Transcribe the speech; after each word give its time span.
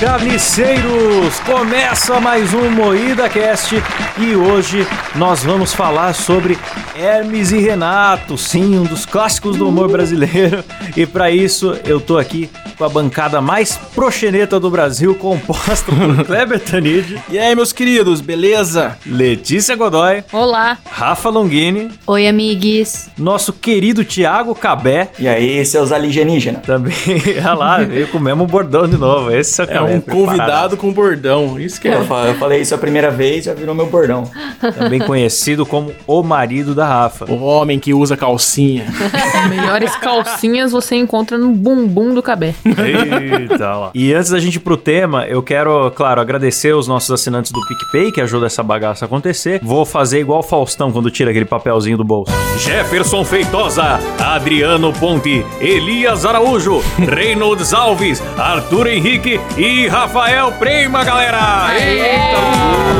carniceiros! 0.00 1.40
Começa 1.40 2.20
mais 2.20 2.52
um 2.52 2.70
Moída 2.70 3.28
Cast 3.28 3.82
e 4.18 4.34
hoje 4.34 4.86
nós 5.14 5.42
vamos 5.42 5.72
falar 5.72 6.12
sobre 6.12 6.58
Hermes 6.94 7.50
e 7.52 7.58
Renato, 7.58 8.36
sim, 8.36 8.78
um 8.78 8.84
dos 8.84 9.06
clássicos 9.06 9.56
do 9.56 9.68
humor 9.68 9.88
brasileiro. 9.88 10.62
E 10.96 11.06
para 11.06 11.30
isso 11.30 11.78
eu 11.84 12.00
tô 12.00 12.18
aqui 12.18 12.50
com 12.76 12.84
a 12.84 12.88
bancada 12.88 13.40
mais 13.40 13.76
proxeneta 13.94 14.60
do 14.60 14.70
Brasil, 14.70 15.14
composta 15.14 15.90
por 15.90 16.24
Kleber 16.24 16.60
Tanid. 16.60 17.18
E 17.30 17.38
aí, 17.38 17.54
meus 17.54 17.72
queridos, 17.72 18.20
beleza? 18.20 18.98
Letícia 19.06 19.74
Godoy. 19.76 20.22
Olá. 20.32 20.78
Rafa 20.90 21.30
Longini. 21.30 21.90
Oi, 22.06 22.26
amigues. 22.26 23.08
Nosso 23.16 23.52
querido 23.52 24.04
Tiago 24.04 24.54
Cabé. 24.54 25.10
E 25.18 25.26
aí, 25.26 25.64
seus 25.64 25.90
alienígenas. 25.90 26.62
Também, 26.62 26.94
olha 27.38 27.54
lá, 27.54 27.78
veio 27.78 28.08
com 28.08 28.18
o 28.18 28.20
mesmo 28.20 28.46
bordão 28.46 28.86
de 28.86 28.96
novo. 28.96 29.30
Esse 29.30 29.62
é, 29.62 29.76
é 29.76 29.80
um 29.86 30.00
convidado 30.00 30.76
com 30.76 30.92
bordão. 30.92 31.58
Isso 31.58 31.80
que 31.80 31.88
é. 31.88 31.96
Eu 31.96 32.34
falei 32.34 32.60
isso 32.60 32.74
a 32.74 32.78
primeira 32.78 33.10
vez, 33.10 33.44
já 33.44 33.54
virou 33.54 33.74
meu 33.74 33.86
bordão. 33.86 34.30
Também 34.78 35.00
conhecido 35.00 35.64
como 35.64 35.92
o 36.06 36.22
marido 36.22 36.74
da 36.74 36.86
Rafa. 36.86 37.30
O 37.30 37.42
homem 37.42 37.78
que 37.78 37.94
usa 37.94 38.16
calcinha. 38.16 38.86
Melhores 39.48 39.94
calcinhas 39.96 40.72
você 40.72 40.96
encontra 40.96 41.38
no 41.38 41.50
bumbum 41.50 42.14
do 42.14 42.22
Cabé. 42.22 42.54
Eita, 42.64 43.76
lá. 43.76 43.90
E 43.94 44.12
antes 44.12 44.30
da 44.30 44.38
gente 44.38 44.56
ir 44.56 44.60
pro 44.60 44.76
tema, 44.76 45.26
eu 45.26 45.42
quero, 45.42 45.90
claro, 45.92 46.20
agradecer 46.20 46.74
os 46.74 46.88
nossos 46.88 47.10
assinantes 47.10 47.52
do 47.52 47.60
PicPay 47.66 48.12
que 48.12 48.20
ajudam 48.20 48.46
essa 48.46 48.62
bagaça 48.62 49.04
a 49.04 49.06
acontecer. 49.06 49.60
Vou 49.62 49.84
fazer 49.84 50.20
igual 50.20 50.40
o 50.40 50.42
Faustão 50.42 50.90
quando 50.92 51.10
tira 51.10 51.30
aquele 51.30 51.44
papelzinho 51.44 51.96
do 51.96 52.04
bolso. 52.04 52.32
Jefferson 52.58 53.24
Feitosa, 53.24 53.98
Adriano 54.18 54.92
Ponte, 54.92 55.44
Elias 55.60 56.24
Araújo, 56.24 56.82
Reynolds 56.98 57.72
Alves, 57.72 58.22
Arthur 58.36 58.88
Henrique 58.88 59.40
e 59.56 59.75
Rafael 59.84 60.52
Prema, 60.52 61.04
galera! 61.04 61.68
Eita! 61.78 62.96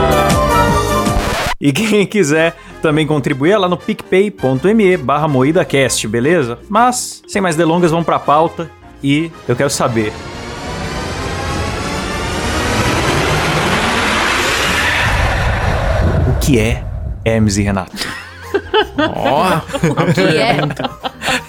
E 1.59 1.73
quem 1.73 2.07
quiser 2.07 2.55
também 2.83 3.07
contribuir 3.07 3.53
é 3.53 3.59
lá 3.59 3.69
no 3.69 3.79
picpay.me 3.79 4.97
barra 4.99 5.27
moídacast, 5.27 6.07
beleza? 6.07 6.59
Mas, 6.69 7.23
sem 7.27 7.41
mais 7.41 7.57
delongas, 7.57 7.91
vamos 7.91 8.05
pra 8.05 8.19
pauta 8.19 8.71
e 9.03 9.33
eu 9.49 9.57
quero 9.57 9.71
saber. 9.71 10.13
O 16.29 16.39
que 16.41 16.59
é 16.59 16.85
Hermes 17.25 17.57
e 17.57 17.63
Renato? 17.63 18.07
Ó, 18.99 19.49
oh, 19.49 20.03
o 20.03 20.13
que 20.13 20.21
é? 20.21 20.59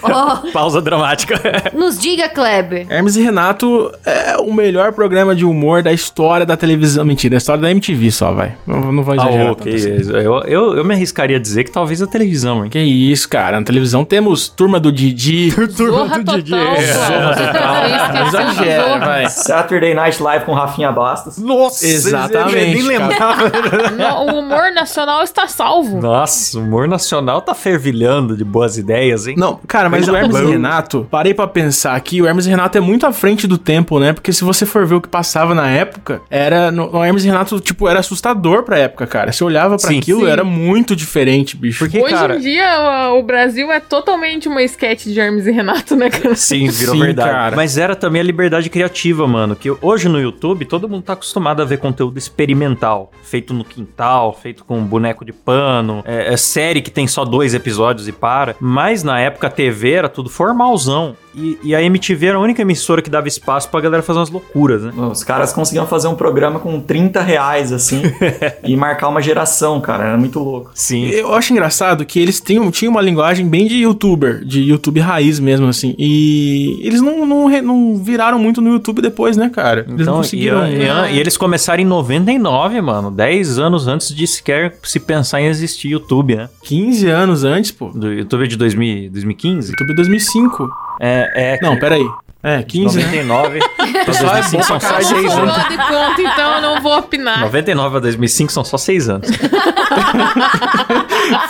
Oh. 0.02 0.48
Pausa 0.52 0.80
dramática. 0.80 1.40
Nos 1.74 1.98
diga, 1.98 2.28
Kleber. 2.28 2.86
Hermes 2.88 3.16
e 3.16 3.22
Renato 3.22 3.92
é 4.04 4.36
o 4.36 4.52
melhor 4.52 4.92
programa 4.92 5.34
de 5.34 5.44
humor 5.44 5.82
da 5.82 5.92
história 5.92 6.46
da 6.46 6.56
televisão. 6.56 7.04
Mentira, 7.04 7.32
da 7.32 7.38
história 7.38 7.62
da 7.62 7.70
MTV 7.70 8.10
só, 8.10 8.32
vai. 8.32 8.54
Não, 8.66 8.92
não 8.92 9.02
vou 9.02 9.14
exagerar. 9.14 9.48
Ah, 9.48 9.52
ok. 9.52 9.74
Assim. 9.74 10.12
Eu, 10.12 10.42
eu, 10.44 10.76
eu 10.76 10.84
me 10.84 10.94
arriscaria 10.94 11.36
a 11.36 11.40
dizer 11.40 11.64
que 11.64 11.70
talvez 11.70 12.00
a 12.02 12.06
televisão, 12.06 12.64
hein? 12.64 12.70
Que 12.70 12.78
isso, 12.78 13.28
cara. 13.28 13.58
Na 13.58 13.64
televisão 13.64 14.04
temos 14.04 14.48
Turma 14.48 14.78
do 14.78 14.92
Didi. 14.92 15.52
Turma 15.76 16.18
do 16.18 16.42
Didi. 16.42 16.54
É. 16.54 16.92
Zorra 16.92 17.34
total. 17.34 18.26
Exagera, 18.26 18.98
vai. 18.98 19.28
Saturday 19.28 19.94
Night 19.94 20.22
Live 20.22 20.44
com 20.44 20.52
Rafinha 20.52 20.92
Bastos. 20.92 21.38
Nossa, 21.38 21.86
exatamente. 21.86 22.74
Nem 22.74 22.82
lembrava. 22.82 23.50
o 24.24 24.38
humor 24.38 24.72
nacional 24.72 25.22
está 25.22 25.46
salvo. 25.46 26.00
Nossa, 26.00 26.58
o 26.58 26.62
humor 26.62 26.88
nacional 26.88 27.40
tá 27.40 27.54
fervilhando 27.54 28.36
de 28.36 28.44
boas 28.44 28.76
ideias, 28.76 29.26
hein? 29.26 29.34
Não, 29.36 29.58
cara, 29.66 29.87
mas 29.88 30.08
o 30.08 30.16
Hermes 30.16 30.36
e 30.36 30.44
Renato, 30.44 31.06
parei 31.10 31.34
para 31.34 31.46
pensar 31.46 31.94
aqui, 31.94 32.20
o 32.20 32.26
Hermes 32.26 32.46
e 32.46 32.50
Renato 32.50 32.78
é 32.78 32.80
muito 32.80 33.06
à 33.06 33.12
frente 33.12 33.46
do 33.46 33.58
tempo, 33.58 33.98
né? 33.98 34.12
Porque 34.12 34.32
se 34.32 34.44
você 34.44 34.66
for 34.66 34.86
ver 34.86 34.96
o 34.96 35.00
que 35.00 35.08
passava 35.08 35.54
na 35.54 35.68
época, 35.68 36.20
era. 36.30 36.70
No, 36.70 36.96
o 36.96 37.04
Hermes 37.04 37.24
e 37.24 37.28
Renato, 37.28 37.60
tipo, 37.60 37.88
era 37.88 38.00
assustador 38.00 38.62
pra 38.62 38.78
época, 38.78 39.06
cara. 39.06 39.32
Você 39.32 39.44
olhava 39.44 39.76
para 39.76 39.90
aquilo, 39.90 40.20
sim. 40.20 40.30
era 40.30 40.44
muito 40.44 40.94
diferente, 40.94 41.56
bicho. 41.56 41.78
Porque, 41.78 42.00
Hoje 42.00 42.14
cara... 42.14 42.36
em 42.36 42.40
dia, 42.40 43.10
o, 43.12 43.18
o 43.18 43.22
Brasil 43.22 43.70
é 43.70 43.80
totalmente 43.80 44.48
uma 44.48 44.62
sketch 44.62 45.06
de 45.06 45.18
Hermes 45.18 45.46
e 45.46 45.50
Renato, 45.50 45.96
né, 45.96 46.10
cara? 46.10 46.34
Sim, 46.34 46.68
virou 46.68 46.94
sim, 46.94 47.00
verdade. 47.00 47.30
Cara. 47.30 47.56
Mas 47.56 47.78
era 47.78 47.94
também 47.96 48.20
a 48.20 48.24
liberdade 48.24 48.68
criativa, 48.70 49.26
mano. 49.26 49.56
Que 49.56 49.70
hoje 49.80 50.08
no 50.08 50.20
YouTube, 50.20 50.64
todo 50.64 50.88
mundo 50.88 51.02
tá 51.02 51.12
acostumado 51.14 51.62
a 51.62 51.64
ver 51.64 51.78
conteúdo 51.78 52.18
experimental. 52.18 53.10
Feito 53.22 53.52
no 53.54 53.64
quintal, 53.64 54.32
feito 54.32 54.64
com 54.64 54.82
boneco 54.84 55.24
de 55.24 55.32
pano. 55.32 56.02
É, 56.06 56.32
é 56.32 56.36
série 56.36 56.80
que 56.80 56.90
tem 56.90 57.06
só 57.06 57.24
dois 57.24 57.54
episódios 57.54 58.08
e 58.08 58.12
para. 58.12 58.56
Mas 58.60 59.02
na 59.02 59.20
época 59.20 59.46
a 59.46 59.50
TV 59.50 59.77
era 59.86 60.08
tudo 60.08 60.28
formalzão. 60.28 61.16
E, 61.34 61.58
e, 61.62 61.74
a 61.74 61.82
MTV 61.82 62.26
era 62.26 62.38
a 62.38 62.40
única 62.40 62.62
emissora 62.62 63.00
que 63.00 63.08
dava 63.08 63.28
espaço 63.28 63.68
pra 63.70 63.80
galera 63.80 64.02
fazer 64.02 64.18
umas 64.18 64.30
loucuras, 64.30 64.82
né? 64.82 64.92
Os 64.96 65.22
caras 65.22 65.52
conseguiam 65.52 65.86
fazer 65.86 66.08
um 66.08 66.16
programa 66.16 66.58
com 66.58 66.80
30 66.80 67.20
reais, 67.20 67.72
assim, 67.72 68.02
e 68.64 68.74
marcar 68.74 69.08
uma 69.08 69.22
geração, 69.22 69.80
cara. 69.80 70.04
Era 70.04 70.18
muito 70.18 70.40
louco. 70.40 70.72
Sim. 70.74 71.06
Eu 71.08 71.32
acho 71.34 71.52
engraçado 71.52 72.04
que 72.04 72.18
eles 72.18 72.40
tinham, 72.40 72.70
tinham 72.72 72.90
uma 72.90 73.00
linguagem 73.00 73.46
bem 73.46 73.68
de 73.68 73.76
youtuber, 73.76 74.44
de 74.44 74.62
YouTube 74.62 74.98
raiz 74.98 75.38
mesmo, 75.38 75.68
assim. 75.68 75.94
E 75.96 76.80
eles 76.82 77.00
não, 77.00 77.24
não, 77.24 77.48
não 77.62 77.96
viraram 78.02 78.38
muito 78.38 78.60
no 78.60 78.70
YouTube 78.70 79.00
depois, 79.00 79.36
né, 79.36 79.48
cara? 79.48 79.80
Eles 79.82 80.00
então, 80.00 80.14
não 80.14 80.22
conseguiram. 80.22 80.66
E, 80.66 80.82
e, 80.82 81.14
e, 81.14 81.20
eles 81.20 81.36
começaram 81.36 81.82
em 81.82 81.86
99, 81.86 82.80
mano. 82.80 83.10
10 83.10 83.58
anos 83.58 83.86
antes 83.86 84.14
de 84.14 84.26
sequer 84.26 84.76
se 84.82 84.98
pensar 84.98 85.40
em 85.40 85.46
existir 85.46 85.88
YouTube, 85.90 86.34
né? 86.34 86.48
15 86.64 87.08
anos 87.08 87.44
antes, 87.44 87.70
pô. 87.70 87.88
Do 87.88 88.12
YouTube 88.12 88.48
de 88.48 88.56
2000, 88.56 89.10
2015? 89.10 89.67
YouTube 89.68 89.94
2005. 89.94 90.68
É, 91.00 91.54
é. 91.54 91.58
Não, 91.62 91.78
peraí. 91.78 92.06
É, 92.42 92.62
15. 92.62 93.00
99. 93.02 93.58
Pessoal, 94.06 94.36
é 94.36 94.42
bom 94.42 94.62
são 94.62 94.80
só 94.80 95.00
6 95.00 95.12
anos. 95.12 95.68
de 95.68 95.76
conta, 95.76 96.22
então 96.22 96.54
eu 96.54 96.62
não 96.62 96.80
vou 96.80 96.96
opinar. 96.96 97.40
99 97.40 97.96
a 97.96 98.00
2005 98.00 98.52
são 98.52 98.64
só 98.64 98.78
6 98.78 99.08
anos. 99.08 99.28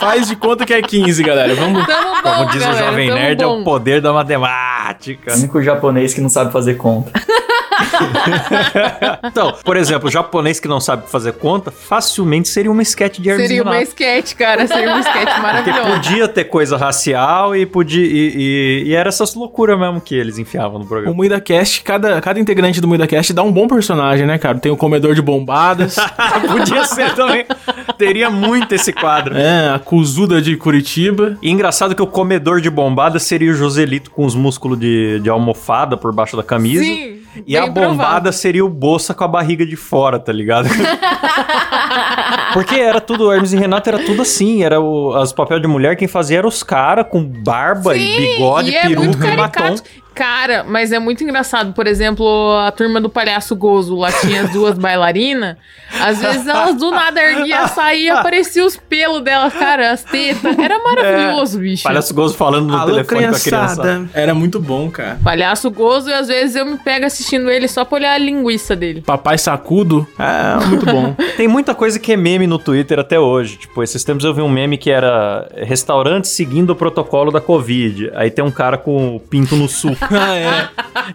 Faz 0.00 0.28
de 0.28 0.36
conta 0.36 0.64
que 0.64 0.72
é 0.72 0.80
15, 0.80 1.22
galera. 1.22 1.54
Vamos. 1.54 1.86
Tamo 1.86 2.22
bom, 2.22 2.24
Como 2.36 2.50
diz 2.50 2.62
galera, 2.62 2.86
o 2.86 2.90
Jovem 2.90 3.10
Nerd, 3.10 3.44
bom. 3.44 3.58
é 3.58 3.60
o 3.60 3.64
poder 3.64 4.00
da 4.00 4.12
matemática. 4.14 5.34
O 5.34 5.38
único 5.38 5.62
japonês 5.62 6.14
que 6.14 6.20
não 6.20 6.28
sabe 6.30 6.50
fazer 6.52 6.74
conta. 6.74 7.12
então, 9.24 9.54
por 9.64 9.76
exemplo, 9.76 10.08
o 10.08 10.10
japonês 10.10 10.60
que 10.60 10.68
não 10.68 10.80
sabe 10.80 11.08
fazer 11.08 11.32
conta, 11.34 11.70
facilmente 11.70 12.48
seria 12.48 12.70
uma 12.70 12.82
sketch 12.82 13.18
de 13.18 13.28
Hermes 13.28 13.46
Seria 13.46 13.62
uma 13.62 13.82
sketch, 13.82 14.34
cara. 14.34 14.66
Seria 14.66 14.90
uma 14.90 15.00
sketch 15.00 15.38
maravilhosa. 15.40 15.82
Porque 15.82 16.08
podia 16.08 16.28
ter 16.28 16.44
coisa 16.44 16.76
racial 16.76 17.54
e 17.54 17.66
podia. 17.66 18.04
E, 18.04 18.32
e, 18.36 18.82
e 18.88 18.94
era 18.94 19.08
essas 19.08 19.34
loucuras 19.34 19.78
mesmo 19.78 20.00
que 20.00 20.14
eles 20.14 20.38
enfiavam 20.38 20.78
no 20.78 20.86
programa. 20.86 21.12
O 21.12 21.16
Muida 21.16 21.40
Cast, 21.40 21.82
cada, 21.82 22.20
cada 22.20 22.38
integrante 22.40 22.80
do 22.80 22.88
Muida 22.88 23.06
Cast 23.06 23.32
dá 23.32 23.42
um 23.42 23.52
bom 23.52 23.66
personagem, 23.66 24.26
né, 24.26 24.38
cara? 24.38 24.58
Tem 24.58 24.72
o 24.72 24.76
comedor 24.76 25.14
de 25.14 25.22
bombadas. 25.22 25.96
podia 26.48 26.84
ser 26.84 27.14
também. 27.14 27.44
Teria 27.96 28.30
muito 28.30 28.74
esse 28.74 28.92
quadro. 28.92 29.36
É, 29.36 29.70
a 29.70 29.78
Cuzuda 29.78 30.40
de 30.40 30.56
Curitiba. 30.56 31.36
E 31.42 31.50
engraçado 31.50 31.94
que 31.94 32.02
o 32.02 32.06
comedor 32.06 32.60
de 32.60 32.70
bombadas 32.70 33.22
seria 33.22 33.50
o 33.50 33.54
Joselito 33.54 34.10
com 34.10 34.24
os 34.24 34.34
músculos 34.34 34.78
de, 34.78 35.20
de 35.20 35.28
almofada 35.28 35.96
por 35.96 36.12
baixo 36.12 36.36
da 36.36 36.42
camisa. 36.42 36.82
Sim. 36.82 37.17
E 37.46 37.56
a 37.56 37.66
bombada 37.66 37.96
provável. 37.96 38.32
seria 38.32 38.64
o 38.64 38.68
Bolsa 38.68 39.14
com 39.14 39.24
a 39.24 39.28
barriga 39.28 39.64
de 39.64 39.76
fora, 39.76 40.18
tá 40.18 40.32
ligado? 40.32 40.68
Porque 42.52 42.76
era 42.76 43.00
tudo, 43.00 43.32
Hermes 43.32 43.52
e 43.52 43.56
Renato 43.56 43.88
era 43.88 43.98
tudo 44.04 44.22
assim, 44.22 44.62
era 44.62 44.80
o, 44.80 45.14
as 45.14 45.32
papel 45.32 45.60
de 45.60 45.68
mulher, 45.68 45.96
quem 45.96 46.08
fazia 46.08 46.38
era 46.38 46.46
os 46.46 46.62
caras 46.62 47.06
com 47.08 47.22
barba 47.22 47.94
Sim, 47.94 48.00
e 48.00 48.16
bigode, 48.16 48.70
e 48.70 48.80
peruca 48.80 49.28
é 49.28 49.32
e 49.32 49.36
batom. 49.36 49.76
Cara, 50.18 50.64
mas 50.64 50.90
é 50.90 50.98
muito 50.98 51.22
engraçado. 51.22 51.72
Por 51.72 51.86
exemplo, 51.86 52.26
a 52.66 52.72
turma 52.72 53.00
do 53.00 53.08
palhaço 53.08 53.54
Gozo, 53.54 53.94
lá 53.94 54.10
tinha 54.10 54.42
as 54.42 54.50
duas 54.50 54.76
bailarinas. 54.76 55.56
Às 56.00 56.18
vezes 56.18 56.44
elas 56.44 56.74
do 56.74 56.90
nada 56.90 57.22
erguiam 57.22 57.62
a 57.62 57.68
sair 57.68 58.06
e 58.06 58.10
aparecia 58.10 58.66
os 58.66 58.76
pelos 58.76 59.22
delas, 59.22 59.52
cara, 59.54 59.92
as 59.92 60.02
tetas. 60.02 60.58
Era 60.58 60.78
maravilhoso, 60.82 61.58
é, 61.58 61.62
bicho. 61.62 61.82
Palhaço 61.84 62.12
Gozo 62.12 62.34
falando 62.34 62.66
no 62.66 62.76
Alô, 62.76 62.90
telefone 62.90 63.20
criançada. 63.20 63.76
com 63.76 63.80
a 63.80 63.82
criança. 63.84 64.10
Era 64.12 64.34
muito 64.34 64.58
bom, 64.58 64.90
cara. 64.90 65.18
Palhaço 65.22 65.70
Gozo 65.70 66.10
e 66.10 66.12
às 66.12 66.26
vezes 66.26 66.56
eu 66.56 66.66
me 66.66 66.76
pego 66.78 67.06
assistindo 67.06 67.48
ele 67.48 67.68
só 67.68 67.84
pra 67.84 67.98
olhar 67.98 68.14
a 68.14 68.18
linguiça 68.18 68.74
dele. 68.74 69.02
Papai 69.02 69.38
Sacudo. 69.38 70.04
É, 70.18 70.66
muito 70.66 70.84
bom. 70.84 71.14
Tem 71.36 71.46
muita 71.46 71.76
coisa 71.76 71.96
que 71.98 72.12
é 72.12 72.16
meme 72.16 72.48
no 72.48 72.58
Twitter 72.58 72.98
até 72.98 73.20
hoje. 73.20 73.56
Tipo, 73.56 73.84
esses 73.84 74.02
tempos 74.02 74.24
eu 74.24 74.34
vi 74.34 74.42
um 74.42 74.48
meme 74.48 74.76
que 74.76 74.90
era 74.90 75.48
restaurante 75.56 76.26
seguindo 76.26 76.70
o 76.70 76.76
protocolo 76.76 77.30
da 77.30 77.40
Covid. 77.40 78.10
Aí 78.14 78.30
tem 78.30 78.44
um 78.44 78.50
cara 78.50 78.76
com 78.76 79.14
o 79.16 79.20
pinto 79.20 79.54
no 79.54 79.68
sul. 79.68 79.96
ah, 80.16 80.34
é. 80.34 80.68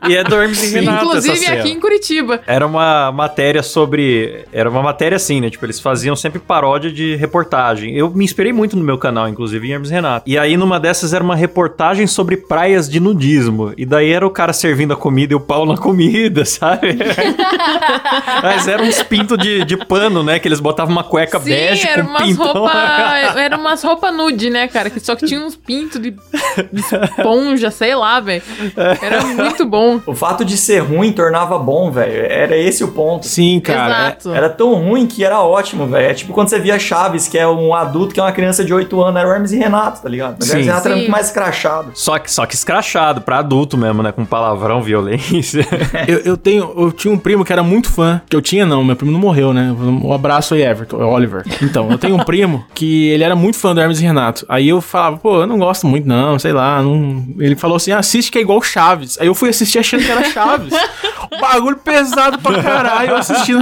E 0.07 0.16
é 0.16 0.24
do 0.24 0.36
Hermes 0.36 0.63
e 0.63 0.75
Renato 0.75 1.06
Inclusive 1.06 1.48
aqui 1.48 1.72
em 1.72 1.80
Curitiba. 1.80 2.42
Era 2.45 2.66
uma 2.66 3.12
matéria 3.12 3.63
sobre... 3.63 4.45
Era 4.51 4.69
uma 4.69 4.81
matéria 4.81 5.16
assim, 5.16 5.42
né? 5.42 5.50
Tipo, 5.50 5.66
eles 5.66 5.80
faziam 5.80 6.16
sempre 6.16 6.40
paródia 6.40 6.92
de 6.92 7.16
reportagem. 7.16 7.95
Eu 7.95 8.10
me 8.10 8.24
inspirei 8.24 8.54
muito 8.54 8.75
no 8.75 8.84
meu 8.84 8.98
canal, 8.98 9.28
inclusive, 9.28 9.68
em 9.68 9.72
Hermes 9.72 9.90
e 9.90 9.94
Renato. 9.94 10.30
E 10.30 10.38
aí, 10.38 10.57
numa 10.57 10.80
dessas, 10.80 11.13
era 11.13 11.24
uma 11.24 11.36
reportagem 11.36 12.07
sobre 12.07 12.38
praias 12.38 12.90
de 12.90 13.00
nudismo. 13.00 13.74
E 13.78 13.86
daí 13.86 14.12
era 14.12 14.25
o 14.25 14.30
cara 14.30 14.54
servindo 14.54 14.94
a 14.94 14.95
comida 14.95 15.34
e 15.34 15.36
o 15.36 15.40
pau 15.40 15.66
na 15.66 15.78
comida, 15.78 16.44
sabe? 16.45 16.98
Mas 18.42 18.68
eram 18.68 18.86
uns 18.86 19.01
pintos 19.04 19.38
de, 19.38 19.63
de 19.66 19.78
pano, 19.78 20.24
né? 20.24 20.40
Que 20.40 20.48
eles 20.48 20.60
botavam 20.60 20.94
uma 20.94 21.04
cueca 21.04 21.40
Sim, 21.40 21.50
bege 21.50 21.88
era 21.88 22.04
com 22.04 22.10
umas 22.10 22.24
pintão. 22.24 22.54
Roupa, 22.54 23.40
era 23.40 23.57
umas 23.57 23.84
roupas 23.84 24.13
nude, 24.13 24.50
né, 24.50 24.68
cara? 24.68 24.90
Que 24.90 25.00
só 25.00 25.16
que 25.16 25.25
tinha 25.25 25.40
uns 25.40 25.56
pintos 25.56 26.01
de, 26.01 26.12
de 26.12 26.81
esponja, 26.81 27.72
sei 27.72 27.95
lá, 27.95 28.19
velho. 28.19 28.44
Era 29.01 29.24
muito 29.25 29.65
bom. 29.65 30.00
O 30.06 30.15
fato 30.15 30.44
de 30.44 30.57
ser 30.57 30.80
ruim 30.80 31.12
tornava 31.12 31.57
bom, 31.57 31.91
velho. 31.91 32.25
Era 32.30 32.57
esse 32.57 32.83
o 32.83 32.89
ponto. 32.89 33.25
Sim, 33.25 33.59
cara. 33.59 34.18
é-. 34.25 34.30
Era 34.30 34.50
tão 34.50 34.74
ruim 34.75 35.06
que 35.07 35.24
era 35.24 35.41
ótimo, 35.41 35.88
velho. 35.88 36.07
É 36.07 36.13
tipo 36.13 36.33
quando 36.33 36.50
você 36.50 36.59
via 36.59 36.77
Chaves, 36.77 37.27
que 37.27 37.38
é 37.38 37.47
um 37.47 37.74
adulto 37.74 38.13
que 38.13 38.19
é 38.19 38.24
uma 38.24 38.31
criança 38.31 38.63
de 38.63 38.74
8 38.74 39.01
anos, 39.01 39.19
era 39.19 39.30
o 39.30 39.31
Hermes 39.31 39.51
e 39.51 39.57
Renato, 39.57 40.01
tá 40.01 40.09
ligado? 40.09 40.38
Mas 40.39 40.50
o 40.50 40.51
Hermes 40.51 40.65
e 40.65 40.69
Renato 40.69 40.88
era 40.88 40.95
Sim. 40.95 41.01
muito 41.01 41.12
mais 41.12 41.31
crachado. 41.31 41.91
Só 41.94 42.19
que, 42.19 42.31
só 42.31 42.45
que 42.45 42.56
escrachado, 42.56 43.21
pra 43.21 43.39
adulto 43.39 43.77
mesmo, 43.77 44.03
né? 44.03 44.12
Com 44.12 44.25
palavrão, 44.25 44.81
violência. 44.81 45.65
Eu, 46.07 46.19
eu 46.19 46.38
tenho, 46.38 46.74
eu 46.75 46.91
tinha 46.91 47.13
um 47.13 47.18
primo 47.18 47.45
que 47.45 47.53
era 47.53 47.63
muito 47.63 47.89
fã, 47.89 48.21
que 48.30 48.35
eu 48.35 48.41
tinha 48.41 48.65
não, 48.65 48.83
meu 48.83 48.95
primo 48.95 49.12
não 49.12 49.19
morreu, 49.19 49.53
né? 49.53 49.74
Um 49.80 50.12
abraço 50.12 50.53
aí, 50.53 50.62
Everton, 50.63 51.01
é 51.01 51.06
Oliver. 51.06 51.44
Então, 51.62 51.89
eu 51.89 51.97
tenho 51.97 52.15
um 52.15 52.24
primo 52.24 52.65
que 52.74 53.09
ele 53.09 53.24
era 53.24 53.35
muito 53.35 53.57
fã 53.57 53.74
do 53.74 53.80
Hermes 53.80 54.00
e 54.00 54.03
Renato. 54.03 54.45
Aí 54.50 54.68
eu 54.69 54.81
falava, 54.81 55.18
pô, 55.18 55.41
eu 55.41 55.47
não 55.47 55.57
gosto 55.57 55.88
muito 55.88 56.07
não, 56.07 56.38
sei 56.38 56.51
lá, 56.51 56.81
não... 56.81 57.25
Ele 57.39 57.56
falou 57.56 57.77
assim, 57.77 57.91
assiste 57.91 58.31
que 58.31 58.38
é 58.38 58.41
igual 58.41 58.62
Chaves. 58.73 59.19
Aí 59.19 59.27
eu 59.27 59.35
fui 59.35 59.49
assistir 59.49 59.77
achando 59.77 60.03
que 60.03 60.11
era 60.11 60.23
Chaves. 60.23 60.73
O 61.31 61.37
bagulho 61.39 61.77
pesado 61.77 62.39
pra 62.39 62.61
caralho, 62.63 63.11
eu 63.11 63.17
assistindo 63.17 63.61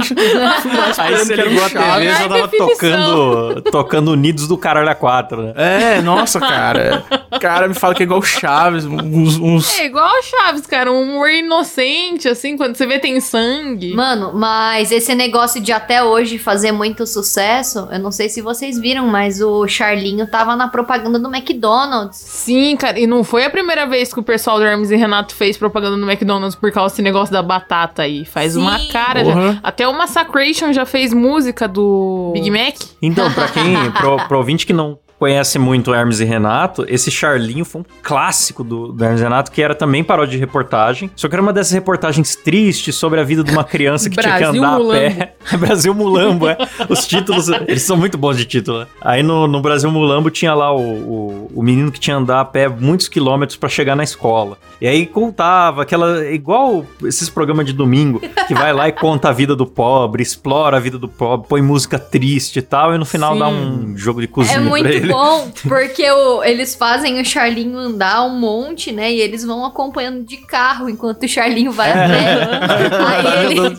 Aí 0.96 1.16
você 1.16 1.34
ligou 1.36 1.64
a. 1.64 1.68
TV 1.68 2.04
e 2.04 2.08
já 2.08 2.28
tava 2.28 2.48
tocando, 2.48 3.62
tocando 3.70 4.12
Unidos 4.12 4.48
do 4.48 4.56
Caralho 4.56 4.88
a 4.88 4.94
4, 4.94 5.42
né? 5.42 5.52
É, 5.56 6.02
nossa, 6.02 6.40
cara. 6.40 7.04
O 7.30 7.38
cara 7.38 7.68
me 7.68 7.74
fala 7.74 7.94
que 7.94 8.02
é 8.02 8.06
igual 8.06 8.22
Chaves, 8.22 8.86
uns... 8.86 9.36
uns... 9.36 9.78
É 9.78 9.84
igual 9.84 10.06
a 10.06 10.22
Chaves, 10.22 10.66
cara. 10.66 10.90
Um 10.90 11.02
humor 11.02 11.28
inocente, 11.30 12.28
assim, 12.28 12.56
quando 12.56 12.76
você 12.76 12.86
vê 12.86 12.98
tem 12.98 13.20
sangue. 13.20 13.94
Mano, 13.94 14.32
mas 14.32 14.90
esse 14.92 15.14
negócio 15.14 15.60
de 15.60 15.72
até 15.72 16.02
hoje 16.02 16.38
fazer 16.38 16.72
muito 16.72 17.06
sucesso, 17.06 17.88
eu 17.90 17.98
não 17.98 18.10
sei 18.10 18.28
se 18.28 18.40
vocês 18.40 18.78
viram, 18.78 19.06
mas 19.08 19.42
o 19.42 19.66
Charlinho 19.68 20.26
tava 20.26 20.56
na 20.56 20.68
propaganda 20.68 21.18
do 21.18 21.34
McDonald's. 21.34 22.16
Sim, 22.16 22.76
cara, 22.76 22.98
e 22.98 23.06
não 23.06 23.22
foi 23.22 23.44
a 23.44 23.50
primeira 23.50 23.86
vez 23.86 24.12
que 24.12 24.20
o 24.20 24.22
pessoal 24.22 24.58
do 24.58 24.64
Hermes 24.64 24.90
e 24.94 24.96
Renato 24.96 25.34
fez 25.34 25.56
propaganda 25.56 25.96
no 25.96 26.10
McDonald's 26.10 26.54
por 26.54 26.70
causa 26.70 26.92
desse 26.94 27.02
negócio 27.02 27.32
da 27.32 27.42
batata 27.42 28.02
aí. 28.02 28.24
Faz 28.24 28.52
Sim. 28.52 28.60
uma 28.60 28.78
cara. 28.88 29.24
Já. 29.24 29.58
Até 29.62 29.86
o 29.88 29.92
Massacration 29.92 30.72
já 30.72 30.86
fez 30.86 31.12
música 31.12 31.66
do 31.66 32.30
Big 32.32 32.50
Mac. 32.50 32.76
Então, 33.00 33.30
pra 33.32 33.48
quem, 33.48 33.90
pro, 33.92 34.16
pro 34.28 34.38
ouvinte 34.38 34.66
que 34.66 34.72
não 34.72 34.98
conhece 35.22 35.56
muito 35.56 35.94
Hermes 35.94 36.18
e 36.18 36.24
Renato, 36.24 36.84
esse 36.88 37.08
Charlinho 37.08 37.64
foi 37.64 37.82
um 37.82 37.84
clássico 38.02 38.64
do, 38.64 38.88
do 38.88 39.04
Hermes 39.04 39.20
e 39.20 39.22
Renato, 39.22 39.52
que 39.52 39.62
era 39.62 39.72
também 39.72 40.02
paródia 40.02 40.32
de 40.32 40.38
reportagem. 40.38 41.12
Só 41.14 41.28
que 41.28 41.34
era 41.36 41.40
uma 41.40 41.52
dessas 41.52 41.70
reportagens 41.70 42.34
tristes 42.34 42.96
sobre 42.96 43.20
a 43.20 43.22
vida 43.22 43.44
de 43.44 43.52
uma 43.52 43.62
criança 43.62 44.10
que 44.10 44.16
tinha 44.16 44.36
que 44.36 44.42
andar 44.42 44.78
Mulambo. 44.78 44.90
a 44.90 44.94
pé. 44.94 45.34
Brasil 45.58 45.94
Mulambo, 45.94 46.48
é. 46.48 46.58
Os 46.88 47.06
títulos, 47.06 47.48
eles 47.48 47.82
são 47.82 47.96
muito 47.96 48.18
bons 48.18 48.36
de 48.36 48.44
título, 48.44 48.80
né? 48.80 48.86
Aí 49.00 49.22
no, 49.22 49.46
no 49.46 49.60
Brasil 49.60 49.92
Mulambo 49.92 50.28
tinha 50.28 50.54
lá 50.54 50.74
o, 50.74 50.80
o, 50.80 51.50
o 51.54 51.62
menino 51.62 51.92
que 51.92 52.00
tinha 52.00 52.16
que 52.16 52.20
andar 52.20 52.40
a 52.40 52.44
pé 52.44 52.68
muitos 52.68 53.06
quilômetros 53.06 53.56
pra 53.56 53.68
chegar 53.68 53.94
na 53.94 54.02
escola. 54.02 54.58
E 54.80 54.88
aí 54.88 55.06
contava 55.06 55.82
aquela. 55.82 56.26
igual 56.32 56.84
esses 57.04 57.30
programas 57.30 57.64
de 57.64 57.72
domingo, 57.72 58.20
que 58.48 58.54
vai 58.54 58.72
lá 58.72 58.88
e 58.88 58.92
conta 58.92 59.28
a 59.28 59.32
vida 59.32 59.54
do 59.54 59.66
pobre, 59.66 60.20
explora 60.20 60.78
a 60.78 60.80
vida 60.80 60.98
do 60.98 61.06
pobre, 61.08 61.46
põe 61.48 61.62
música 61.62 61.96
triste 61.96 62.58
e 62.58 62.62
tal, 62.62 62.92
e 62.92 62.98
no 62.98 63.04
final 63.04 63.34
Sim. 63.34 63.38
dá 63.38 63.48
um 63.48 63.96
jogo 63.96 64.20
de 64.20 64.26
cozinha 64.26 64.58
É 64.58 64.68
pra 64.68 64.78
ele. 64.80 65.11
Bom, 65.12 65.50
porque 65.68 66.10
o- 66.10 66.42
eles 66.42 66.74
fazem 66.74 67.20
o 67.20 67.24
Charlinho 67.24 67.78
andar 67.78 68.24
um 68.24 68.38
monte, 68.38 68.90
né? 68.92 69.12
E 69.12 69.20
eles 69.20 69.44
vão 69.44 69.64
acompanhando 69.64 70.24
de 70.24 70.36
carro 70.38 70.88
enquanto 70.88 71.22
o 71.24 71.28
Charlinho 71.28 71.70
vai 71.72 71.90
a 71.90 71.94
pé. 71.94 72.22
Aí 73.06 73.44
ele, 73.52 73.76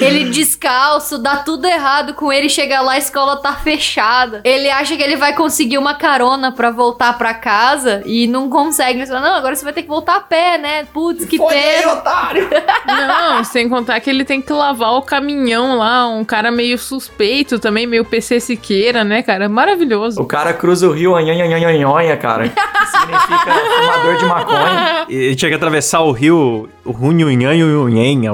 ele 0.00 0.24
descalço, 0.30 1.18
dá 1.18 1.36
tudo 1.36 1.66
errado 1.66 2.14
com 2.14 2.32
ele, 2.32 2.48
chega 2.48 2.80
lá, 2.80 2.92
a 2.92 2.98
escola 2.98 3.36
tá 3.36 3.52
fechada. 3.54 4.40
Ele 4.44 4.70
acha 4.70 4.96
que 4.96 5.02
ele 5.02 5.16
vai 5.16 5.32
conseguir 5.34 5.78
uma 5.78 5.94
carona 5.94 6.52
pra 6.52 6.70
voltar 6.70 7.16
pra 7.16 7.34
casa 7.34 8.02
e 8.04 8.26
não 8.26 8.48
consegue. 8.50 9.00
Ele 9.00 9.06
fala, 9.06 9.20
não, 9.20 9.34
agora 9.34 9.54
você 9.54 9.64
vai 9.64 9.72
ter 9.72 9.82
que 9.82 9.88
voltar 9.88 10.16
a 10.16 10.20
pé, 10.20 10.58
né? 10.58 10.84
Putz, 10.92 11.24
que 11.24 11.36
Foi 11.36 11.54
aí, 11.56 11.80
pena. 11.80 11.92
otário! 11.92 12.48
Não, 12.86 13.44
sem 13.44 13.68
contar 13.68 13.98
que 14.00 14.08
ele 14.10 14.24
tem 14.24 14.40
que 14.40 14.52
lavar 14.52 14.92
o 14.94 15.02
caminhão 15.02 15.76
lá, 15.78 16.06
um 16.08 16.24
cara 16.24 16.50
meio 16.50 16.78
suspeito 16.78 17.58
também, 17.58 17.86
meio 17.86 18.04
PC 18.04 18.40
Siqueira, 18.40 19.04
né, 19.04 19.22
cara? 19.22 19.48
Maravilhoso. 19.48 20.20
O 20.20 20.24
cara 20.24 20.52
cruza 20.52 20.88
o 20.88 20.92
rio 20.92 21.14
anhanhanhanhanhanha, 21.14 22.16
cara. 22.16 22.48
Que 22.48 22.86
significa 22.98 23.52
fumador 23.54 24.16
de 24.18 24.24
maconha. 24.24 25.06
E 25.08 25.14
Ele 25.14 25.36
tinha 25.36 25.48
que 25.48 25.54
atravessar 25.54 26.00
o 26.00 26.12
rio, 26.12 26.68
o 26.84 26.90
Runhunhanhunhen, 26.92 28.28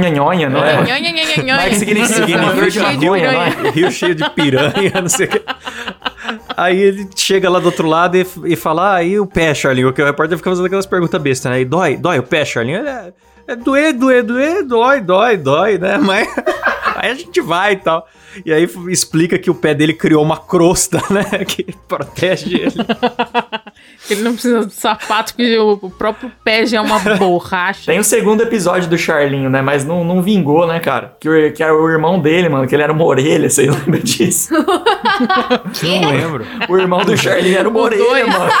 que- 0.00 0.06
anhanhanhanhanha, 0.06 0.48
não 0.50 0.64
é? 0.64 0.76
Nhan, 0.82 1.00
nhan, 1.00 1.44
nhan. 1.44 1.56
Mas 1.56 1.68
que 1.70 1.74
significa 1.76 2.26
piranha. 2.98 3.70
Rio 3.74 3.90
cheio 3.90 4.14
de 4.14 4.28
piranha, 4.30 4.92
não 5.00 5.08
sei 5.08 5.26
o 5.26 5.30
que. 5.30 5.42
Aí 6.56 6.80
ele 6.80 7.08
chega 7.16 7.48
lá 7.50 7.58
do 7.58 7.66
outro 7.66 7.88
lado 7.88 8.16
e, 8.16 8.26
e 8.46 8.56
fala, 8.56 9.02
e 9.02 9.18
o 9.18 9.26
pé, 9.26 9.54
Charlinho? 9.54 9.88
Porque 9.88 10.02
o 10.02 10.06
repórter 10.06 10.36
fica 10.38 10.50
fazendo 10.50 10.66
aquelas 10.66 10.86
perguntas 10.86 11.20
bestas, 11.20 11.50
né? 11.52 11.60
E 11.60 11.64
dói, 11.64 11.96
dói 11.96 12.18
o 12.18 12.22
pé, 12.22 12.44
Charlinho? 12.44 12.86
É, 12.86 13.12
é 13.48 13.56
doer, 13.56 13.92
doer, 13.92 14.22
doer, 14.22 14.62
dói, 14.64 15.00
dói, 15.00 15.36
dói, 15.36 15.78
né? 15.78 15.98
Mas 15.98 16.28
aí 17.02 17.10
a 17.10 17.14
gente 17.14 17.40
vai 17.40 17.72
e 17.72 17.76
tal. 17.76 18.08
E 18.46 18.50
aí 18.52 18.66
explica 18.88 19.38
que 19.38 19.50
o 19.50 19.54
pé 19.54 19.74
dele 19.74 19.92
criou 19.92 20.22
uma 20.22 20.38
crosta, 20.38 21.02
né? 21.10 21.44
Que 21.44 21.64
protege 21.86 22.54
ele. 22.56 22.72
Ele 24.10 24.20
não 24.22 24.32
precisa 24.32 24.66
de 24.66 24.72
sapato, 24.74 25.32
porque 25.34 25.56
o 25.58 25.90
próprio 25.90 26.30
pé 26.44 26.66
já 26.66 26.78
é 26.78 26.80
uma 26.80 26.98
borracha. 27.16 27.86
Tem 27.90 27.98
o 27.98 28.04
segundo 28.04 28.42
episódio 28.42 28.88
do 28.88 28.98
Charlinho, 28.98 29.48
né? 29.48 29.62
Mas 29.62 29.84
não, 29.84 30.04
não 30.04 30.20
vingou, 30.22 30.66
né, 30.66 30.78
cara? 30.80 31.16
Que, 31.20 31.28
o- 31.28 31.52
que 31.52 31.62
era 31.62 31.74
o 31.74 31.88
irmão 31.88 32.20
dele, 32.20 32.48
mano, 32.48 32.66
que 32.66 32.74
ele 32.74 32.82
era 32.82 32.92
uma 32.92 33.04
orelha, 33.04 33.48
você 33.48 33.62
lembra 33.70 33.98
disso? 34.00 34.52
Não 35.82 36.10
lembro. 36.10 36.46
O 36.68 36.76
irmão 36.78 37.04
do 37.04 37.16
Charlinho 37.16 37.58
era 37.58 37.68
uma 37.68 37.78
O 37.78 37.82
orelha, 37.82 38.26
mano. 38.26 38.52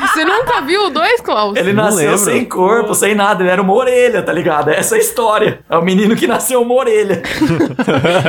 Você 0.00 0.24
nunca 0.24 0.60
viu 0.62 0.86
o 0.86 0.90
dois, 0.90 1.20
Klaus? 1.20 1.56
Ele 1.56 1.72
Não 1.72 1.84
nasceu 1.84 2.10
lembro. 2.10 2.18
sem 2.18 2.44
corpo, 2.44 2.94
sem 2.94 3.14
nada, 3.14 3.42
ele 3.42 3.50
era 3.50 3.62
uma 3.62 3.72
orelha, 3.74 4.22
tá 4.22 4.32
ligado? 4.32 4.70
Essa 4.70 4.96
é 4.96 4.98
a 4.98 5.00
história. 5.00 5.60
É 5.68 5.76
o 5.76 5.82
menino 5.82 6.16
que 6.16 6.26
nasceu 6.26 6.60
uma 6.62 6.74
orelha. 6.74 7.22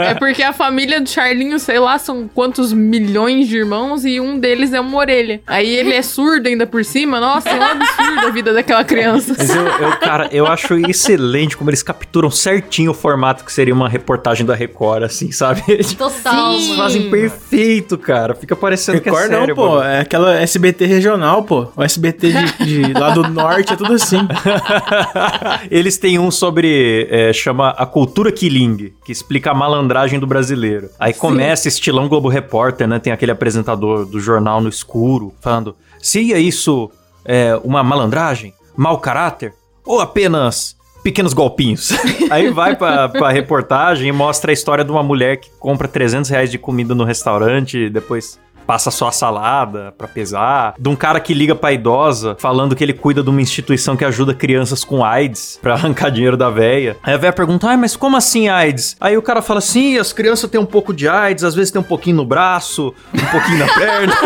É 0.10 0.14
porque 0.16 0.44
a 0.44 0.54
família 0.54 1.02
do 1.02 1.10
Charlinho, 1.10 1.58
sei 1.60 1.80
lá, 1.80 1.98
são 1.98 2.28
quantos 2.34 2.72
milhões 2.74 3.48
de 3.48 3.58
irmãos 3.58 4.06
e 4.06 4.20
um 4.20 4.38
deles 4.40 4.74
é 4.74 4.80
uma 4.80 4.98
orelha. 4.98 5.42
Aí 5.48 5.68
ele 5.76 5.94
é 5.94 6.02
surdo 6.02 6.48
ainda 6.48 6.66
por 6.68 6.84
cima. 6.86 7.20
Nossa, 7.20 7.50
é 7.50 7.56
um 7.60 7.64
absurdo 7.64 8.28
a 8.28 8.30
vida 8.30 8.54
daquela 8.54 8.84
criança. 8.84 9.34
Mas 9.38 9.50
eu, 9.56 9.66
eu, 9.66 9.98
cara, 10.00 10.30
eu 10.32 10.48
acho 10.48 10.76
excelente 10.90 11.56
como 11.58 11.70
eles 11.70 11.84
capturam 11.84 12.30
certinho 12.30 12.92
o 12.92 12.94
formato 12.94 13.44
que 13.44 13.52
seria 13.52 13.74
uma 13.74 13.90
reportagem 13.90 14.46
da 14.46 14.56
Record, 14.56 15.04
assim, 15.04 15.32
sabe? 15.32 15.64
Eles 15.68 15.94
Total, 15.94 16.54
Sim. 16.54 16.70
mano. 16.70 16.82
fazem 16.82 17.10
perfeito, 17.10 17.98
cara. 17.98 18.36
Fica 18.36 18.56
parecendo 18.56 19.00
que 19.02 19.10
é 19.10 19.12
Record 19.12 19.30
sério. 19.32 19.48
não, 19.48 19.56
pô. 19.56 19.70
mano. 19.76 19.84
É 19.84 20.00
aquela 20.02 20.36
SBT 20.40 20.86
regional, 20.86 21.44
pô. 21.46 21.68
O 21.76 21.84
SBT 21.84 22.32
de, 22.32 22.66
de 22.66 22.94
lá 22.94 23.12
do 23.12 23.28
norte 23.30 23.74
é 23.74 23.76
tudo 23.76 23.94
assim. 23.94 24.18
Eles 25.72 25.98
têm 25.98 26.20
um 26.20 26.32
sobre. 26.32 27.08
é, 27.10 27.32
chama 27.32 27.70
A 27.70 27.86
Cultura 27.86 28.32
Killing, 28.32 28.94
que 29.06 29.12
explica 29.12 29.52
a 29.52 29.54
malandragem 29.54 30.20
do 30.20 30.28
brasileiro. 30.28 30.90
Aí 31.00 31.14
começa 31.14 31.68
estilão 31.68 32.08
Globo 32.08 32.28
Repórter, 32.28 32.88
né? 32.88 33.00
Tem 33.00 33.14
aquele 33.14 33.32
apresentador 33.32 34.06
do 34.06 34.20
jornal 34.20 34.60
no 34.60 34.70
escuro 34.70 35.34
falando: 35.42 35.76
seria 36.00 36.38
isso 36.38 36.92
é, 37.24 37.60
uma 37.64 37.84
malandragem? 37.84 38.54
Mau 38.76 39.00
caráter? 39.00 39.54
Ou 39.86 40.02
apenas. 40.02 40.76
Pequenos 41.04 41.34
golpinhos. 41.34 41.92
Aí 42.32 42.50
vai 42.50 42.76
pra, 42.76 43.08
pra 43.08 43.30
reportagem 43.30 44.10
e 44.10 44.12
mostra 44.12 44.52
a 44.52 44.54
história 44.54 44.84
de 44.84 44.90
uma 44.90 45.04
mulher 45.04 45.38
que 45.38 45.52
compra 45.60 45.88
300 45.88 46.32
reais 46.32 46.50
de 46.50 46.58
comida 46.58 46.96
no 46.96 47.04
restaurante 47.04 47.78
e 47.78 47.90
depois 47.92 48.40
passa 48.66 48.92
só 48.92 49.08
a 49.08 49.12
salada 49.12 49.94
pra 49.98 50.08
pesar. 50.08 50.76
De 50.80 50.90
um 50.90 50.96
cara 50.96 51.20
que 51.20 51.34
liga 51.34 51.56
pra 51.56 51.74
idosa 51.74 52.36
falando 52.40 52.76
que 52.76 52.84
ele 52.84 52.94
cuida 52.94 53.24
de 53.24 53.30
uma 53.30 53.42
instituição 53.42 53.96
que 53.96 54.06
ajuda 54.06 54.34
crianças 54.34 54.84
com 54.84 55.04
AIDS 55.04 55.60
pra 55.62 55.74
arrancar 55.76 56.10
dinheiro 56.10 56.38
da 56.38 56.50
véia. 56.50 56.98
Aí 57.04 57.14
a 57.14 57.18
véia 57.18 57.34
pergunta, 57.34 57.70
ai, 57.70 57.78
mas 57.78 57.96
como 57.96 58.18
assim 58.18 58.50
AIDS? 58.50 58.96
Aí 59.00 59.18
o 59.18 59.22
cara 59.22 59.42
fala 59.42 59.60
assim, 59.60 59.98
as 59.98 60.14
crianças 60.14 60.50
têm 60.50 60.60
um 60.60 60.66
pouco 60.66 60.94
de 60.94 61.08
AIDS, 61.08 61.44
às 61.44 61.56
vezes 61.56 61.72
tem 61.72 61.82
um 61.82 61.86
pouquinho 61.86 62.18
no 62.18 62.26
braço, 62.26 62.94
um 63.14 63.26
pouquinho 63.32 63.60
na 63.60 63.68
perna. 63.74 64.14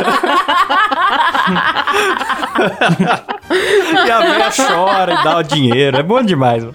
e 4.05 4.11
a 4.11 4.19
véia 4.19 4.49
chora 4.51 5.13
e 5.13 5.23
dá 5.23 5.37
o 5.37 5.43
dinheiro. 5.43 5.97
É 5.97 6.03
bom 6.03 6.21
demais. 6.21 6.63
mano. 6.63 6.73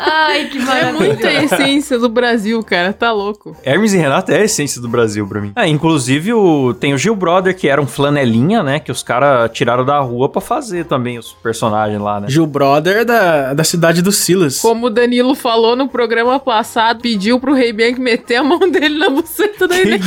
Ai, 0.00 0.46
que 0.46 0.58
É 0.60 0.62
maravilha. 0.62 0.92
muita 0.92 1.32
essência 1.32 1.98
do 1.98 2.08
Brasil, 2.08 2.62
cara. 2.62 2.92
Tá 2.92 3.12
louco. 3.12 3.56
Hermes 3.64 3.92
e 3.92 3.98
Renato 3.98 4.32
é 4.32 4.38
a 4.40 4.44
essência 4.44 4.80
do 4.80 4.88
Brasil 4.88 5.26
pra 5.26 5.40
mim. 5.40 5.52
Ah, 5.54 5.66
inclusive 5.68 6.32
o, 6.32 6.72
tem 6.74 6.94
o 6.94 6.98
Gil 6.98 7.14
Brother, 7.14 7.56
que 7.56 7.68
era 7.68 7.80
um 7.80 7.86
flanelinha, 7.86 8.62
né? 8.62 8.80
Que 8.80 8.90
os 8.90 9.02
caras 9.02 9.50
tiraram 9.52 9.84
da 9.84 9.98
rua 10.00 10.28
pra 10.28 10.40
fazer 10.40 10.84
também 10.84 11.18
os 11.18 11.32
personagens 11.32 12.00
lá, 12.00 12.20
né? 12.20 12.28
Gil 12.28 12.46
Brother 12.46 13.04
da, 13.04 13.52
da 13.54 13.64
cidade 13.64 14.00
do 14.02 14.12
Silas. 14.12 14.58
Como 14.60 14.86
o 14.86 14.90
Danilo 14.90 15.34
falou 15.34 15.76
no 15.76 15.88
programa 15.88 16.38
passado, 16.38 17.00
pediu 17.02 17.38
pro 17.40 17.52
Rei 17.52 17.72
Bianchi 17.72 18.00
meter 18.00 18.36
a 18.36 18.44
mão 18.44 18.58
dele 18.70 18.98
na 18.98 19.10
buceta 19.10 19.66
da 19.68 19.76
Inês. 19.80 20.00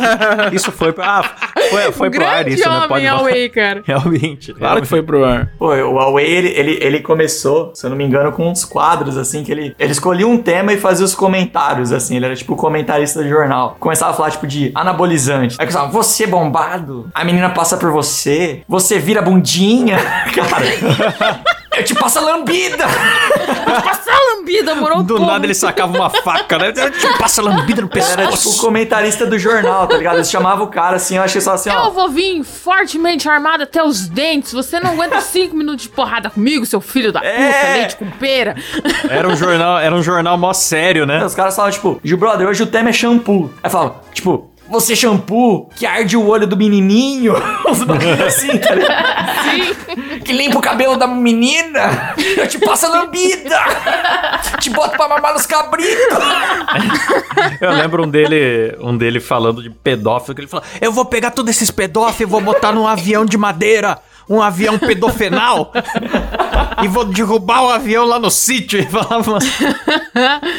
Isso 0.52 0.72
foi 0.72 0.92
pra. 0.92 1.20
Ah, 1.20 1.22
foi, 1.70 1.92
foi 1.92 2.10
pro 2.10 2.24
ar 2.26 2.44
Grande 2.44 2.60
isso, 2.60 2.68
né? 2.68 2.74
homem, 2.76 2.88
Pode 2.88 3.06
Away, 3.06 3.48
cara. 3.48 3.82
Realmente. 3.86 4.52
Claro 4.54 4.80
que 4.80 4.86
foi 4.88 5.02
pro 5.02 5.24
ar. 5.24 5.52
Pô, 5.58 5.68
o 5.74 5.92
Huawei, 5.94 6.26
ele, 6.26 6.48
ele, 6.48 6.78
ele 6.80 7.00
começou, 7.00 7.72
se 7.74 7.84
eu 7.86 7.90
não 7.90 7.96
me 7.96 8.04
engano, 8.04 8.32
com 8.32 8.48
uns 8.50 8.64
quadros, 8.64 9.16
assim, 9.16 9.29
assim, 9.30 9.44
que 9.44 9.52
ele, 9.52 9.74
ele 9.78 9.92
escolhia 9.92 10.26
um 10.26 10.38
tema 10.38 10.72
e 10.72 10.78
fazia 10.78 11.04
os 11.04 11.14
comentários, 11.14 11.92
assim. 11.92 12.16
Ele 12.16 12.26
era 12.26 12.36
tipo 12.36 12.56
comentarista 12.56 13.22
de 13.22 13.28
jornal. 13.28 13.76
Começava 13.78 14.12
a 14.12 14.14
falar, 14.14 14.30
tipo, 14.30 14.46
de 14.46 14.70
anabolizante. 14.74 15.56
Aí 15.58 15.66
começava, 15.66 15.90
você 15.90 16.26
bombado, 16.26 17.08
a 17.14 17.24
menina 17.24 17.50
passa 17.50 17.76
por 17.76 17.90
você, 17.90 18.62
você 18.68 18.98
vira 18.98 19.22
bundinha. 19.22 19.98
Cara. 20.34 21.40
Eu 21.80 21.84
te 21.84 21.94
passo 21.94 22.18
a 22.18 22.22
lambida! 22.22 22.84
Passa 23.84 24.10
a 24.10 24.36
lambida, 24.36 24.74
moro? 24.74 25.02
Do 25.02 25.18
nada 25.18 25.46
ele 25.46 25.54
sacava 25.54 25.96
uma 25.96 26.10
faca, 26.10 26.58
né? 26.58 26.72
Tipo, 26.72 27.18
passa 27.18 27.40
lambida 27.42 27.82
no 27.82 27.88
Era 27.92 28.00
tipo 28.00 28.26
o 28.26 28.30
pescoço. 28.30 28.60
comentarista 28.60 29.26
do 29.26 29.38
jornal, 29.38 29.86
tá 29.86 29.96
ligado? 29.96 30.16
Eles 30.16 30.30
chamavam 30.30 30.64
o 30.64 30.68
cara 30.68 30.96
assim, 30.96 31.16
eu 31.16 31.22
achei 31.22 31.40
só 31.40 31.52
assim, 31.54 31.70
Eu 31.70 31.76
ó. 31.76 31.90
vou 31.90 32.08
vir 32.08 32.42
fortemente 32.44 33.28
armado 33.28 33.62
até 33.62 33.82
os 33.82 34.08
dentes. 34.08 34.52
Você 34.52 34.80
não 34.80 34.92
aguenta 34.92 35.20
cinco 35.20 35.56
minutos 35.56 35.82
de 35.82 35.88
porrada 35.88 36.30
comigo, 36.30 36.66
seu 36.66 36.80
filho 36.80 37.12
da 37.12 37.20
puta, 37.20 37.30
É. 37.32 37.72
leite 37.78 37.96
com 37.96 38.10
pera. 38.10 38.54
Era 39.08 39.28
um 39.28 39.36
jornal, 39.36 39.78
era 39.78 39.94
um 39.94 40.02
jornal 40.02 40.36
mó 40.36 40.52
sério, 40.52 41.06
né? 41.06 41.24
Os 41.24 41.34
caras 41.34 41.54
falavam, 41.54 41.72
tipo, 41.74 42.00
Gil 42.04 42.16
Brother, 42.18 42.48
hoje 42.48 42.62
o 42.62 42.66
tema 42.66 42.90
é 42.90 42.92
shampoo. 42.92 43.50
Aí 43.62 43.70
fala, 43.70 44.00
tipo, 44.12 44.49
você 44.70 44.94
shampoo 44.94 45.68
que 45.74 45.84
arde 45.84 46.16
o 46.16 46.26
olho 46.26 46.46
do 46.46 46.56
menininho. 46.56 47.34
Uns 47.68 47.82
bagulho 47.82 48.24
assim, 48.24 48.56
tá 48.58 48.74
ligado? 48.74 50.20
Que 50.24 50.32
limpa 50.32 50.58
o 50.58 50.62
cabelo 50.62 50.96
da 50.96 51.06
menina. 51.06 52.14
Eu 52.36 52.46
te 52.46 52.58
passo 52.58 52.86
a 52.86 52.88
lambida. 52.88 53.58
Te 54.60 54.70
boto 54.70 54.96
pra 54.96 55.08
mamar 55.08 55.34
nos 55.34 55.46
cabritos. 55.46 56.18
Eu 57.60 57.72
lembro 57.72 58.04
um 58.04 58.08
dele, 58.08 58.76
um 58.80 58.96
dele 58.96 59.18
falando 59.18 59.62
de 59.62 59.70
pedófilo, 59.70 60.34
que 60.34 60.40
ele 60.42 60.48
falou: 60.48 60.64
Eu 60.80 60.92
vou 60.92 61.04
pegar 61.04 61.32
todos 61.32 61.50
esses 61.50 61.70
pedófilos 61.70 62.20
e 62.20 62.24
vou 62.24 62.40
botar 62.40 62.72
num 62.72 62.86
avião 62.86 63.24
de 63.24 63.36
madeira, 63.36 63.98
um 64.30 64.40
avião 64.40 64.78
pedofenal, 64.78 65.72
e 66.82 66.86
vou 66.86 67.04
derrubar 67.04 67.64
o 67.64 67.68
avião 67.68 68.06
lá 68.06 68.18
no 68.18 68.30
sítio. 68.30 68.78
E 68.78 68.86
falava, 68.86 69.38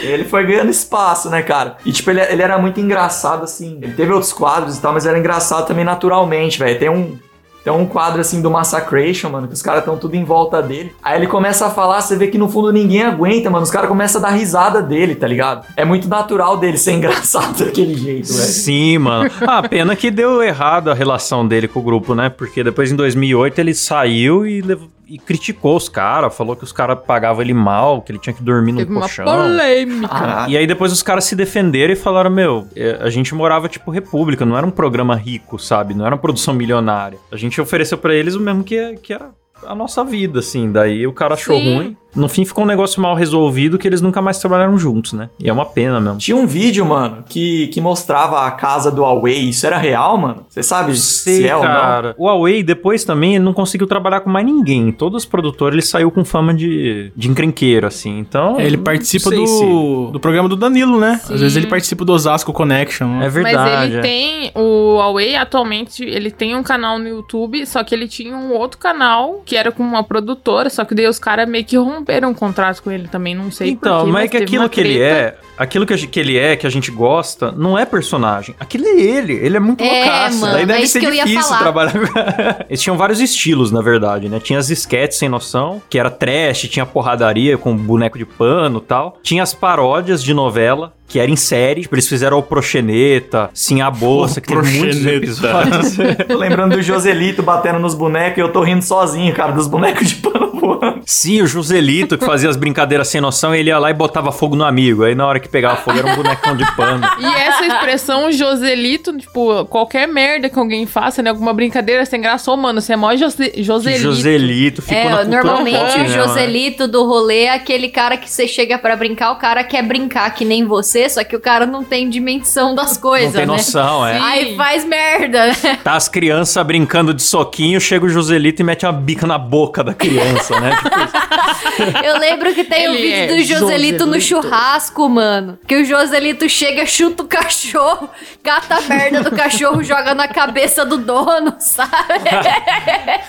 Ele 0.04 0.25
foi 0.25 0.46
ganhando 0.46 0.70
espaço, 0.70 1.30
né, 1.30 1.42
cara? 1.42 1.78
E, 1.86 1.92
tipo, 1.94 2.10
ele, 2.10 2.22
ele 2.22 2.42
era 2.42 2.58
muito 2.58 2.82
engraçado, 2.82 3.46
assim. 3.46 3.80
Ele 3.82 3.94
teve 3.94 4.12
outros 4.12 4.34
quadros 4.34 4.78
e 4.78 4.82
tal, 4.82 4.92
mas 4.92 5.06
era 5.06 5.18
engraçado 5.18 5.66
também 5.66 5.86
naturalmente, 5.86 6.60
velho. 6.60 6.78
Tem 6.78 6.90
um. 6.90 7.18
Tem 7.63 7.72
um 7.72 7.86
quadro 7.86 8.22
assim 8.22 8.41
do 8.41 8.50
Massacration, 8.50 9.30
mano, 9.30 9.48
que 9.48 9.53
os 9.53 9.62
caras 9.62 9.82
estão 9.82 9.96
tudo 9.98 10.15
em 10.15 10.24
volta 10.24 10.62
dele. 10.63 10.94
Aí 11.03 11.18
ele 11.20 11.27
começa 11.27 11.68
a 11.68 11.70
falar, 11.70 12.01
você 12.01 12.15
vê 12.15 12.27
que 12.27 12.38
no 12.38 12.50
fundo 12.50 12.72
ninguém 12.74 13.03
aguenta, 13.03 13.50
mano. 13.50 13.63
Os 13.63 13.70
caras 13.70 13.88
começam 13.88 14.20
a 14.20 14.25
dar 14.30 14.32
risada 14.32 14.82
dele, 14.82 15.13
tá 15.15 15.27
ligado? 15.27 15.65
É 15.77 15.86
muito 15.86 16.08
natural 16.08 16.58
dele 16.58 16.77
ser 16.77 16.94
engraçado 16.98 17.63
daquele 17.63 17.94
jeito, 17.96 18.34
velho. 18.34 18.46
Sim, 18.48 18.98
mano. 18.98 19.30
Ah, 19.48 19.62
pena 19.68 19.96
que 19.96 20.10
deu 20.10 20.41
errado 20.41 20.89
a 20.89 20.94
relação 20.94 21.48
dele 21.48 21.68
com 21.68 21.80
o 21.80 21.84
grupo, 21.84 22.15
né? 22.15 22.30
Porque 22.30 22.63
depois 22.63 22.91
em 22.91 22.96
2008 22.96 23.60
ele 23.60 23.74
saiu 23.75 24.46
e, 24.46 24.62
lev- 24.62 24.89
e 25.15 25.18
criticou 25.18 25.75
os 25.75 25.89
caras, 25.89 26.36
falou 26.36 26.56
que 26.56 26.63
os 26.63 26.72
caras 26.72 26.98
pagavam 27.06 27.41
ele 27.41 27.53
mal, 27.53 28.01
que 28.01 28.12
ele 28.12 28.20
tinha 28.20 28.34
que 28.34 28.41
dormir 28.41 28.72
no 28.72 28.77
Teve 28.80 28.91
uma 28.91 29.01
colchão. 29.01 29.25
polêmica. 29.25 30.08
Ah, 30.12 30.46
E 30.48 30.56
aí 30.58 30.65
depois 30.65 30.91
os 30.91 31.03
caras 31.03 31.24
se 31.25 31.36
defenderam 31.36 31.94
e 31.94 31.96
falaram, 31.96 32.30
meu, 32.30 32.68
é, 32.75 32.98
a 33.01 33.10
gente 33.10 33.34
morava 33.36 33.68
tipo 33.68 33.91
república, 33.91 34.46
não 34.46 34.58
era 34.58 34.65
um 34.65 34.72
programa 34.72 35.15
rico, 35.15 35.60
sabe? 35.60 35.94
Não 35.94 36.06
era 36.06 36.15
uma 36.15 36.22
produção 36.22 36.53
milionária. 36.53 37.18
A 37.32 37.38
gente 37.38 37.60
ofereceu 37.60 37.98
pra 37.98 38.13
eles 38.13 38.36
o 38.36 38.39
mesmo 38.39 38.63
que, 38.63 38.96
que 38.98 39.13
era 39.13 39.30
a 39.65 39.75
nossa 39.75 40.03
vida, 40.03 40.39
assim. 40.39 40.72
Daí 40.72 41.06
o 41.06 41.13
cara 41.13 41.34
achou 41.36 41.58
Sim. 41.58 41.75
ruim. 41.75 41.98
No 42.15 42.27
fim 42.27 42.44
ficou 42.46 42.63
um 42.63 42.68
negócio 42.68 43.01
mal 43.01 43.15
resolvido 43.15 43.77
que 43.77 43.88
eles 43.88 44.01
nunca 44.01 44.22
mais 44.22 44.38
trabalharam 44.39 44.77
juntos, 44.77 45.13
né? 45.13 45.30
E 45.39 45.50
é 45.50 45.53
uma 45.53 45.65
pena 45.65 46.00
mesmo. 46.00 46.18
Tinha 46.18 46.36
um 46.36 46.46
vídeo, 46.46 46.86
mano, 46.86 47.24
que, 47.27 47.68
que 47.68 47.80
mostrava 47.80 48.46
a 48.46 48.51
casa 48.51 48.91
do 48.91 49.01
Huawei. 49.01 49.50
Isso 49.50 49.65
era 49.65 49.77
real, 49.77 50.18
mano? 50.18 50.46
Você 50.50 50.62
sabe 50.63 50.96
se 50.96 51.01
Sei, 51.38 51.48
é 51.48 51.56
ou 51.56 51.63
não? 51.63 51.70
cara. 51.70 52.15
O 52.18 52.25
Huawei, 52.25 52.63
depois 52.63 53.03
também, 53.03 53.36
ele 53.36 53.44
não 53.44 53.53
conseguiu 53.53 53.88
trabalhar 53.88 54.22
com 54.22 54.30
mais 54.30 54.46
ninguém. 54.46 54.91
Todos 54.91 55.24
os 55.24 55.30
produtores, 55.30 55.74
ele 55.75 55.82
saiu 55.82 56.12
com 56.12 56.25
fama 56.25 56.53
de, 56.53 57.12
de 57.15 57.30
encrenqueiro, 57.30 57.88
assim. 57.88 58.20
Então. 58.20 58.60
É, 58.60 58.65
ele 58.65 58.77
participa 58.77 59.30
do, 59.30 59.48
se- 59.48 59.65
do 60.12 60.20
programa 60.20 60.50
do 60.50 60.56
Danilo, 60.56 61.00
né? 61.00 61.20
Sim. 61.24 61.34
Às 61.36 61.41
vezes 61.41 61.58
ele 61.58 61.68
participa 61.68 62.03
do 62.03 62.12
Osasco 62.13 62.51
Connection. 62.51 63.08
né? 63.08 63.25
É 63.25 63.30
verdade. 63.30 63.56
Mas 63.70 63.89
ele 63.89 63.98
é. 63.98 64.01
tem, 64.01 64.51
o 64.56 64.98
Huawei 64.98 65.36
atualmente, 65.36 66.03
ele 66.03 66.30
tem 66.32 66.56
um 66.56 66.63
canal 66.63 67.00
no 67.00 67.08
YouTube, 67.08 67.65
só 67.65 67.84
que 67.84 67.96
ele 67.96 68.08
tinha 68.08 68.36
um 68.36 68.51
outro 68.53 68.77
canal 68.77 69.41
que 69.46 69.56
era 69.56 69.72
com 69.72 69.84
uma 69.84 70.03
produtora, 70.03 70.70
só 70.70 70.84
que 70.84 70.94
daí 70.94 71.08
os 71.08 71.20
caras 71.20 71.48
meio 71.48 71.63
que 71.65 71.77
romperam 71.77 72.00
o 72.29 72.36
contrato 72.36 72.81
com 72.84 72.91
ele 72.91 73.08
também, 73.08 73.36
não 73.36 73.51
sei 73.51 73.72
Então, 73.72 74.00
porquê, 74.00 74.12
mas 74.12 74.25
é 74.25 74.27
que 74.27 74.38
aquilo 74.38 74.70
que 74.70 74.79
ele 74.79 74.96
treta. 75.00 75.15
é, 75.15 75.38
aquilo 75.62 75.86
que, 75.86 75.96
que 76.08 76.20
ele 76.20 76.38
é, 76.38 76.56
que 76.56 76.65
a 76.68 76.70
gente 76.70 76.91
gosta, 76.91 77.51
não 77.51 77.77
é 77.77 77.86
personagem. 77.86 78.56
Aquilo 78.60 78.86
é 78.86 79.00
ele. 79.00 79.34
Ele 79.34 79.58
é 79.58 79.60
muito 79.60 79.84
É, 79.84 79.88
loucaço. 80.03 80.39
mano, 80.39 80.53
Daí 80.53 80.63
é 80.63 80.65
deve 80.65 80.82
isso 80.84 80.94
ser 80.94 81.00
que 81.00 81.06
eu 81.06 81.13
ia 81.13 81.24
difícil 81.25 81.44
falar. 81.50 81.60
trabalhar 81.60 81.91
com. 81.94 82.20
Eles 82.70 82.82
tinham 82.82 82.98
vários 82.98 83.20
estilos, 83.20 83.72
na 83.72 83.82
verdade, 83.82 84.30
né? 84.30 84.39
Tinha 84.39 84.60
as 84.60 84.70
sketches 84.70 85.18
sem 85.20 85.30
noção, 85.30 85.82
que 85.89 85.98
era 86.00 86.10
trash, 86.10 86.62
tinha 86.70 86.86
porradaria 86.86 87.58
com 87.58 87.75
boneco 87.75 88.18
de 88.18 88.25
pano 88.25 88.80
e 88.80 88.82
tal. 88.88 89.18
Tinha 89.24 89.44
as 89.44 89.53
paródias 89.53 90.24
de 90.24 90.34
novela. 90.34 90.94
Que 91.12 91.20
era 91.20 91.30
em 91.30 91.36
série, 91.36 91.82
tipo, 91.82 91.94
eles 91.94 92.08
fizeram 92.08 92.38
o 92.38 92.41
Proxeneta, 92.41 93.50
Sim 93.53 93.82
a 93.82 93.91
Bolsa, 93.91 94.39
O 94.39 94.41
que 94.41 94.48
teve 94.48 94.62
muitos 94.80 94.98
Proxeneta. 95.00 95.18
episódios. 95.18 95.98
Tô 96.25 96.38
lembrando 96.39 96.77
do 96.77 96.82
Joselito 96.82 97.44
batendo 97.44 97.80
nos 97.80 97.94
bonecos 97.94 98.38
e 98.38 98.39
eu 98.39 98.50
tô 98.50 98.62
rindo 98.63 98.82
sozinho, 98.82 99.34
cara, 99.34 99.51
dos 99.51 99.68
bonecos 99.68 100.08
de 100.08 100.15
pano 100.15 100.51
voando. 100.53 101.01
Sim, 101.06 101.41
o 101.41 101.48
Joselito, 101.48 102.18
que 102.18 102.25
fazia 102.25 102.50
as 102.50 102.56
brincadeiras 102.56 103.10
sem 103.10 103.20
noção, 103.20 103.53
ele 103.53 103.70
ia 103.70 103.77
lá 103.77 103.89
e 103.89 103.94
botava 103.94 104.32
fogo 104.32 104.56
no 104.56 104.63
amigo. 104.63 105.03
Aí 105.03 105.13
na 105.13 105.27
hora 105.27 105.39
que 105.41 105.50
pegava 105.51 105.75
fogo 105.77 106.00
era 106.00 106.08
um 106.08 106.15
bonecão 106.15 106.55
de 106.55 106.65
pano. 106.75 107.05
E 107.20 107.25
essa 107.25 107.65
expressão 107.65 108.31
Joselito, 108.31 109.17
tipo, 109.17 109.65
qualquer 109.65 110.08
merda 110.08 110.50
que 110.50 110.58
alguém 110.58 110.86
faça, 110.86 111.22
né? 111.22 111.29
Alguma 111.29 111.53
brincadeira 111.53 112.05
sem 112.05 112.22
graça, 112.22 112.51
ô, 112.51 112.58
mano, 112.58 112.81
você 112.81 112.93
é 112.93 112.96
mó 112.96 113.15
Jose 113.15 113.51
Joselito. 113.58 114.01
Joselito 114.01 114.81
ficou 114.81 114.96
na 114.98 115.01
É, 115.01 115.17
cultura 115.24 115.43
normalmente 115.43 115.77
pop, 115.79 116.00
o 116.00 116.03
né, 116.03 116.10
Joselito 116.10 116.88
do 116.88 117.05
rolê 117.05 117.43
é 117.43 117.53
aquele 117.53 117.89
cara 117.89 118.17
que 118.17 118.29
você 118.29 118.48
chega 118.48 118.77
pra 118.77 118.96
brincar, 118.96 119.31
o 119.31 119.36
cara 119.36 119.63
quer 119.63 119.84
brincar 119.84 120.34
que 120.34 120.46
nem 120.46 120.63
você, 120.65 121.10
só 121.10 121.24
que 121.24 121.36
o 121.36 121.39
cara 121.39 121.65
não 121.65 121.84
tem 121.84 122.10
dimensão 122.10 122.74
das 122.74 122.93
Não 122.96 123.01
coisas, 123.01 123.31
tem 123.34 123.41
né? 123.41 123.48
noção, 123.48 124.05
é. 124.08 124.13
Sim. 124.17 124.24
Aí 124.24 124.55
faz 124.55 124.86
merda, 124.86 125.48
né? 125.48 125.55
Tá 125.84 125.96
as 125.96 126.08
crianças 126.08 126.65
brincando 126.65 127.13
de 127.13 127.24
soquinho, 127.24 127.79
chega 127.81 128.05
o 128.05 128.10
Joselito 128.10 128.62
e 128.62 128.65
mete 128.65 128.86
uma 128.86 128.91
bica 128.93 129.25
na 129.27 129.38
boca 129.38 129.84
da 129.84 129.93
criança, 129.93 130.60
né? 130.60 130.72
Tipo. 130.77 132.01
Eu 132.05 132.17
lembro 132.20 132.53
que 132.53 132.63
tem 132.63 132.88
o 132.88 132.93
Ele 132.93 133.01
vídeo 133.01 133.15
é 133.15 133.27
do 133.27 133.43
Joselito 133.43 134.05
no 134.05 134.20
Joselito. 134.20 134.48
churrasco, 134.48 135.10
mano. 135.10 135.41
Que 135.68 135.76
o 135.76 135.86
Joselito 135.86 136.48
chega, 136.50 136.86
chuta 136.86 137.24
o 137.24 137.28
cachorro, 137.28 138.10
cata 138.44 138.76
a 138.76 138.82
merda 138.82 139.24
do 139.24 139.36
cachorro, 139.36 139.84
joga 139.84 140.14
na 140.14 140.28
cabeça 140.28 140.86
do 140.86 140.98
dono, 140.98 141.56
sabe? 141.60 141.92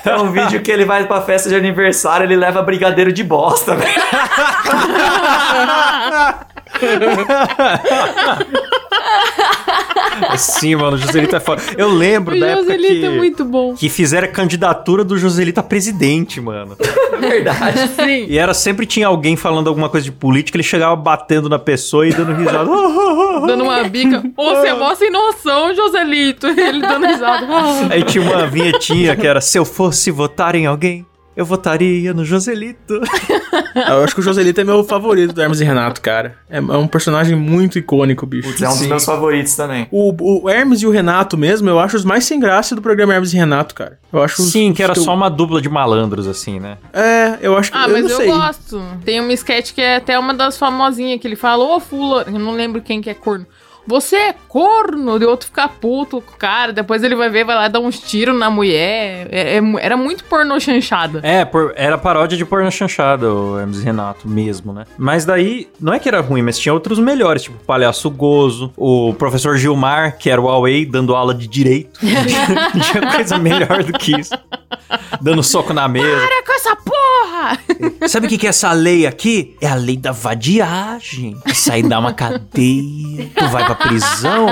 É 0.05 0.17
um 0.17 0.33
vídeo 0.33 0.63
que 0.63 0.71
ele 0.71 0.85
vai 0.85 1.07
pra 1.07 1.23
festa 1.23 1.49
de 1.49 1.55
aniversário, 1.55 2.25
ele 2.25 2.37
leva 2.37 2.63
brigadeiro 2.63 3.13
de 3.13 3.23
bosta, 3.23 3.77
velho. 3.77 3.93
Sim, 10.37 10.77
mano, 10.77 10.97
o 10.97 10.99
Joselito 10.99 11.37
é 11.37 11.41
foda. 11.41 11.63
Eu 11.77 11.89
lembro 11.89 12.37
O 12.37 12.41
da 12.41 12.47
época 12.49 12.65
Joselito 12.65 13.01
que, 13.01 13.07
é 13.07 13.11
muito 13.11 13.45
bom. 13.45 13.75
que 13.75 13.89
fizeram 13.89 14.27
a 14.29 14.31
candidatura 14.31 15.05
do 15.05 15.17
Joselito 15.17 15.61
a 15.61 15.63
presidente, 15.63 16.41
mano. 16.41 16.77
É 17.13 17.17
verdade. 17.17 17.89
Sim. 17.95 18.27
E 18.29 18.39
era 18.39 18.55
sempre 18.55 18.87
tinha 18.87 19.07
alguém 19.07 19.37
falando 19.37 19.69
alguma 19.69 19.89
coisa 19.89 20.05
de 20.05 20.13
política, 20.13 20.57
ele 20.57 20.63
chegava 20.63 20.95
batendo 20.97 21.49
na 21.49 21.59
pessoa 21.59 22.07
e 22.07 22.13
dando 22.13 22.33
risada. 22.35 22.69
Dando 23.47 23.65
uma 23.65 23.83
bica. 23.85 24.23
Ô, 24.37 24.51
você 24.55 24.69
é 24.69 24.75
mó 24.75 24.95
sem 24.95 25.11
noção, 25.11 25.75
Joselito. 25.75 26.47
Ele 26.47 26.81
dando 26.81 27.07
risada. 27.07 27.47
Aí 27.91 28.03
tinha 28.05 28.23
uma 28.23 28.47
vinhetinha 28.47 29.17
que 29.17 29.27
era: 29.27 29.41
Se 29.41 29.59
eu 29.59 29.65
fosse 29.65 30.11
votar 30.11 30.55
em 30.55 30.67
alguém, 30.67 31.05
eu 31.37 31.45
votaria 31.45 32.13
no 32.15 32.25
Joselito. 32.25 33.01
Eu 33.75 34.05
acho 34.05 34.15
que 34.15 34.21
o 34.21 34.23
Joselito 34.23 34.61
é 34.61 34.65
meu 34.65 34.85
favorito 34.85 35.33
do 35.33 35.41
Hermes 35.41 35.61
e 35.61 35.65
Renato, 35.65 36.01
cara. 36.03 36.37
É, 36.49 36.59
é 36.59 36.61
um 36.61 36.87
personagem 36.87 37.35
muito 37.35 37.79
icônico, 37.79 38.27
bicho. 38.27 38.49
Putz, 38.49 38.61
é 38.61 38.67
um 38.69 38.73
dos 38.73 38.81
Sim. 38.81 38.89
meus 38.89 39.05
favoritos 39.05 39.57
também. 39.57 39.89
O, 39.91 40.43
o 40.45 40.51
Hermes 40.51 40.83
e 40.83 40.87
o 40.87 40.91
Renato 40.91 41.39
mesmo, 41.39 41.71
eu 41.71 41.79
acho 41.79 41.97
os 41.97 42.05
mais 42.05 42.25
sem 42.25 42.39
graça 42.39 42.75
do 42.75 42.83
programa 42.83 43.15
Hermes 43.15 43.33
e 43.33 43.37
Renato, 43.37 43.75
cara. 43.75 43.99
Eu 44.13 44.23
acho 44.23 44.43
os- 44.43 44.53
Sim, 44.53 44.75
que 44.75 44.83
era 44.83 44.93
os 44.93 44.99
só 45.03 45.15
uma 45.15 45.31
dupla 45.31 45.61
de 45.63 45.71
malandros, 45.71 46.29
assim, 46.29 46.61
né? 46.61 46.77
É, 46.93 47.39
eu 47.41 47.57
acho 47.57 47.73
que. 47.73 47.79
Ah, 47.79 47.85
eu 47.87 47.93
mas 47.93 48.05
não 48.05 48.11
eu 48.11 48.17
sei. 48.19 48.27
gosto. 48.27 48.83
Tem 49.07 49.21
uma 49.21 49.33
sketch 49.33 49.73
que 49.73 49.81
é 49.81 49.97
até 49.97 50.19
uma 50.19 50.35
das 50.35 50.59
famosinhas 50.59 51.19
que 51.19 51.27
ele 51.27 51.37
fala, 51.37 51.65
ô 51.65 51.81
fula, 51.81 52.25
eu 52.27 52.39
não 52.39 52.53
lembro 52.53 52.83
quem 52.83 53.01
que 53.01 53.09
é 53.09 53.15
corno. 53.15 53.47
Você 53.87 54.17
é 54.17 54.35
corno, 54.49 55.19
de 55.19 55.25
outro 55.25 55.47
ficar 55.47 55.69
puto 55.69 56.21
com 56.21 56.35
o 56.35 56.37
cara, 56.37 56.73
depois 56.73 57.03
ele 57.03 57.15
vai 57.17 57.29
ver, 57.29 57.45
vai 57.45 57.57
lá 57.57 57.69
dar 57.69 57.81
uns 57.81 57.99
tiros 57.99 58.39
na 58.39 58.49
mulher. 58.49 59.27
É- 59.31 59.57
é 59.59 59.63
era 59.81 59.97
muito 59.97 60.25
pornô 60.25 60.59
chanchada. 60.61 61.21
É, 61.23 61.45
por- 61.45 61.73
era 61.77 61.99
paródia 61.99 62.37
de 62.39 62.45
porno 62.45 62.71
chanchada, 62.71 63.33
o 63.33 63.59
Hermes 63.59 63.83
Renato 63.83 64.29
mesmo, 64.29 64.73
né? 64.73 64.85
Mas 64.97 65.25
daí, 65.25 65.69
não 65.81 65.93
é 65.93 65.99
que 65.99 66.09
era 66.09 66.21
ruim, 66.21 66.43
mas 66.43 66.59
tinha 66.59 66.73
outros 66.73 66.99
melhores, 66.99 67.43
tipo 67.43 67.57
o 67.61 67.65
Palhaço 67.67 68.09
Gozo, 68.11 68.73
o 68.77 69.15
professor 69.15 69.57
Gilmar, 69.57 70.17
que 70.19 70.31
era 70.31 70.41
o 70.41 70.45
Huawei, 70.45 70.87
dando 70.87 71.15
aula 71.15 71.35
de 71.35 71.47
direito. 71.49 71.99
tinha 72.93 73.13
coisa 73.13 73.39
melhor 73.39 73.83
do 73.83 73.93
que 73.93 74.19
isso. 74.19 74.33
Dando 75.21 75.43
soco 75.43 75.73
na 75.73 75.89
mesa. 75.89 76.07
Para 76.27 76.43
com 76.45 76.53
essa 76.53 76.77
porra! 76.77 77.59
Sabe 78.09 78.27
o 78.27 78.29
que 78.29 78.39
que 78.39 78.47
é 78.47 78.51
essa 78.51 78.73
lei 78.73 79.07
aqui? 79.07 79.57
É 79.61 79.67
a 79.69 79.75
lei 79.75 79.97
da 79.97 80.13
vadiagem. 80.13 81.37
Aí 81.71 81.83
dá 81.83 81.99
uma 81.99 82.13
cadeia, 82.13 83.31
tu 83.37 83.49
vai 83.49 83.65
pra 83.65 83.72
prisão, 83.75 84.47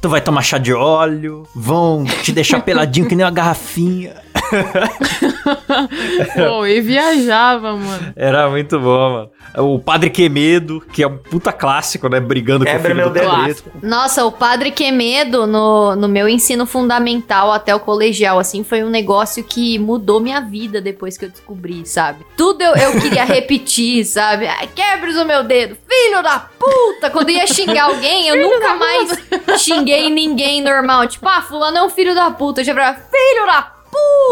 tu 0.00 0.08
vai 0.08 0.20
tomar 0.20 0.42
chá 0.42 0.58
de 0.58 0.72
óleo, 0.72 1.46
vão 1.54 2.04
te 2.04 2.32
deixar 2.32 2.60
peladinho 2.60 3.08
que 3.08 3.14
nem 3.14 3.24
uma 3.24 3.32
garrafinha. 3.32 4.23
Pô, 6.36 6.66
e 6.66 6.80
viajava, 6.80 7.76
mano. 7.76 8.12
Era 8.16 8.48
muito 8.48 8.78
bom, 8.78 9.10
mano. 9.10 9.30
O 9.56 9.78
Padre 9.78 10.10
Quemedo, 10.10 10.80
que 10.92 11.02
é 11.02 11.06
um 11.06 11.16
puta 11.16 11.52
clássico, 11.52 12.08
né? 12.08 12.18
Brigando 12.18 12.64
Quebra 12.64 12.80
com 12.80 12.84
o 12.84 12.88
filho 12.88 12.96
meu 12.96 13.08
do 13.08 13.12
dedo. 13.12 13.30
capeta. 13.30 13.70
Nossa, 13.82 14.24
o 14.24 14.32
Padre 14.32 14.70
Quemedo 14.70 15.46
no, 15.46 15.94
no 15.94 16.08
meu 16.08 16.28
ensino 16.28 16.66
fundamental 16.66 17.52
até 17.52 17.74
o 17.74 17.80
colegial, 17.80 18.38
assim, 18.38 18.64
foi 18.64 18.82
um 18.82 18.90
negócio 18.90 19.44
que 19.44 19.78
mudou 19.78 20.20
minha 20.20 20.40
vida 20.40 20.80
depois 20.80 21.16
que 21.16 21.24
eu 21.26 21.30
descobri, 21.30 21.86
sabe? 21.86 22.24
Tudo 22.36 22.62
eu, 22.62 22.74
eu 22.74 23.00
queria 23.00 23.24
repetir, 23.24 24.04
sabe? 24.06 24.46
Ai, 24.46 24.68
quebres 24.74 25.16
o 25.16 25.24
meu 25.24 25.44
dedo, 25.44 25.76
filho 25.88 26.22
da 26.22 26.38
puta! 26.58 27.10
Quando 27.10 27.28
eu 27.30 27.36
ia 27.36 27.46
xingar 27.46 27.84
alguém, 27.84 28.28
eu 28.28 28.42
nunca 28.42 28.74
mais 28.74 29.18
xinguei 29.58 30.10
ninguém 30.10 30.60
normal. 30.62 31.06
Tipo, 31.06 31.28
ah, 31.28 31.42
fulano 31.42 31.78
é 31.78 31.82
um 31.82 31.90
filho 31.90 32.14
da 32.14 32.30
puta. 32.30 32.60
Eu 32.60 32.64
já 32.64 32.74
falava, 32.74 32.98
filho 32.98 33.46
da 33.46 33.62
puta! 33.62 33.73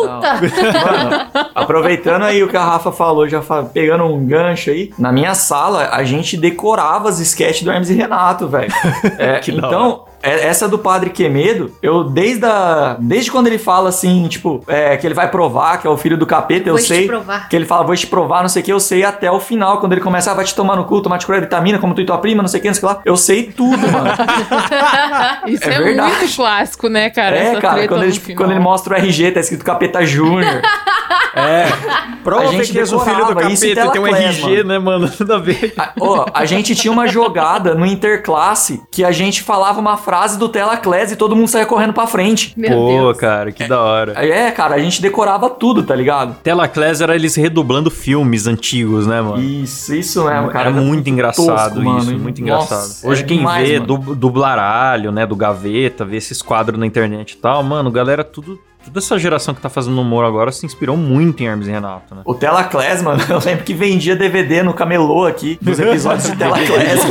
Mano, 0.02 1.26
aproveitando 1.54 2.22
aí 2.22 2.42
o 2.42 2.48
que 2.48 2.56
a 2.56 2.64
Rafa 2.64 2.90
falou, 2.92 3.28
já 3.28 3.42
fa- 3.42 3.62
pegando 3.64 4.04
um 4.04 4.24
gancho 4.26 4.70
aí, 4.70 4.92
na 4.98 5.12
minha 5.12 5.34
sala 5.34 5.88
a 5.92 6.02
gente 6.04 6.36
decorava 6.36 7.08
as 7.08 7.18
sketches 7.20 7.62
do 7.62 7.70
Hermes 7.70 7.90
e 7.90 7.94
Renato, 7.94 8.48
velho. 8.48 8.72
É, 9.18 9.40
então, 9.48 10.04
essa 10.22 10.68
do 10.68 10.78
Padre 10.78 11.10
Quemedo, 11.10 11.72
eu 11.82 12.04
desde 12.04 12.44
a, 12.46 12.96
desde 12.98 13.30
quando 13.30 13.48
ele 13.48 13.58
fala 13.58 13.88
assim, 13.88 14.26
tipo, 14.28 14.62
é, 14.66 14.96
que 14.96 15.06
ele 15.06 15.14
vai 15.14 15.28
provar 15.28 15.78
que 15.78 15.86
é 15.86 15.90
o 15.90 15.96
filho 15.96 16.16
do 16.16 16.26
capeta, 16.26 16.68
eu 16.68 16.74
Vou 16.74 16.82
te 16.82 16.88
sei. 16.88 17.06
provar. 17.06 17.48
Que 17.48 17.56
ele 17.56 17.64
fala, 17.66 17.84
vou 17.84 17.96
te 17.96 18.06
provar, 18.06 18.42
não 18.42 18.48
sei 18.48 18.62
o 18.62 18.64
que, 18.64 18.72
eu 18.72 18.80
sei 18.80 19.04
até 19.04 19.30
o 19.30 19.40
final, 19.40 19.78
quando 19.78 19.92
ele 19.92 20.00
começa, 20.00 20.30
ah, 20.30 20.34
vai 20.34 20.44
te 20.44 20.54
tomar 20.54 20.76
no 20.76 20.84
cu, 20.84 21.00
tomar 21.00 21.18
te 21.18 21.26
vitamina, 21.26 21.78
como 21.78 21.94
tu 21.94 22.00
e 22.00 22.06
tua 22.06 22.18
prima, 22.18 22.42
não 22.42 22.48
sei 22.48 22.60
o 22.60 22.62
que, 22.62 22.68
não 22.68 22.74
sei 22.74 22.84
o 22.84 22.88
que 22.88 22.94
lá. 22.94 23.02
Eu 23.04 23.16
sei 23.16 23.44
tudo, 23.44 23.78
mano. 23.90 24.10
Isso 25.46 25.68
É 25.68 25.74
é, 25.74 25.78
verdade. 25.80 26.16
muito 26.16 26.36
clássico, 26.36 26.88
né, 26.88 27.10
cara? 27.10 27.36
é, 27.36 27.60
cara, 27.60 27.88
quando 27.88 28.04
ele, 28.04 28.18
quando 28.36 28.50
ele 28.50 28.60
mostra 28.60 28.94
o 28.94 28.96
RG, 28.96 29.32
tá 29.32 29.40
escrito 29.40 29.64
Capeta 29.64 30.04
Júnior. 30.04 30.62
É. 31.34 31.64
Prova 32.22 32.44
A 32.44 32.46
gente 32.46 32.70
que 32.70 32.78
és 32.78 32.92
o 32.92 33.00
filho 33.00 33.24
do 33.24 33.34
capeta 33.34 33.66
e 33.66 33.90
tem 33.90 34.00
um 34.00 34.06
RG, 34.06 34.42
mano. 34.42 34.64
né, 34.64 34.78
mano? 34.78 35.10
Tudo 35.16 35.34
a 35.34 35.38
ver. 35.38 35.72
A, 35.76 35.92
ó, 35.98 36.26
a 36.32 36.44
gente 36.44 36.74
tinha 36.74 36.92
uma 36.92 37.06
jogada 37.06 37.74
no 37.74 37.86
interclasse 37.86 38.82
que 38.90 39.04
a 39.04 39.10
gente 39.10 39.42
falava 39.42 39.80
uma 39.80 39.96
frase 39.96 40.11
do 40.38 40.48
Telaclass 40.48 41.12
e 41.12 41.16
todo 41.16 41.34
mundo 41.34 41.48
saía 41.48 41.66
correndo 41.66 41.92
pra 41.92 42.06
frente. 42.06 42.52
Meu 42.56 42.70
Pô, 42.72 42.86
Deus. 42.88 43.16
cara, 43.18 43.50
que 43.52 43.66
da 43.66 43.80
hora. 43.80 44.12
É, 44.24 44.50
cara, 44.50 44.74
a 44.74 44.78
gente 44.78 45.00
decorava 45.00 45.48
tudo, 45.48 45.82
tá 45.82 45.94
ligado? 45.94 46.36
Telaclass 46.42 47.00
era 47.00 47.14
eles 47.14 47.34
redublando 47.34 47.90
filmes 47.90 48.46
antigos, 48.46 49.06
né, 49.06 49.20
mano? 49.20 49.42
Isso, 49.42 49.94
isso 49.94 50.24
mesmo, 50.24 50.48
cara. 50.48 50.70
Era 50.70 50.80
muito 50.80 51.08
engraçado 51.08 51.46
tosco, 51.46 51.78
isso, 51.78 51.82
mano. 51.82 52.18
muito 52.18 52.44
Nossa, 52.44 52.74
engraçado. 52.74 53.10
Hoje 53.10 53.22
é 53.22 53.26
quem 53.26 53.38
demais, 53.38 53.68
vê 53.68 53.74
mano. 53.80 53.86
dub, 53.86 54.14
dublaralho, 54.16 55.10
né, 55.10 55.26
do 55.26 55.34
Gaveta, 55.36 56.04
vê 56.04 56.16
esses 56.16 56.42
quadros 56.42 56.78
na 56.78 56.86
internet 56.86 57.32
e 57.32 57.36
tal, 57.36 57.62
mano, 57.62 57.90
galera, 57.90 58.22
tudo, 58.24 58.58
toda 58.84 58.98
essa 58.98 59.18
geração 59.18 59.54
que 59.54 59.60
tá 59.60 59.68
fazendo 59.68 60.00
humor 60.00 60.24
agora 60.24 60.50
se 60.52 60.64
inspirou 60.66 60.96
muito 60.96 61.42
em 61.42 61.46
Hermes 61.46 61.68
e 61.68 61.70
Renato, 61.70 62.14
né? 62.14 62.22
O 62.24 62.34
Telaclass, 62.34 63.02
mano, 63.02 63.22
eu 63.28 63.38
lembro 63.44 63.64
que 63.64 63.74
vendia 63.74 64.14
DVD 64.16 64.62
no 64.62 64.74
camelô 64.74 65.24
aqui, 65.26 65.58
nos 65.62 65.78
episódios 65.80 66.30
de. 66.30 66.36
Telaclass. 66.36 67.02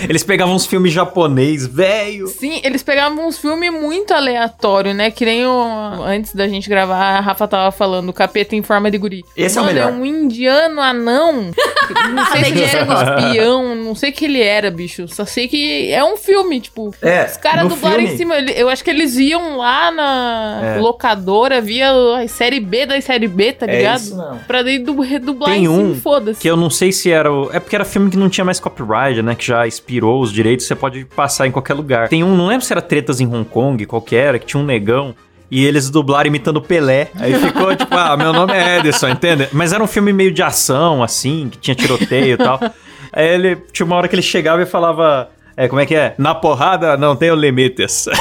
Eles 0.08 0.22
pegavam 0.22 0.54
uns 0.54 0.66
filmes 0.66 0.92
japonês, 0.92 1.66
velho. 1.66 2.26
Sim, 2.28 2.60
eles 2.64 2.82
pegavam 2.82 3.26
uns 3.26 3.38
filmes 3.38 3.70
muito 3.72 4.12
aleatórios, 4.12 4.94
né? 4.94 5.10
Que 5.10 5.24
nem 5.24 5.46
o. 5.46 5.60
Antes 6.04 6.34
da 6.34 6.48
gente 6.48 6.68
gravar, 6.68 6.96
a 7.18 7.20
Rafa 7.20 7.46
tava 7.46 7.70
falando, 7.72 8.08
o 8.08 8.12
capeta 8.12 8.56
em 8.56 8.62
forma 8.62 8.90
de 8.90 8.98
guri. 8.98 9.24
Esse 9.36 9.58
é 9.58 9.60
o 9.60 9.64
Mano, 9.64 9.74
melhor. 9.74 9.90
É 9.90 9.94
um 9.94 10.04
indiano 10.06 10.80
anão. 10.80 11.50
Não 12.14 12.26
sei 12.26 12.44
se 12.44 12.50
ele 12.50 12.62
era 12.64 12.84
gosta. 12.84 13.20
espião, 13.20 13.74
não 13.74 13.94
sei 13.94 14.12
que 14.12 14.24
ele 14.24 14.40
era, 14.42 14.70
bicho. 14.70 15.06
Só 15.08 15.24
sei 15.24 15.48
que 15.48 15.92
é 15.92 16.02
um 16.04 16.16
filme, 16.16 16.60
tipo. 16.60 16.94
É, 17.02 17.24
Os 17.26 17.36
caras 17.36 17.68
dublaram 17.68 17.98
filme- 17.98 18.14
em 18.14 18.16
cima. 18.16 18.36
ele- 18.36 18.52
Eu 18.56 18.68
acho 18.68 18.82
que 18.82 18.90
eles 18.90 19.16
iam 19.16 19.56
lá 19.56 19.90
na 19.90 20.60
É. 20.62 20.78
locadora, 20.90 21.60
via 21.60 21.90
a 21.90 22.28
série 22.28 22.60
B 22.60 22.86
da 22.86 23.00
série 23.00 23.26
B, 23.28 23.52
tá 23.52 23.66
É 23.66 23.78
ligado? 23.78 24.00
isso 24.00 24.16
mesmo. 24.16 24.40
Pra 24.46 24.62
daí 24.62 24.78
du- 24.78 25.00
redublar 25.00 25.50
Tem 25.50 25.64
em 25.64 25.68
um 25.68 25.88
cima, 25.90 26.00
foda-se. 26.02 26.40
Que 26.40 26.48
eu 26.50 26.56
não 26.56 26.68
sei 26.70 26.92
se 26.92 27.10
era. 27.10 27.32
o- 27.32 27.50
É 27.52 27.58
porque 27.60 27.74
era 27.74 27.84
filme 27.84 28.10
que 28.10 28.16
não 28.16 28.28
tinha 28.28 28.44
mais 28.44 28.60
copyright, 28.60 29.22
né? 29.22 29.34
Que 29.34 29.46
já 29.46 29.66
expirou 29.66 30.20
os 30.20 30.32
direitos, 30.32 30.66
você 30.66 30.74
pode 30.74 31.04
passar 31.04 31.46
em 31.46 31.50
qualquer 31.50 31.74
lugar. 31.74 32.08
Tem 32.08 32.22
um, 32.24 32.36
não 32.36 32.46
lembro 32.46 32.64
se 32.64 32.72
era 32.72 32.82
Tretas 32.82 33.20
em 33.20 33.26
Hong 33.26 33.44
Kong, 33.44 33.84
qual 33.86 34.02
que 34.02 34.14
era, 34.16 34.38
que 34.38 34.46
tinha 34.46 34.62
um 34.62 34.66
negão. 34.66 35.14
E 35.50 35.64
eles 35.66 35.90
dublaram 35.90 36.28
imitando 36.28 36.60
Pelé. 36.62 37.08
Aí 37.16 37.34
ficou 37.34 37.74
tipo, 37.74 37.92
ah, 37.96 38.16
meu 38.16 38.32
nome 38.32 38.52
é 38.52 38.78
Edson, 38.78 39.08
entende? 39.08 39.48
Mas 39.52 39.72
era 39.72 39.82
um 39.82 39.86
filme 39.86 40.12
meio 40.12 40.30
de 40.30 40.42
ação, 40.42 41.02
assim, 41.02 41.48
que 41.50 41.58
tinha 41.58 41.74
tiroteio 41.74 42.34
e 42.34 42.36
tal. 42.36 42.60
Aí 43.12 43.26
ele, 43.26 43.56
tinha 43.72 43.84
uma 43.84 43.96
hora 43.96 44.06
que 44.06 44.14
ele 44.14 44.22
chegava 44.22 44.62
e 44.62 44.66
falava. 44.66 45.28
É, 45.60 45.68
como 45.68 45.78
é 45.78 45.84
que 45.84 45.94
é? 45.94 46.14
Na 46.16 46.34
porrada 46.34 46.96
não 46.96 47.14
tenho 47.14 47.34
limites. 47.34 48.06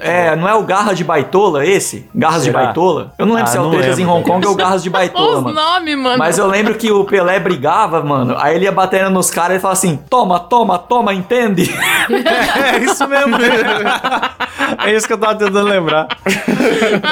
É, 0.00 0.34
não 0.34 0.48
é 0.48 0.54
o 0.54 0.62
Garra 0.64 0.92
de 0.92 1.04
Baitola 1.04 1.64
esse? 1.64 2.08
Garras 2.14 2.42
Será? 2.42 2.60
de 2.60 2.64
Baitola? 2.66 3.12
Eu 3.16 3.26
não 3.26 3.34
lembro 3.34 3.48
Ah, 3.48 3.52
se 3.52 3.56
é 3.56 3.60
o 3.60 3.64
não 3.64 3.70
Tretas 3.70 3.98
em. 3.98 4.06
Hong 4.06 4.24
Kong 4.24 4.46
ou 4.46 4.52
o 4.52 4.56
Garras 4.56 4.82
de 4.82 4.90
Baitola, 4.90 5.36
Os 5.38 5.42
mano. 5.44 5.54
nomes, 5.54 5.96
mano. 5.96 6.18
Mas 6.18 6.36
eu 6.38 6.46
lembro 6.48 6.74
que 6.74 6.90
o 6.90 7.04
Pelé 7.04 7.38
brigava, 7.38 8.02
mano. 8.02 8.34
Aí 8.38 8.56
ele 8.56 8.64
ia 8.64 8.72
batendo 8.72 9.10
nos 9.10 9.30
caras 9.30 9.56
e 9.58 9.60
falava 9.60 9.78
assim: 9.78 9.96
toma, 10.10 10.40
toma, 10.40 10.78
toma, 10.78 11.14
entende? 11.14 11.72
É 12.12 12.78
isso 12.78 13.06
mesmo. 13.06 13.36
é 14.84 14.92
isso 14.92 15.06
que 15.06 15.12
eu 15.12 15.18
tava 15.18 15.34
tentando 15.36 15.62
lembrar. 15.62 16.08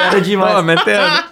Era 0.09 0.19
demais. 0.21 0.55
Toma, 0.55 0.73
entende? 0.73 1.23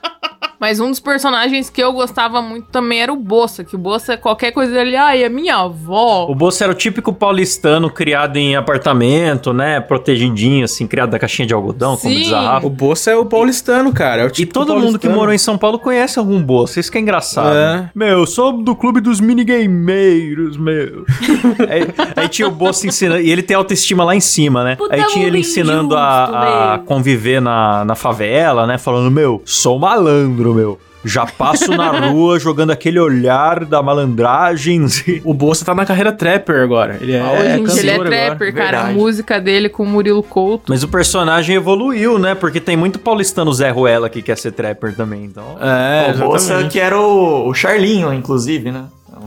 Mas 0.59 0.79
um 0.79 0.89
dos 0.89 0.99
personagens 0.99 1.69
que 1.69 1.81
eu 1.81 1.93
gostava 1.93 2.41
muito 2.41 2.67
também 2.67 3.01
era 3.01 3.13
o 3.13 3.15
Bossa, 3.15 3.63
que 3.63 3.75
o 3.75 3.79
Bossa, 3.79 4.17
qualquer 4.17 4.51
coisa 4.51 4.73
dele, 4.73 4.95
ai, 4.95 5.23
é 5.23 5.29
minha 5.29 5.55
avó. 5.55 6.27
O 6.29 6.35
Bolsa 6.35 6.65
era 6.65 6.73
o 6.73 6.75
típico 6.75 7.13
paulistano 7.13 7.89
criado 7.89 8.35
em 8.37 8.55
apartamento, 8.55 9.53
né? 9.53 9.79
Protegidinho, 9.79 10.65
assim, 10.65 10.85
criado 10.85 11.11
da 11.11 11.19
caixinha 11.19 11.47
de 11.47 11.53
algodão, 11.53 11.95
como 11.95 12.13
Sim. 12.13 12.21
diz 12.23 12.33
a 12.33 12.41
Rafa. 12.41 12.67
O 12.67 12.69
Bolsa 12.69 13.11
é 13.11 13.15
o 13.15 13.25
paulistano, 13.25 13.93
cara. 13.93 14.23
É 14.23 14.25
o 14.25 14.31
E 14.37 14.45
todo 14.45 14.73
mundo 14.73 14.99
que 14.99 15.07
paulistano. 15.07 15.15
morou 15.15 15.33
em 15.33 15.37
São 15.37 15.57
Paulo 15.57 15.79
conhece 15.79 16.19
algum 16.19 16.41
Bolsa, 16.41 16.79
isso 16.79 16.91
que 16.91 16.97
é 16.97 17.01
engraçado. 17.01 17.55
É. 17.55 17.89
Meu, 17.95 18.19
eu 18.19 18.27
sou 18.27 18.51
do 18.51 18.75
clube 18.75 18.99
dos 18.99 19.21
minigameiros, 19.21 20.57
meu. 20.57 21.05
aí, 21.69 21.87
aí 22.15 22.27
tinha 22.27 22.47
o 22.47 22.51
Bolsa 22.51 22.87
ensinando, 22.87 23.21
e 23.21 23.31
ele 23.31 23.41
tem 23.43 23.55
autoestima 23.55 24.03
lá 24.03 24.15
em 24.15 24.19
cima, 24.19 24.63
né? 24.63 24.75
Puta 24.75 24.93
aí 24.93 25.05
tinha 25.07 25.25
ele 25.25 25.37
mundo 25.37 25.45
ensinando 25.47 25.95
injusto, 25.95 25.95
a, 25.95 26.73
a 26.75 26.79
conviver 26.79 27.41
na, 27.41 27.85
na 27.85 27.95
favela, 27.95 28.67
né? 28.67 28.77
Falando, 28.77 29.09
meu, 29.09 29.41
sou 29.45 29.79
malandro, 29.79 30.48
meu. 30.53 30.79
Já 31.03 31.25
passo 31.25 31.71
na 31.75 32.07
rua 32.11 32.39
jogando 32.39 32.71
aquele 32.71 32.99
olhar 32.99 33.63
da 33.63 33.81
malandragem. 33.81 34.85
O 35.23 35.33
Bolsa 35.33 35.63
tá 35.63 35.73
na 35.73 35.85
carreira 35.85 36.11
trapper 36.11 36.61
agora. 36.61 36.97
Ele 36.99 37.13
é, 37.13 37.57
em 37.57 37.63
dia 37.63 37.79
ele 37.79 37.89
é 37.89 37.93
cantor 37.93 38.07
agora. 38.07 38.09
trapper, 38.09 38.53
cara. 38.53 38.67
A 38.67 38.83
verdade. 38.83 38.99
música 38.99 39.39
dele 39.39 39.69
com 39.69 39.83
o 39.83 39.85
Murilo 39.85 40.21
Couto. 40.21 40.65
Mas 40.67 40.83
o 40.83 40.87
personagem 40.87 41.55
evoluiu, 41.55 42.19
né? 42.19 42.35
Porque 42.35 42.59
tem 42.59 42.75
muito 42.75 42.99
paulistano 42.99 43.53
Zé 43.53 43.69
Ruela 43.69 44.09
que 44.09 44.21
quer 44.21 44.37
ser 44.37 44.51
trapper 44.51 44.93
também, 44.93 45.23
então. 45.23 45.57
É, 45.61 46.11
o 46.13 46.17
Bolsa, 46.17 46.65
que 46.65 46.79
era 46.79 46.99
o, 46.99 47.47
o 47.47 47.53
Charlinho, 47.53 48.13
inclusive, 48.13 48.71
né? 48.71 48.83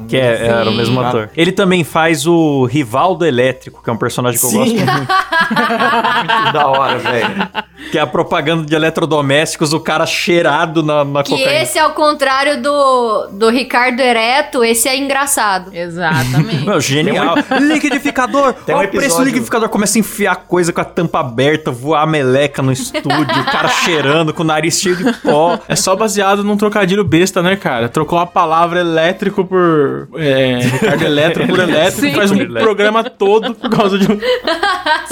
Que 0.08 0.16
é, 0.16 0.46
era 0.46 0.70
o 0.70 0.74
mesmo 0.74 1.00
Sim. 1.00 1.06
ator. 1.06 1.30
Ele 1.36 1.52
também 1.52 1.84
faz 1.84 2.26
o 2.26 2.64
Rivaldo 2.66 3.24
Elétrico, 3.24 3.82
que 3.82 3.90
é 3.90 3.92
um 3.92 3.96
personagem 3.96 4.38
que 4.38 4.46
eu 4.46 4.50
Sim. 4.50 4.58
gosto 4.58 4.74
muito. 4.76 4.92
Muito 4.92 6.52
da 6.52 6.66
hora, 6.68 6.98
velho. 6.98 7.48
Que 7.90 7.98
é 7.98 8.00
a 8.00 8.06
propaganda 8.06 8.64
de 8.64 8.74
eletrodomésticos, 8.74 9.72
o 9.72 9.80
cara 9.80 10.06
cheirado 10.06 10.82
na, 10.82 11.04
na 11.04 11.22
Que 11.22 11.30
cocaína. 11.30 11.62
esse, 11.62 11.78
ao 11.78 11.90
contrário 11.90 12.62
do, 12.62 13.26
do 13.32 13.50
Ricardo 13.50 14.00
Ereto, 14.00 14.64
esse 14.64 14.88
é 14.88 14.96
engraçado. 14.96 15.70
Exatamente. 15.74 16.64
Meu, 16.64 16.80
genial. 16.80 17.34
liquidificador. 17.60 18.54
Tem 18.64 18.74
um 18.74 18.78
Olha 18.78 18.88
o 18.88 18.90
preço 18.90 19.16
do 19.18 19.24
liquidificador. 19.24 19.68
Começa 19.68 19.98
a 19.98 20.00
enfiar 20.00 20.36
coisa 20.36 20.72
com 20.72 20.80
a 20.80 20.84
tampa 20.84 21.20
aberta, 21.20 21.70
voar 21.70 22.02
a 22.02 22.06
meleca 22.06 22.62
no 22.62 22.72
estúdio, 22.72 23.40
o 23.40 23.44
cara 23.44 23.68
cheirando 23.68 24.32
com 24.32 24.42
o 24.42 24.46
nariz 24.46 24.80
cheio 24.80 24.96
de 24.96 25.12
pó. 25.20 25.58
É 25.68 25.76
só 25.76 25.96
baseado 25.96 26.44
num 26.44 26.56
trocadilho 26.56 27.04
besta, 27.04 27.42
né, 27.42 27.56
cara? 27.56 27.88
Trocou 27.88 28.18
a 28.18 28.26
palavra 28.26 28.80
elétrico 28.80 29.44
por. 29.44 29.91
É, 30.16 30.58
Ricardo 30.60 31.04
Elétrico 31.04 31.48
por 31.48 31.58
elétrico. 31.60 32.00
Sim. 32.00 32.14
Faz 32.14 32.30
um 32.30 32.46
programa 32.54 33.04
todo 33.04 33.54
por 33.54 33.70
causa 33.70 33.98
de 33.98 34.10
um. 34.10 34.18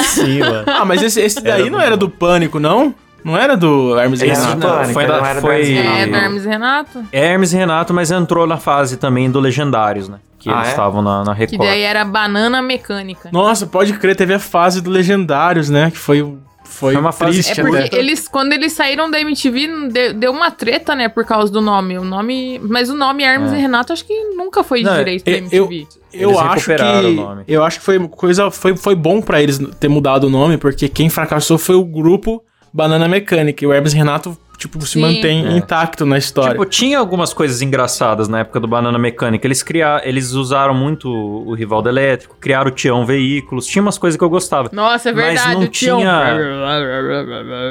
Sim, 0.02 0.40
mano. 0.40 0.64
Ah, 0.66 0.84
mas 0.84 1.02
esse, 1.02 1.20
esse 1.20 1.40
daí 1.42 1.62
Era 1.62 1.70
não 1.70 1.80
era 1.80 1.90
bom. 1.92 1.98
do 1.98 2.10
Pânico, 2.10 2.58
não? 2.58 2.94
Não 3.22 3.36
era 3.36 3.54
do 3.56 3.98
Hermes 3.98 4.22
e 4.22 4.26
Esse 4.28 4.40
Renato? 4.40 4.58
não. 4.66 4.74
Pânico, 4.76 4.92
foi 4.94 5.06
da- 5.06 5.18
não 5.18 5.26
era 5.26 5.40
do 5.40 5.46
foi- 5.46 5.54
Hermes 5.56 5.68
e 5.68 5.76
é, 5.78 5.82
Renato. 5.82 6.10
do 6.10 6.16
Hermes 6.16 6.44
e 6.44 6.48
Renato. 6.48 7.04
É 7.12 7.26
Hermes 7.26 7.52
e 7.52 7.56
Renato, 7.56 7.94
mas 7.94 8.10
entrou 8.10 8.46
na 8.46 8.56
fase 8.56 8.96
também 8.96 9.30
do 9.30 9.38
Legendários, 9.40 10.08
né? 10.08 10.18
Que 10.38 10.48
Ah, 10.48 10.54
eles 10.54 10.68
é? 10.68 10.70
estavam 10.70 11.02
na, 11.02 11.22
na 11.22 11.34
Que 11.34 11.40
Record. 11.42 11.68
daí 11.68 11.82
era 11.82 12.02
banana 12.02 12.62
mecânica. 12.62 13.28
Nossa, 13.30 13.66
pode 13.66 13.92
crer, 13.94 14.16
teve 14.16 14.32
a 14.32 14.38
fase 14.38 14.80
do 14.80 14.88
Legendários, 14.90 15.68
né? 15.68 15.90
Que 15.90 15.98
foi, 15.98 16.26
foi, 16.70 16.92
Foi 16.94 17.00
uma 17.02 17.12
fase 17.12 17.42
triste. 17.42 17.60
É 17.60 17.64
porque 17.64 17.76
até. 17.84 17.98
eles, 17.98 18.26
quando 18.28 18.52
eles 18.52 18.72
saíram 18.72 19.10
da 19.10 19.20
MTV, 19.20 19.88
de- 19.90 20.12
deu 20.14 20.32
uma 20.32 20.50
treta, 20.50 20.94
né, 20.94 21.08
por 21.08 21.24
causa 21.24 21.52
do 21.52 21.60
nome. 21.60 21.98
O 21.98 22.04
nome. 22.04 22.58
Mas 22.62 22.88
o 22.88 22.94
nome 22.94 23.22
Hermes 23.24 23.52
É. 23.52 23.56
e 23.56 23.60
Renato 23.60 23.92
acho 23.92 24.04
que 24.04 24.14
nunca 24.34 24.62
foi 24.64 24.82
Não, 24.82 24.96
direito 24.96 25.26
eu- 25.28 25.36
MTV. 25.38 25.86
Eu 26.12 26.30
Eles 26.30 26.40
acho 26.40 26.64
que 26.64 26.82
o 26.82 27.12
nome. 27.14 27.44
eu 27.46 27.62
acho 27.62 27.78
que 27.78 27.84
foi 27.84 28.08
coisa 28.08 28.50
foi, 28.50 28.76
foi 28.76 28.94
bom 28.96 29.20
pra 29.20 29.40
eles 29.40 29.58
ter 29.78 29.88
mudado 29.88 30.24
o 30.24 30.30
nome, 30.30 30.56
porque 30.58 30.88
quem 30.88 31.08
fracassou 31.08 31.56
foi 31.58 31.76
o 31.76 31.84
grupo 31.84 32.42
Banana 32.72 33.06
Mecânica. 33.08 33.64
E 33.64 33.66
o 33.66 33.72
Hermes 33.72 33.92
e 33.92 33.96
Renato 33.96 34.36
tipo, 34.60 34.80
se 34.86 34.92
Sim. 34.92 35.00
mantém 35.00 35.46
É. 35.46 35.56
intacto 35.56 36.04
na 36.06 36.16
história. 36.18 36.52
Tipo, 36.52 36.64
tinha 36.66 36.98
algumas 36.98 37.32
coisas 37.32 37.62
engraçadas 37.62 38.28
na 38.28 38.40
época 38.40 38.60
do 38.60 38.68
Banana 38.68 38.98
Mecânica. 38.98 39.46
Eles 39.46 39.62
criaram, 39.62 40.04
eles 40.04 40.32
usaram 40.32 40.74
muito 40.74 41.08
o 41.10 41.52
Rivaldo 41.54 41.88
Elétrico, 41.88 42.36
criaram 42.40 42.70
o 42.70 42.74
Tião 42.74 43.04
Veículos, 43.06 43.66
tinha 43.66 43.80
umas 43.82 43.96
coisas 43.98 44.16
que 44.18 44.22
eu 44.24 44.30
gostava. 44.30 44.68
Nossa, 44.72 45.08
é 45.08 45.12
Mas 45.12 45.24
verdade. 45.24 45.54
não 45.54 45.62
o 45.62 45.68
Tião. 45.68 45.98
tinha- 45.98 46.10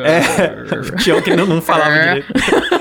É, 0.05 0.75
o 0.93 0.95
Tião 0.97 1.21
que 1.21 1.35
não, 1.35 1.45
não 1.45 1.61
falava 1.61 1.91
É. 1.91 2.07
direito. 2.21 2.78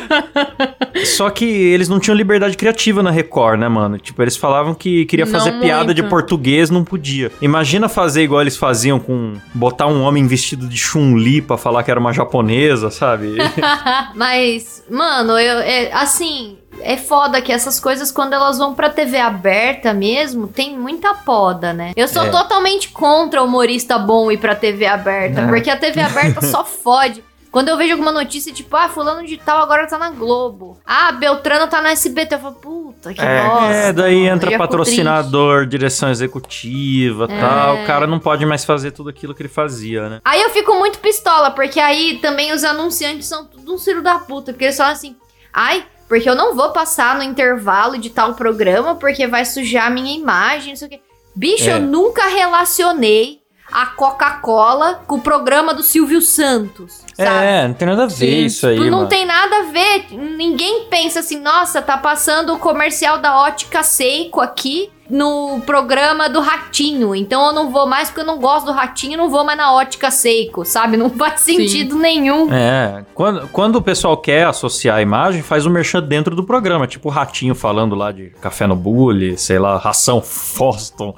Só 1.05 1.31
que 1.31 1.45
eles 1.45 1.89
não 1.89 2.01
tinham 2.01 2.17
liberdade 2.17 2.57
criativa 2.57 3.03
na 3.03 3.11
Record, 3.11 3.59
né, 3.61 3.69
mano? 3.69 3.99
Tipo, 3.99 4.23
eles 4.23 4.37
falavam 4.37 4.75
que 4.75 5.05
queria 5.07 5.25
Não 5.25 5.33
fazer 5.33 5.53
piada 5.61 5.85
muito. 5.87 5.95
de 5.97 6.03
português, 6.05 6.71
não 6.71 6.85
podia. 6.85 7.31
Imagina 7.41 7.89
fazer 7.89 8.23
igual 8.23 8.41
eles 8.41 8.57
faziam 8.57 8.99
com 8.99 9.35
botar 9.55 9.87
um 9.87 10.03
homem 10.03 10.27
vestido 10.27 10.67
de 10.69 10.77
Chun-Li 10.77 11.41
pra 11.43 11.57
falar 11.57 11.83
que 11.83 11.91
era 11.91 12.01
uma 12.01 12.13
japonesa, 12.13 12.91
sabe? 12.91 13.37
Mas, 14.15 14.85
mano, 14.91 15.39
eu, 15.39 15.59
é, 15.61 15.93
assim, 15.93 16.59
é 16.81 16.97
foda 16.97 17.41
que 17.41 17.53
essas 17.53 17.79
coisas, 17.79 18.11
quando 18.11 18.33
elas 18.33 18.59
vão 18.59 18.75
pra 18.75 18.89
TV 18.91 19.19
aberta 19.19 19.93
mesmo, 19.93 20.49
tem 20.49 20.77
muita 20.79 21.15
poda, 21.15 21.73
né? 21.73 21.93
Eu 21.97 22.09
sou 22.09 22.25
É. 22.25 22.31
totalmente 22.31 22.89
contra 22.91 23.43
humorista 23.43 23.99
bom 23.99 24.31
ir 24.31 24.39
pra 24.39 24.55
TV 24.55 24.87
aberta, 24.87 25.43
É. 25.43 25.47
porque 25.47 25.71
a 25.71 25.77
TV 25.77 26.01
aberta 26.01 26.41
só 26.43 26.65
fode. 26.67 27.23
Quando 27.51 27.69
eu 27.69 27.77
vejo 27.77 27.93
alguma 27.93 28.13
notícia, 28.13 28.53
tipo, 28.53 28.77
ah, 28.77 28.89
fulano 28.89 29.27
de 29.27 29.37
tal 29.39 29.63
agora 29.63 29.87
tá 29.87 29.97
na 29.99 30.11
Globo. 30.11 30.79
Ah, 30.87 31.11
Beltrano 31.13 31.67
tá 31.67 31.81
na 31.81 31.93
SBT. 31.93 32.35
Eu 32.35 32.39
falo, 32.41 32.55
puta, 32.57 33.15
que 33.15 33.21
É. 33.21 33.49
bosta. 33.49 33.73
É, 33.73 33.93
daí 33.93 34.25
mano. 34.25 34.37
entra 34.37 34.59
patrocinador, 34.59 35.67
direção 35.67 36.11
executiva 36.11 37.25
É. 37.31 37.41
tal. 37.41 37.77
O 37.83 37.87
cara 37.87 38.07
não 38.07 38.19
pode 38.19 38.45
mais 38.45 38.65
fazer 38.65 38.91
tudo 38.91 39.09
aquilo 39.11 39.35
que 39.35 39.43
ele 39.43 39.49
fazia, 39.49 40.09
né? 40.09 40.21
Aí 40.25 40.41
eu 40.43 40.51
fico 40.51 40.75
muito 40.75 40.99
pistola, 40.99 41.51
porque 41.51 41.81
aí 41.81 42.19
também 42.21 42.53
os 42.53 42.65
anunciantes 42.65 43.27
são 43.27 43.47
tudo 43.47 43.75
um 43.75 43.79
filho 43.79 44.03
da 44.03 44.19
puta. 44.19 44.53
Porque 44.53 44.65
eles 44.67 44.77
falam 44.77 44.93
assim, 44.93 45.17
ai, 45.53 45.85
porque 46.09 46.29
eu 46.29 46.35
não 46.35 46.55
vou 46.55 46.71
passar 46.71 47.17
no 47.17 47.23
intervalo 47.23 47.99
de 47.99 48.11
tal 48.11 48.35
programa, 48.35 48.95
porque 48.95 49.27
vai 49.27 49.45
sujar 49.45 49.87
a 49.87 49.91
minha 49.91 50.15
imagem, 50.17 50.71
não 50.71 50.77
sei 50.77 50.89
o 50.89 50.91
quê. 50.91 51.01
Bicho, 51.35 51.69
É. 51.71 51.75
eu 51.75 51.81
nunca 51.81 52.27
relacionei 52.29 53.41
a 53.71 53.87
Coca-Cola 53.87 55.03
com 55.07 55.17
o 55.17 55.21
programa 55.21 55.75
do 55.75 55.83
Silvio 55.83 56.21
Santos, 56.21 57.03
sabe? 57.15 57.47
É, 57.47 57.69
não 57.69 57.75
tem 57.75 57.89
nada 57.89 58.05
a 58.05 58.07
ver 58.07 58.15
Sim, 58.15 58.45
isso 58.45 58.67
aí, 58.67 58.79
não 58.91 58.99
mano. 58.99 59.09
tem 59.09 59.27
nada 59.27 59.57
a 59.59 59.63
ver. 59.63 60.07
Ninguém 60.13 60.87
pensa 60.91 61.21
assim, 61.21 61.39
nossa, 61.41 61.83
tá 61.83 61.99
passando 61.99 62.55
o 62.55 62.59
comercial 62.59 63.19
da 63.19 63.39
ótica 63.39 63.83
Seiko 63.83 64.41
aqui 64.41 64.91
no 65.09 65.61
programa 65.65 66.29
do 66.29 66.41
Ratinho. 66.41 67.15
Então 67.15 67.47
eu 67.47 67.53
não 67.53 67.71
vou 67.71 67.87
mais 67.87 68.09
porque 68.09 68.21
eu 68.21 68.27
não 68.27 68.39
gosto 68.39 68.67
do 68.67 68.73
Ratinho, 68.73 69.17
não 69.17 69.29
vou 69.31 69.45
mais 69.45 69.57
na 69.57 69.73
ótica 69.73 70.11
Seiko, 70.11 70.65
sabe? 70.65 70.97
Não 70.97 71.09
faz 71.11 71.41
sentido 71.41 71.97
nenhum. 71.97 72.53
É, 72.53 73.05
quando, 73.15 73.49
quando 73.49 73.77
o 73.77 73.83
pessoal 73.83 74.17
quer 74.17 74.47
associar 74.47 74.97
a 74.99 75.03
imagem, 75.03 75.43
faz 75.43 75.65
o 75.67 75.71
merchan 75.71 76.03
dentro 76.03 76.35
do 76.37 76.45
programa, 76.45 76.87
tipo 76.87 77.09
o 77.09 77.13
Ratinho 77.13 77.55
falando 77.55 77.95
lá 77.95 78.13
de 78.13 78.31
café 78.41 78.67
no 78.67 78.77
bule, 78.77 79.37
sei 79.39 79.59
lá, 79.59 79.77
ração 79.79 80.21
Foston. 80.21 81.15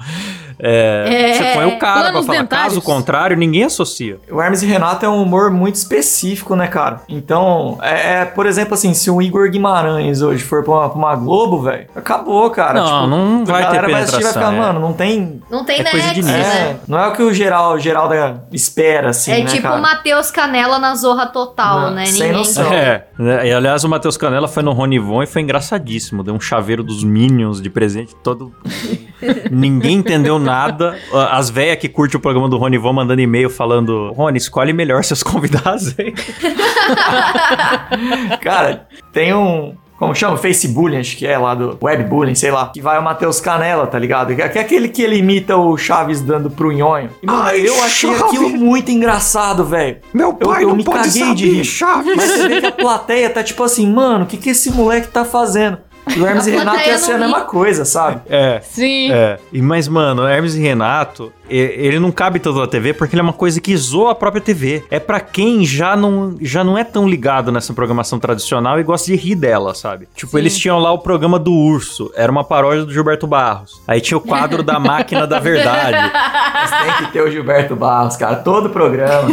É, 0.62 1.31
É, 1.31 1.35
você 1.35 1.44
põe 1.55 1.64
o 1.64 1.79
cara 1.79 2.12
pra 2.12 2.22
falar, 2.22 2.38
dentários. 2.40 2.74
caso 2.74 2.83
contrário, 2.83 3.35
ninguém 3.37 3.64
associa. 3.64 4.18
O 4.31 4.40
Hermes 4.42 4.62
e 4.62 4.66
Renato 4.66 5.07
é 5.07 5.09
um 5.09 5.22
humor 5.22 5.50
muito 5.50 5.76
específico, 5.76 6.55
né, 6.55 6.66
cara? 6.66 7.00
Então, 7.09 7.79
é, 7.81 8.20
é, 8.20 8.24
por 8.26 8.44
exemplo, 8.44 8.74
assim, 8.74 8.92
se 8.92 9.11
o 9.11 9.22
Igor 9.22 9.48
Guimarães 9.50 10.20
hoje 10.20 10.44
for 10.44 10.62
pra 10.62 10.72
uma, 10.74 10.88
pra 10.90 10.98
uma 10.98 11.16
Globo, 11.16 11.62
velho, 11.62 11.87
acabou, 11.96 12.50
cara. 12.50 12.74
Não, 12.81 12.87
Tipo, 12.90 13.07
não 13.07 13.44
vai 13.46 13.62
a 13.62 13.70
ter 13.70 13.80
galera 13.88 13.93
vai 13.93 14.03
assistir 14.03 14.21
e 14.21 14.25
vai 14.25 14.33
ficar, 14.33 14.55
é. 14.55 14.59
mano, 14.59 14.81
não 14.81 14.93
tem. 14.93 15.43
Não 15.51 15.64
tem 15.64 15.81
É 15.81 15.85
coisa 15.85 16.14
de 16.14 16.23
nexo, 16.23 16.38
nicho. 16.38 16.49
né? 16.51 16.71
É, 16.71 16.77
não 16.88 16.99
é 16.99 17.09
o 17.09 17.12
que 17.12 17.23
o 17.23 17.33
geral, 17.33 17.79
geral 17.79 18.09
da 18.09 18.37
espera, 18.53 19.11
assim, 19.11 19.33
É 19.33 19.38
né, 19.40 19.45
tipo 19.51 19.62
cara? 19.62 19.79
o 19.79 19.83
Matheus 19.83 20.31
Canela 20.31 20.79
na 20.79 20.95
Zorra 20.95 21.27
Total, 21.27 21.81
Não, 21.83 21.90
né? 21.93 22.07
sem 22.07 22.14
Ninguém. 22.29 22.33
noção. 22.33 22.73
É, 22.73 23.07
né, 23.19 23.49
e 23.49 23.53
aliás, 23.53 23.85
o 23.85 23.88
Matheus 23.88 24.16
Canela 24.16 24.49
foi 24.49 24.62
no 24.62 24.73
Ronivon 24.73 25.23
e 25.23 25.27
foi 25.27 25.43
engraçadíssimo. 25.43 26.23
Deu 26.23 26.35
um 26.35 26.40
chaveiro 26.40 26.83
dos 26.83 27.05
Minions 27.05 27.61
de 27.61 27.71
presente 27.71 28.14
todo. 28.16 28.53
Ninguém 29.51 29.97
entendeu 29.99 30.38
nada. 30.38 30.97
As 31.31 31.51
velhas 31.51 31.77
que 31.79 31.88
curtem 31.88 32.19
o 32.19 32.21
programa 32.21 32.49
do 32.49 32.57
Ronivon 32.57 32.93
mandando 32.93 33.21
e-mail 33.21 33.51
falando: 33.51 34.12
Rony, 34.12 34.38
escolhe 34.38 34.73
melhor 34.73 35.05
seus 35.05 35.23
convidados 35.23 35.95
aí. 35.99 36.12
Cara, 38.40 38.87
tem 39.12 39.35
um. 39.35 39.75
Como 40.01 40.15
chama? 40.15 40.39
Facebullying, 40.39 40.99
acho 40.99 41.15
que 41.15 41.27
é 41.27 41.37
lá 41.37 41.55
do 41.55 41.77
Webbullying, 41.81 42.35
sei 42.35 42.51
lá. 42.51 42.71
Que 42.73 42.81
vai 42.81 42.99
o 42.99 43.03
Matheus 43.03 43.39
Canela, 43.39 43.87
tá 43.87 43.99
ligado? 43.99 44.35
Que 44.35 44.41
é 44.41 44.63
aquele 44.63 44.89
que 44.89 45.03
ele 45.03 45.19
imita 45.19 45.59
o 45.59 45.77
Chaves 45.77 46.23
dando 46.23 46.51
pro 46.51 46.73
nhonho. 46.73 47.11
E, 47.23 47.27
mano, 47.27 47.43
Ai, 47.43 47.61
eu 47.61 47.85
achei 47.85 48.11
Chaves! 48.11 48.23
aquilo 48.25 48.49
muito 48.49 48.91
engraçado, 48.91 49.63
velho. 49.63 49.99
Meu 50.15 50.35
Eu, 50.41 50.55
eu 50.55 50.75
me 50.75 50.83
caguei 50.85 51.35
de 51.35 51.51
rir. 51.51 51.65
Chaves. 51.67 52.17
Mas 52.17 52.31
você 52.31 52.49
vê 52.49 52.61
que 52.63 52.67
a 52.67 52.73
plateia 52.73 53.29
tá 53.29 53.45
tipo 53.45 53.63
assim, 53.63 53.87
mano, 53.93 54.25
o 54.25 54.27
que, 54.27 54.39
que 54.39 54.49
esse 54.49 54.71
moleque 54.71 55.09
tá 55.09 55.23
fazendo? 55.23 55.77
E 56.17 56.19
o 56.19 56.27
Hermes 56.27 56.47
A 56.47 56.51
e 56.51 56.53
Renato 56.57 56.89
ia 56.89 56.97
ser 56.99 57.13
a 57.13 57.19
não 57.19 57.27
mesma 57.29 57.43
coisa, 57.43 57.85
sabe? 57.85 58.23
É. 58.31 58.59
Sim. 58.63 59.13
É, 59.13 59.39
e 59.53 59.61
mas, 59.61 59.87
mano, 59.87 60.27
Hermes 60.27 60.55
e 60.55 60.61
Renato, 60.61 61.31
ele 61.57 61.99
não 61.99 62.13
cabe 62.13 62.39
tanto 62.39 62.59
na 62.59 62.67
TV 62.67 62.95
porque 62.95 63.15
ele 63.15 63.21
é 63.21 63.25
uma 63.25 63.33
coisa 63.33 63.61
que 63.61 63.77
zoa 63.77 64.13
a 64.13 64.15
própria 64.15 64.41
TV. 64.41 64.85
É 64.91 65.01
pra 65.01 65.21
quem 65.21 65.65
já 65.65 65.97
não, 65.97 66.37
já 66.41 66.63
não 66.63 66.77
é 66.79 66.85
tão 66.85 67.09
ligado 67.09 67.51
nessa 67.51 67.73
programação 67.73 68.19
tradicional 68.19 68.79
e 68.79 68.83
gosta 68.83 69.07
de 69.07 69.17
rir 69.17 69.35
dela, 69.35 69.75
sabe? 69.75 70.09
Tipo, 70.15 70.33
Sim. 70.33 70.39
eles 70.39 70.59
tinham 70.59 70.79
lá 70.79 70.93
o 70.93 70.99
programa 70.99 71.39
do 71.39 71.53
Urso, 71.53 72.11
era 72.15 72.31
uma 72.31 72.45
paródia 72.45 72.85
do 72.85 72.93
Gilberto 72.93 73.27
Barros. 73.27 73.81
Aí 73.87 74.01
tinha 74.01 74.19
o 74.19 74.21
quadro 74.21 74.63
da 74.63 74.79
Máquina 74.79 75.27
da 75.27 75.39
Verdade. 75.39 76.11
Mas 76.53 76.71
tem 76.71 77.07
que 77.07 77.13
ter 77.13 77.23
o 77.23 77.31
Gilberto 77.31 77.75
Barros, 77.75 78.17
cara, 78.17 78.37
todo 78.37 78.67
o 78.67 78.71
programa. 78.71 79.31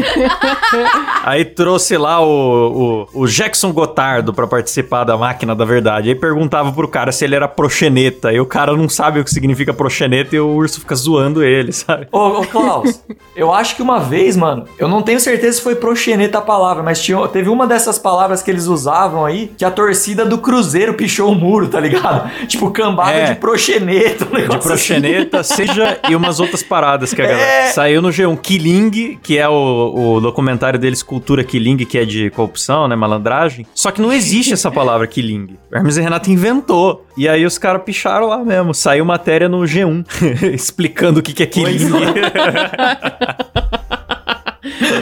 Aí 1.23 1.43
trouxe 1.43 1.97
lá 1.97 2.21
o, 2.21 3.07
o, 3.13 3.23
o 3.23 3.27
Jackson 3.27 3.71
Gotardo 3.73 4.33
pra 4.33 4.47
participar 4.47 5.03
da 5.03 5.17
Máquina 5.17 5.55
da 5.55 5.65
Verdade. 5.65 6.09
Aí 6.09 6.15
perguntava 6.15 6.71
pro 6.71 6.87
cara 6.87 7.11
se 7.11 7.25
ele 7.25 7.35
era 7.35 7.47
proxeneta. 7.47 8.31
E 8.31 8.39
o 8.39 8.45
cara 8.45 8.75
não 8.75 8.87
sabe 8.87 9.19
o 9.19 9.23
que 9.23 9.31
significa 9.31 9.73
proxeneta 9.73 10.35
e 10.35 10.39
o 10.39 10.47
urso 10.47 10.79
fica 10.79 10.95
zoando 10.95 11.43
ele, 11.43 11.71
sabe? 11.71 12.06
Ô, 12.11 12.39
ô 12.39 12.45
Klaus, 12.45 13.03
eu 13.35 13.53
acho 13.53 13.75
que 13.75 13.81
uma 13.81 13.99
vez, 13.99 14.35
mano, 14.35 14.65
eu 14.79 14.87
não 14.87 15.01
tenho 15.01 15.19
certeza 15.19 15.57
se 15.57 15.63
foi 15.63 15.75
proxeneta 15.75 16.37
a 16.37 16.41
palavra, 16.41 16.81
mas 16.83 17.01
tinha, 17.01 17.27
teve 17.27 17.49
uma 17.49 17.67
dessas 17.67 17.99
palavras 17.99 18.41
que 18.41 18.49
eles 18.51 18.65
usavam 18.67 19.25
aí 19.25 19.51
que 19.57 19.65
a 19.65 19.71
torcida 19.71 20.25
do 20.25 20.37
Cruzeiro 20.37 20.93
pichou 20.93 21.31
o 21.31 21.35
muro, 21.35 21.67
tá 21.67 21.79
ligado? 21.79 22.29
Tipo, 22.47 22.71
cambada 22.71 23.11
É. 23.11 23.33
de 23.33 23.35
proxeneta. 23.39 24.25
Um 24.25 24.29
De 24.29 24.33
negócio 24.41 24.57
assim. 24.59 24.67
proxeneta, 24.67 25.43
seja 25.43 25.99
e 26.09 26.15
umas 26.15 26.39
outras 26.39 26.63
paradas 26.63 27.13
que 27.13 27.21
a 27.21 27.25
galera. 27.27 27.41
É. 27.41 27.67
Saiu 27.71 28.01
no 28.01 28.09
G1 28.09 28.37
Killing, 28.41 29.17
que 29.21 29.37
é 29.37 29.47
o, 29.49 30.15
o 30.15 30.21
documentário 30.21 30.79
deles, 30.79 31.03
Cultura 31.03 31.43
Killing, 31.43 31.77
que 31.77 31.97
é 31.97 32.05
de 32.05 32.29
corrupção, 32.31 32.87
né? 32.87 32.95
Malandragem. 32.95 33.65
Só 33.73 33.91
que 33.91 34.01
não 34.01 34.11
existe 34.11 34.53
essa 34.53 34.71
palavra 34.71 35.05
Killing. 35.07 35.57
O 35.71 35.75
Hermes 35.75 35.97
e 35.97 36.01
Renato 36.01 36.29
inventou. 36.31 37.05
E 37.17 37.27
aí 37.27 37.45
os 37.45 37.57
caras 37.57 37.81
picharam 37.83 38.27
lá 38.27 38.43
mesmo. 38.45 38.73
Saiu 38.73 39.03
matéria 39.03 39.49
no 39.49 39.61
G1 39.61 40.05
explicando 40.53 41.19
o 41.19 41.23
que, 41.23 41.33
que 41.33 41.43
é 41.43 41.47
Killing. 41.47 41.89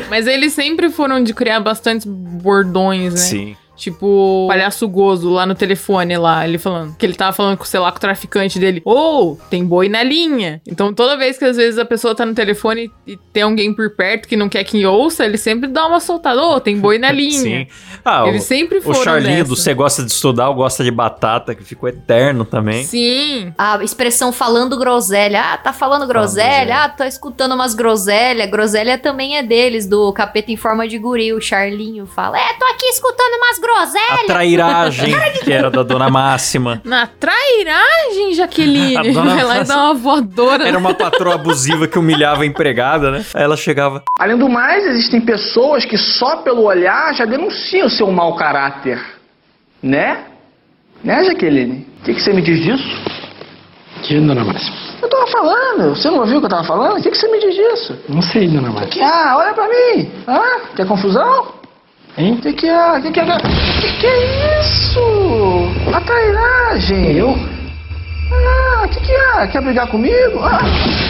Mas 0.09 0.25
eles 0.27 0.53
sempre 0.53 0.89
foram 0.89 1.21
de 1.21 1.33
criar 1.33 1.59
bastantes 1.59 2.05
bordões, 2.07 3.13
né? 3.13 3.19
Sim. 3.19 3.57
Tipo, 3.75 4.45
o 4.45 4.47
palhaço 4.47 4.87
gozo 4.87 5.29
lá 5.29 5.45
no 5.45 5.53
telefone 5.55 6.17
lá, 6.17 6.47
ele 6.47 6.57
falando. 6.57 6.95
Que 6.95 7.05
ele 7.05 7.13
tava 7.13 7.33
falando 7.33 7.57
com, 7.57 7.65
sei 7.65 7.79
lá, 7.79 7.91
com 7.91 7.97
o 7.97 8.01
traficante 8.01 8.57
dele. 8.57 8.81
Ou, 8.85 9.37
tem 9.49 9.65
boi 9.65 9.89
na 9.89 10.01
linha. 10.01 10.61
Então, 10.67 10.93
toda 10.93 11.17
vez 11.17 11.37
que 11.37 11.45
às 11.45 11.57
vezes 11.57 11.77
a 11.77 11.83
pessoa 11.85 12.15
tá 12.15 12.25
no 12.25 12.33
telefone 12.33 12.89
e 13.05 13.17
tem 13.33 13.43
alguém 13.43 13.73
por 13.73 13.95
perto 13.95 14.27
que 14.27 14.35
não 14.37 14.47
quer 14.47 14.63
que 14.63 14.85
ouça, 14.85 15.25
ele 15.25 15.37
sempre 15.37 15.67
dá 15.67 15.87
uma 15.87 15.99
soltada. 15.99 16.41
Ô, 16.41 16.59
tem 16.59 16.77
boi 16.79 16.97
na 16.97 17.11
linha. 17.13 17.31
Sim. 17.65 17.67
Ah, 18.03 18.25
Eles 18.27 18.43
o, 18.43 18.47
sempre 18.47 18.77
o 18.77 18.81
foram 18.81 19.03
Charlinho 19.03 19.37
dessa. 19.37 19.49
do 19.49 19.55
Você 19.55 19.73
Gosta 19.73 20.03
de 20.03 20.11
Estudar, 20.11 20.49
ou 20.49 20.55
Gosta 20.55 20.83
de 20.83 20.91
Batata, 20.91 21.53
que 21.53 21.63
ficou 21.63 21.89
eterno 21.89 22.45
também. 22.45 22.83
Sim. 22.85 23.53
A 23.57 23.83
expressão 23.83 24.31
falando 24.31 24.77
groselha. 24.77 25.41
Ah, 25.53 25.57
tá 25.57 25.73
falando 25.73 26.07
groselha. 26.07 26.83
Ah, 26.83 26.89
tô 26.89 27.03
escutando 27.03 27.53
umas 27.55 27.73
groselha. 27.73 28.45
Groselha 28.45 28.97
também 28.97 29.37
é 29.37 29.43
deles, 29.43 29.85
do 29.87 30.13
Capeta 30.13 30.51
em 30.51 30.55
Forma 30.57 30.87
de 30.87 30.97
Guri. 30.97 31.33
O 31.33 31.41
Charlinho 31.41 32.05
fala: 32.05 32.37
É, 32.39 32.53
tô 32.53 32.65
aqui 32.65 32.85
escutando 32.87 33.33
umas 33.37 33.59
A 33.73 34.25
trairagem, 34.25 35.15
que 35.43 35.51
era 35.51 35.69
da 35.69 35.83
Dona 35.83 36.09
Máxima. 36.09 36.81
Na 36.83 37.07
trairagem, 37.07 38.33
Jaqueline. 38.33 38.97
A 38.97 39.01
dona 39.03 39.35
Vai 39.35 39.43
lá 39.43 39.61
e 39.61 39.63
dá 39.65 39.75
uma 39.75 39.93
voadora. 39.93 40.67
Era 40.67 40.77
uma 40.77 40.93
patroa 40.93 41.35
abusiva 41.35 41.87
que 41.87 41.99
humilhava 41.99 42.43
a 42.43 42.45
empregada, 42.45 43.11
né? 43.11 43.25
Aí 43.33 43.43
ela 43.43 43.57
chegava. 43.57 44.03
Além 44.19 44.37
do 44.37 44.47
mais, 44.49 44.85
existem 44.85 45.21
pessoas 45.21 45.85
que 45.85 45.97
só 45.97 46.37
pelo 46.37 46.63
olhar 46.63 47.13
já 47.13 47.25
denunciam 47.25 47.89
seu 47.89 48.11
mau 48.11 48.35
caráter. 48.35 48.99
Né? 49.81 50.23
Né, 51.03 51.23
Jaqueline? 51.25 51.85
O 52.01 52.05
que, 52.05 52.13
que 52.13 52.21
você 52.21 52.33
me 52.33 52.41
diz 52.41 52.59
disso? 52.63 52.83
Que, 54.03 54.19
dona 54.19 54.43
Máxima? 54.43 54.75
Eu 55.01 55.09
tava 55.09 55.27
falando. 55.27 55.95
Você 55.95 56.09
não 56.09 56.19
ouviu 56.19 56.37
o 56.37 56.39
que 56.39 56.45
eu 56.45 56.49
tava 56.49 56.63
falando? 56.63 56.97
O 56.99 57.01
que, 57.01 57.11
que 57.11 57.17
você 57.17 57.27
me 57.27 57.39
diz 57.39 57.55
disso? 57.55 57.99
Não 58.09 58.21
sei, 58.21 58.47
dona 58.47 58.69
Máxima. 58.71 59.05
Ah, 59.05 59.37
olha 59.37 59.53
pra 59.53 59.67
mim. 59.67 60.11
Ah, 60.27 60.61
quer 60.75 60.87
confusão? 60.87 61.53
Hein? 62.17 62.35
O 62.35 62.41
que, 62.41 62.53
que 62.53 62.67
é? 62.67 62.97
O 62.97 63.01
que, 63.01 63.11
que 63.11 63.19
é? 63.19 63.25
Que, 63.25 63.99
que 63.99 64.07
é 64.07 64.61
isso? 64.61 65.01
A 65.93 65.99
trairagem. 65.99 67.17
Eu? 67.17 67.35
Ah, 68.31 68.83
o 68.85 68.87
que, 68.87 69.01
que 69.01 69.11
é? 69.11 69.47
Quer 69.47 69.61
brigar 69.61 69.87
comigo? 69.87 70.39
Ah, 70.41 70.61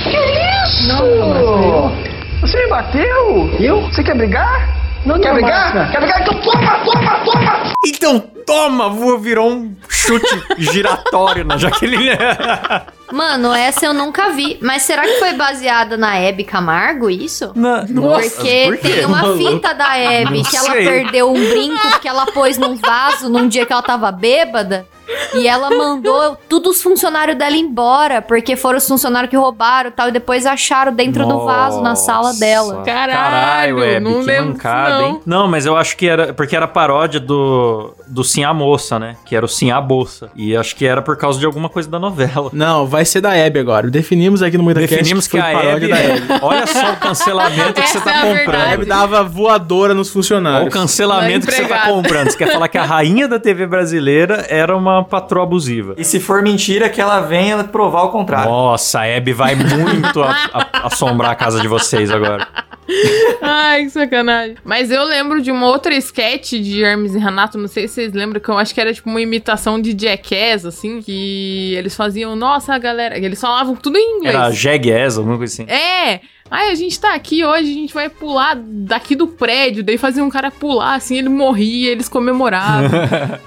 que 0.04 0.18
isso? 0.66 0.88
Não, 0.88 1.16
não, 1.28 1.96
Você 2.42 2.58
me 2.58 2.70
bateu? 2.70 3.52
Eu? 3.60 3.82
Você 3.82 4.04
quer 4.04 4.16
brigar? 4.16 4.68
Não 5.06 5.20
quer 5.20 5.34
brigar? 5.34 5.92
Quer 5.92 6.00
brigar? 6.00 6.22
Então 6.22 6.42
toma, 6.42 6.80
toma, 6.80 7.12
toma! 7.24 7.74
Então 7.86 8.24
toma, 8.46 8.90
vou 8.90 9.18
virou 9.18 9.50
um 9.50 9.76
chute 9.90 10.44
giratório 10.58 11.44
na 11.44 11.58
Jaqueline. 11.58 12.10
Mano, 13.12 13.54
essa 13.54 13.86
eu 13.86 13.94
nunca 13.94 14.32
vi. 14.32 14.58
Mas 14.62 14.82
será 14.82 15.04
que 15.04 15.20
foi 15.20 15.34
baseada 15.34 15.96
na 15.96 16.18
Hebe 16.18 16.44
Camargo, 16.44 17.10
isso? 17.10 17.52
Na- 17.56 17.86
Porque 17.86 18.66
por 18.66 18.78
tem 18.78 19.06
uma 19.06 19.22
Maluco. 19.22 19.38
fita 19.38 19.74
da 19.74 19.96
Hebe 19.98 20.44
que 20.44 20.58
ela 20.58 20.72
perdeu 20.72 21.30
um 21.32 21.34
brinco 21.50 22.00
que 22.02 22.08
ela 22.08 22.26
pôs 22.28 22.58
num 22.58 22.76
vaso 22.76 23.30
num 23.30 23.48
dia 23.48 23.66
que 23.66 23.72
ela 23.72 23.84
tava 23.84 24.12
bêbada. 24.12 24.88
E 25.36 25.48
ela 25.48 25.70
mandou 25.70 26.36
todos 26.50 26.78
os 26.78 26.82
funcionários 26.82 27.38
dela 27.38 27.56
embora, 27.56 28.24
porque 28.24 28.56
foram 28.56 28.80
os 28.80 28.88
funcionários 28.88 29.30
que 29.30 29.38
roubaram 29.38 29.90
e 29.90 29.94
tal, 29.94 30.08
e 30.08 30.12
depois 30.12 30.48
acharam 30.48 30.92
dentro 30.92 31.28
do 31.28 31.46
vaso 31.46 31.80
na 31.84 31.96
sala 31.96 32.34
dela. 32.34 32.82
Caralho, 32.84 33.78
Web, 33.78 34.00
não 34.04 34.22
que 34.22 34.26
lembro 34.26 34.48
mancada, 34.54 35.04
hein? 35.04 35.22
Não, 35.24 35.48
mas 35.48 35.68
eu 35.68 35.78
acho 35.78 35.96
que 35.96 36.08
era 36.10 36.34
porque 36.34 36.56
era 36.56 36.68
paródia 36.68 37.20
do 37.20 37.94
do 38.08 38.24
Sim 38.36 38.44
a 38.44 38.54
Moça, 38.54 39.00
né? 39.00 39.16
Que 39.26 39.36
era 39.36 39.46
o 39.46 39.50
Sim 39.50 39.72
a 39.72 39.80
Bolsa. 39.80 40.30
E 40.36 40.56
acho 40.58 40.76
que 40.76 40.86
era 40.86 41.02
por 41.02 41.16
causa 41.18 41.40
de 41.40 41.46
alguma 41.46 41.70
coisa 41.70 41.90
da 41.90 41.98
novela. 42.00 42.50
Não, 42.52 42.86
vai 42.86 43.06
ser 43.06 43.22
da 43.22 43.34
Hebe 43.36 43.60
agora. 43.60 43.90
Definimos 43.90 44.42
aqui 44.44 44.58
no 44.58 44.64
MuidaCast 44.64 44.96
Definimos 44.96 45.26
que 45.28 45.32
foi 45.32 45.40
a 45.40 45.54
paródia 45.54 45.72
Hebe, 45.76 45.88
da 45.88 45.98
Hebe. 45.98 46.26
olha 46.44 46.68
só 46.68 46.92
o 46.94 46.98
cancelamento 46.98 47.74
que 47.82 47.88
você 47.88 48.02
tá 48.02 48.12
é 48.12 48.14
a 48.14 48.20
A 48.34 48.38
comprando. 48.40 48.72
Hebe 48.74 48.86
dava 48.86 49.24
voadora 49.24 49.94
nos 49.94 50.08
Olha 50.08 50.12
o 50.12 50.14
funcionários. 50.14 50.74
cancelamento 50.74 51.48
que 51.48 51.54
você 51.54 51.66
tá 51.66 51.88
comprando. 51.88 52.30
Você 52.32 52.38
quer 52.38 52.52
falar 52.52 52.68
que 52.68 52.78
a 52.78 52.84
rainha 52.84 53.28
da 53.28 53.40
TV 53.40 53.66
brasileira 53.66 54.46
era 54.50 54.76
uma 54.76 55.04
patroa 55.04 55.44
abusiva. 55.44 55.94
E 55.98 56.04
se 56.04 56.20
for 56.20 56.42
mentira, 56.42 56.90
que 56.90 57.00
ela 57.00 57.22
venha 57.22 57.64
provar 57.64 58.04
o 58.04 58.10
contrário. 58.10 58.50
Nossa, 58.52 59.00
a 59.02 59.08
Hebe 59.08 59.32
vai 59.34 59.56
muito 59.56 60.22
a- 60.22 60.36
a- 60.54 60.88
assombrar 60.88 61.32
a 61.32 61.36
casa 61.36 61.60
de 61.62 61.68
vocês 61.68 62.12
agora. 62.12 62.48
Ai, 63.42 63.86
que 63.86 63.90
sacanagem. 63.90 64.58
Mas 64.64 64.92
eu 64.92 65.04
lembro 65.04 65.42
de 65.42 65.52
uma 65.52 65.68
outra 65.68 65.96
sketch 65.96 66.54
de 66.54 66.84
Hermes 66.84 67.16
e 67.16 67.20
Renato, 67.20 67.58
não 67.58 67.68
sei 67.68 67.88
se 67.88 67.96
vocês 67.96 68.14
lembram, 68.14 68.40
que 68.40 68.50
eu 68.50 68.58
acho 68.58 68.74
que 68.74 68.82
era 68.82 68.94
tipo 68.94 69.10
uma 69.10 69.22
imitação 69.22 69.82
de 69.82 69.96
Jackass, 69.98 70.66
assim, 70.66 71.02
que 71.02 71.74
eles 71.76 71.96
faziam, 71.96 72.36
nossa, 72.36 72.78
galera, 72.78 73.18
eles 73.18 73.40
falavam 73.40 73.76
tudo 73.76 73.98
em 73.98 74.18
inglês. 74.18 74.36
Era 74.36 74.52
Jegues, 74.52 75.18
alguma 75.18 75.38
coisa 75.38 75.54
assim. 75.54 75.72
É! 75.72 76.22
Ai, 76.50 76.70
a 76.70 76.76
gente 76.76 77.00
tá 77.00 77.16
aqui 77.16 77.44
hoje, 77.44 77.72
a 77.72 77.74
gente 77.74 77.92
vai 77.94 78.08
pular 78.08 78.56
daqui 78.56 79.16
do 79.16 79.26
prédio. 79.28 79.84
Daí 79.84 79.98
fazia 79.98 80.24
um 80.24 80.30
cara 80.30 80.52
pular, 80.52 80.94
assim, 80.94 81.18
ele 81.18 81.28
morria, 81.28 81.92
eles 81.92 82.08
comemoravam. 82.08 82.88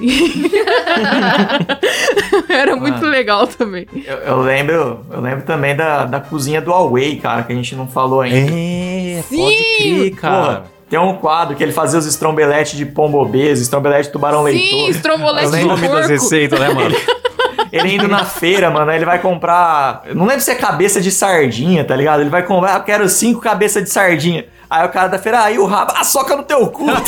Era 2.49 2.75
muito 2.75 3.07
legal 3.07 3.47
também. 3.47 3.87
Eu, 4.05 4.17
eu 4.17 4.41
lembro, 4.41 5.07
eu 5.13 5.21
lembro 5.21 5.45
também 5.45 5.77
da, 5.77 6.05
da 6.07 6.19
cozinha 6.21 6.61
do 6.61 6.73
Huawei, 6.73 7.17
cara, 7.17 7.45
que 7.45 7.53
a 7.53 7.57
gente 7.57 7.77
não 7.77 7.87
falou 7.87 8.21
ainda. 8.21 8.51
É, 8.53 9.23
Sim! 9.23 9.39
pode 9.39 9.65
crer, 9.79 10.11
cara. 10.17 10.37
Porra, 10.45 10.65
tem 10.91 10.99
um 10.99 11.15
quadro 11.19 11.55
que 11.55 11.63
ele 11.63 11.73
fazia 11.73 12.01
os 12.01 12.07
estrombeletes 12.07 12.77
de 12.77 12.85
pombo 12.85 13.19
obeso, 13.21 13.63
estrombelete 13.63 14.09
de 14.09 14.13
tubarão 14.13 14.45
Sim, 14.47 14.51
leitor. 14.53 14.91
estrombolete 14.91 15.47
Os 15.47 15.53
de 15.57 15.65
nomes 15.65 15.83
das 15.83 15.91
porco. 15.91 16.09
receitas, 16.09 16.59
né, 16.59 16.69
mano? 16.71 16.97
Ele 17.73 17.95
indo 17.95 18.09
na 18.09 18.25
feira, 18.25 18.71
mano, 18.71 18.91
ele 18.91 19.05
vai 19.05 19.19
comprar. 19.19 20.03
Não 20.15 20.27
lembro 20.27 20.41
se 20.41 20.51
é 20.51 20.55
cabeça 20.55 21.01
de 21.01 21.11
sardinha, 21.11 21.85
tá 21.85 21.95
ligado? 21.95 22.21
Ele 22.21 22.31
vai 22.31 22.43
comprar, 22.43 22.75
ah, 22.75 22.79
eu 22.79 22.83
quero 22.83 23.09
cinco 23.09 23.41
cabeças 23.41 23.83
de 23.83 23.91
sardinha. 23.91 24.47
Aí 24.71 24.85
o 24.85 24.91
cara 24.91 25.09
da 25.09 25.19
feira, 25.19 25.43
aí 25.43 25.59
o 25.59 25.67
rabo, 25.67 25.93
ah, 25.97 26.05
soca 26.05 26.37
no 26.37 26.43
teu 26.43 26.67
cu. 26.69 26.87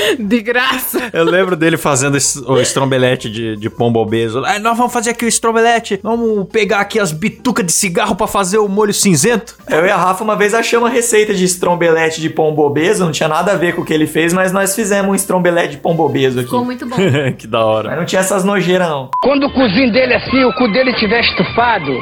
De 0.18 0.40
graça. 0.40 1.10
Eu 1.12 1.24
lembro 1.24 1.56
dele 1.56 1.76
fazendo 1.76 2.16
o 2.46 2.58
estrombelete 2.60 3.30
de, 3.30 3.56
de 3.56 3.70
pombo 3.70 4.00
obeso. 4.00 4.42
Ah, 4.44 4.58
nós 4.58 4.76
vamos 4.76 4.92
fazer 4.92 5.10
aqui 5.10 5.24
o 5.24 5.28
estrombelete. 5.28 6.00
Vamos 6.02 6.46
pegar 6.50 6.80
aqui 6.80 6.98
as 6.98 7.12
bitucas 7.12 7.64
de 7.64 7.72
cigarro 7.72 8.14
pra 8.14 8.26
fazer 8.26 8.58
o 8.58 8.68
molho 8.68 8.92
cinzento. 8.92 9.56
Eu 9.68 9.84
e 9.84 9.90
a 9.90 9.96
Rafa 9.96 10.24
uma 10.24 10.36
vez 10.36 10.54
achamos 10.54 10.88
uma 10.88 10.94
receita 10.94 11.34
de 11.34 11.44
estrombelete 11.44 12.20
de 12.20 12.30
pombo 12.30 12.62
obeso, 12.62 13.04
não 13.04 13.12
tinha 13.12 13.28
nada 13.28 13.52
a 13.52 13.56
ver 13.56 13.74
com 13.74 13.82
o 13.82 13.84
que 13.84 13.92
ele 13.92 14.06
fez, 14.06 14.32
mas 14.32 14.52
nós 14.52 14.74
fizemos 14.74 15.10
um 15.10 15.14
estrombelete 15.14 15.72
de 15.72 15.78
pombo 15.78 16.04
obeso 16.04 16.38
aqui. 16.38 16.48
Ficou 16.48 16.64
muito 16.64 16.86
bom. 16.86 16.96
que 17.36 17.46
da 17.46 17.64
hora. 17.64 17.90
Mas 17.90 17.98
não 17.98 18.04
tinha 18.04 18.20
essas 18.20 18.44
nojeiras, 18.44 18.88
não. 18.88 19.10
Quando 19.20 19.46
o 19.46 19.52
cozinho 19.52 19.92
dele 19.92 20.12
é 20.12 20.16
assim, 20.16 20.44
o 20.44 20.52
cu 20.54 20.70
dele 20.72 20.90
estiver 20.90 21.20
estufado 21.20 21.92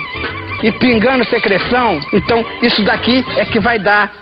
e 0.63 0.73
pingando 0.79 1.25
secreção, 1.27 2.01
então 2.13 2.45
isso 2.63 2.85
daqui 2.85 3.25
é 3.37 3.45
que 3.47 3.61
vai 3.61 3.79
dar 3.79 4.13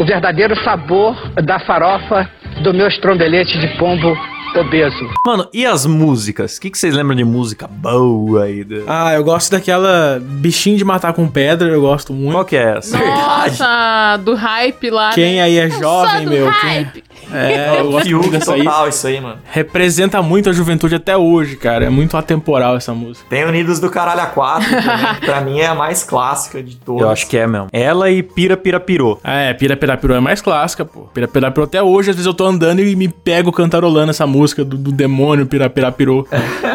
o 0.00 0.04
verdadeiro 0.04 0.56
sabor 0.64 1.14
da 1.44 1.58
farofa 1.58 2.26
do 2.62 2.72
meu 2.72 2.88
estrombelete 2.88 3.58
de 3.58 3.68
pombo 3.76 4.16
obeso. 4.58 5.08
Mano, 5.26 5.48
e 5.52 5.64
as 5.66 5.86
músicas? 5.86 6.56
O 6.56 6.60
que, 6.60 6.70
que 6.70 6.78
vocês 6.78 6.94
lembram 6.94 7.16
de 7.16 7.24
música 7.24 7.66
boa 7.68 8.44
aí? 8.44 8.64
do- 8.64 8.84
Ah, 8.86 9.12
eu 9.14 9.22
gosto 9.22 9.50
daquela 9.50 10.20
bichinho 10.20 10.76
de 10.76 10.84
matar 10.84 11.12
com 11.12 11.28
pedra, 11.28 11.68
eu 11.68 11.80
gosto 11.80 12.12
muito. 12.12 12.32
Qual 12.32 12.44
que 12.44 12.56
é 12.56 12.78
essa? 12.78 12.98
Nossa, 12.98 14.16
do 14.24 14.34
hype 14.34 14.90
lá. 14.90 15.10
Quem 15.12 15.36
né? 15.36 15.42
aí 15.42 15.58
é 15.58 15.70
jovem, 15.70 16.26
meu? 16.26 16.50
Quem... 16.60 16.70
hype. 16.70 17.04
É, 17.32 17.78
eu 17.80 17.90
gosto 17.92 18.10
muito 18.10 18.30
dessa 18.30 18.54
total 18.56 18.88
isso 18.88 19.06
aí, 19.06 19.20
mano. 19.20 19.38
Representa 19.50 20.20
muito 20.22 20.50
a 20.50 20.52
juventude 20.52 20.94
até 20.94 21.16
hoje, 21.16 21.56
cara. 21.56 21.84
É 21.84 21.90
muito 21.90 22.16
atemporal 22.16 22.76
essa 22.76 22.92
música. 22.92 23.26
Tem 23.28 23.44
Unidos 23.44 23.78
do 23.78 23.90
Caralho 23.90 24.20
a 24.20 24.26
4 24.26 24.68
também, 24.68 25.14
que 25.14 25.26
pra 25.26 25.40
mim 25.40 25.58
é 25.60 25.66
a 25.66 25.74
mais 25.74 26.02
clássica 26.02 26.62
de 26.62 26.76
todas. 26.76 27.02
Eu 27.02 27.10
acho 27.10 27.26
que 27.28 27.36
é 27.36 27.46
mesmo. 27.46 27.68
Ela 27.72 28.10
e 28.10 28.22
Pira 28.22 28.56
Pira 28.56 28.80
Pirou. 28.80 29.20
Ah, 29.22 29.40
é, 29.40 29.54
Pira 29.54 29.76
Pira 29.76 29.96
Pirou 29.96 30.16
é 30.16 30.20
mais 30.20 30.40
clássica, 30.40 30.84
pô. 30.84 31.02
Pira 31.14 31.28
Pira 31.28 31.50
Pirou 31.50 31.64
até 31.64 31.82
hoje, 31.82 32.10
às 32.10 32.16
vezes 32.16 32.26
eu 32.26 32.34
tô 32.34 32.46
andando 32.46 32.80
e 32.80 32.96
me 32.96 33.08
pego 33.08 33.52
cantarolando 33.52 34.10
essa 34.10 34.26
música 34.26 34.39
do, 34.64 34.76
do 34.76 34.92
demônio 34.92 35.46
Pira 35.46 35.68
Pira 35.70 35.90
Pirou. 35.92 36.26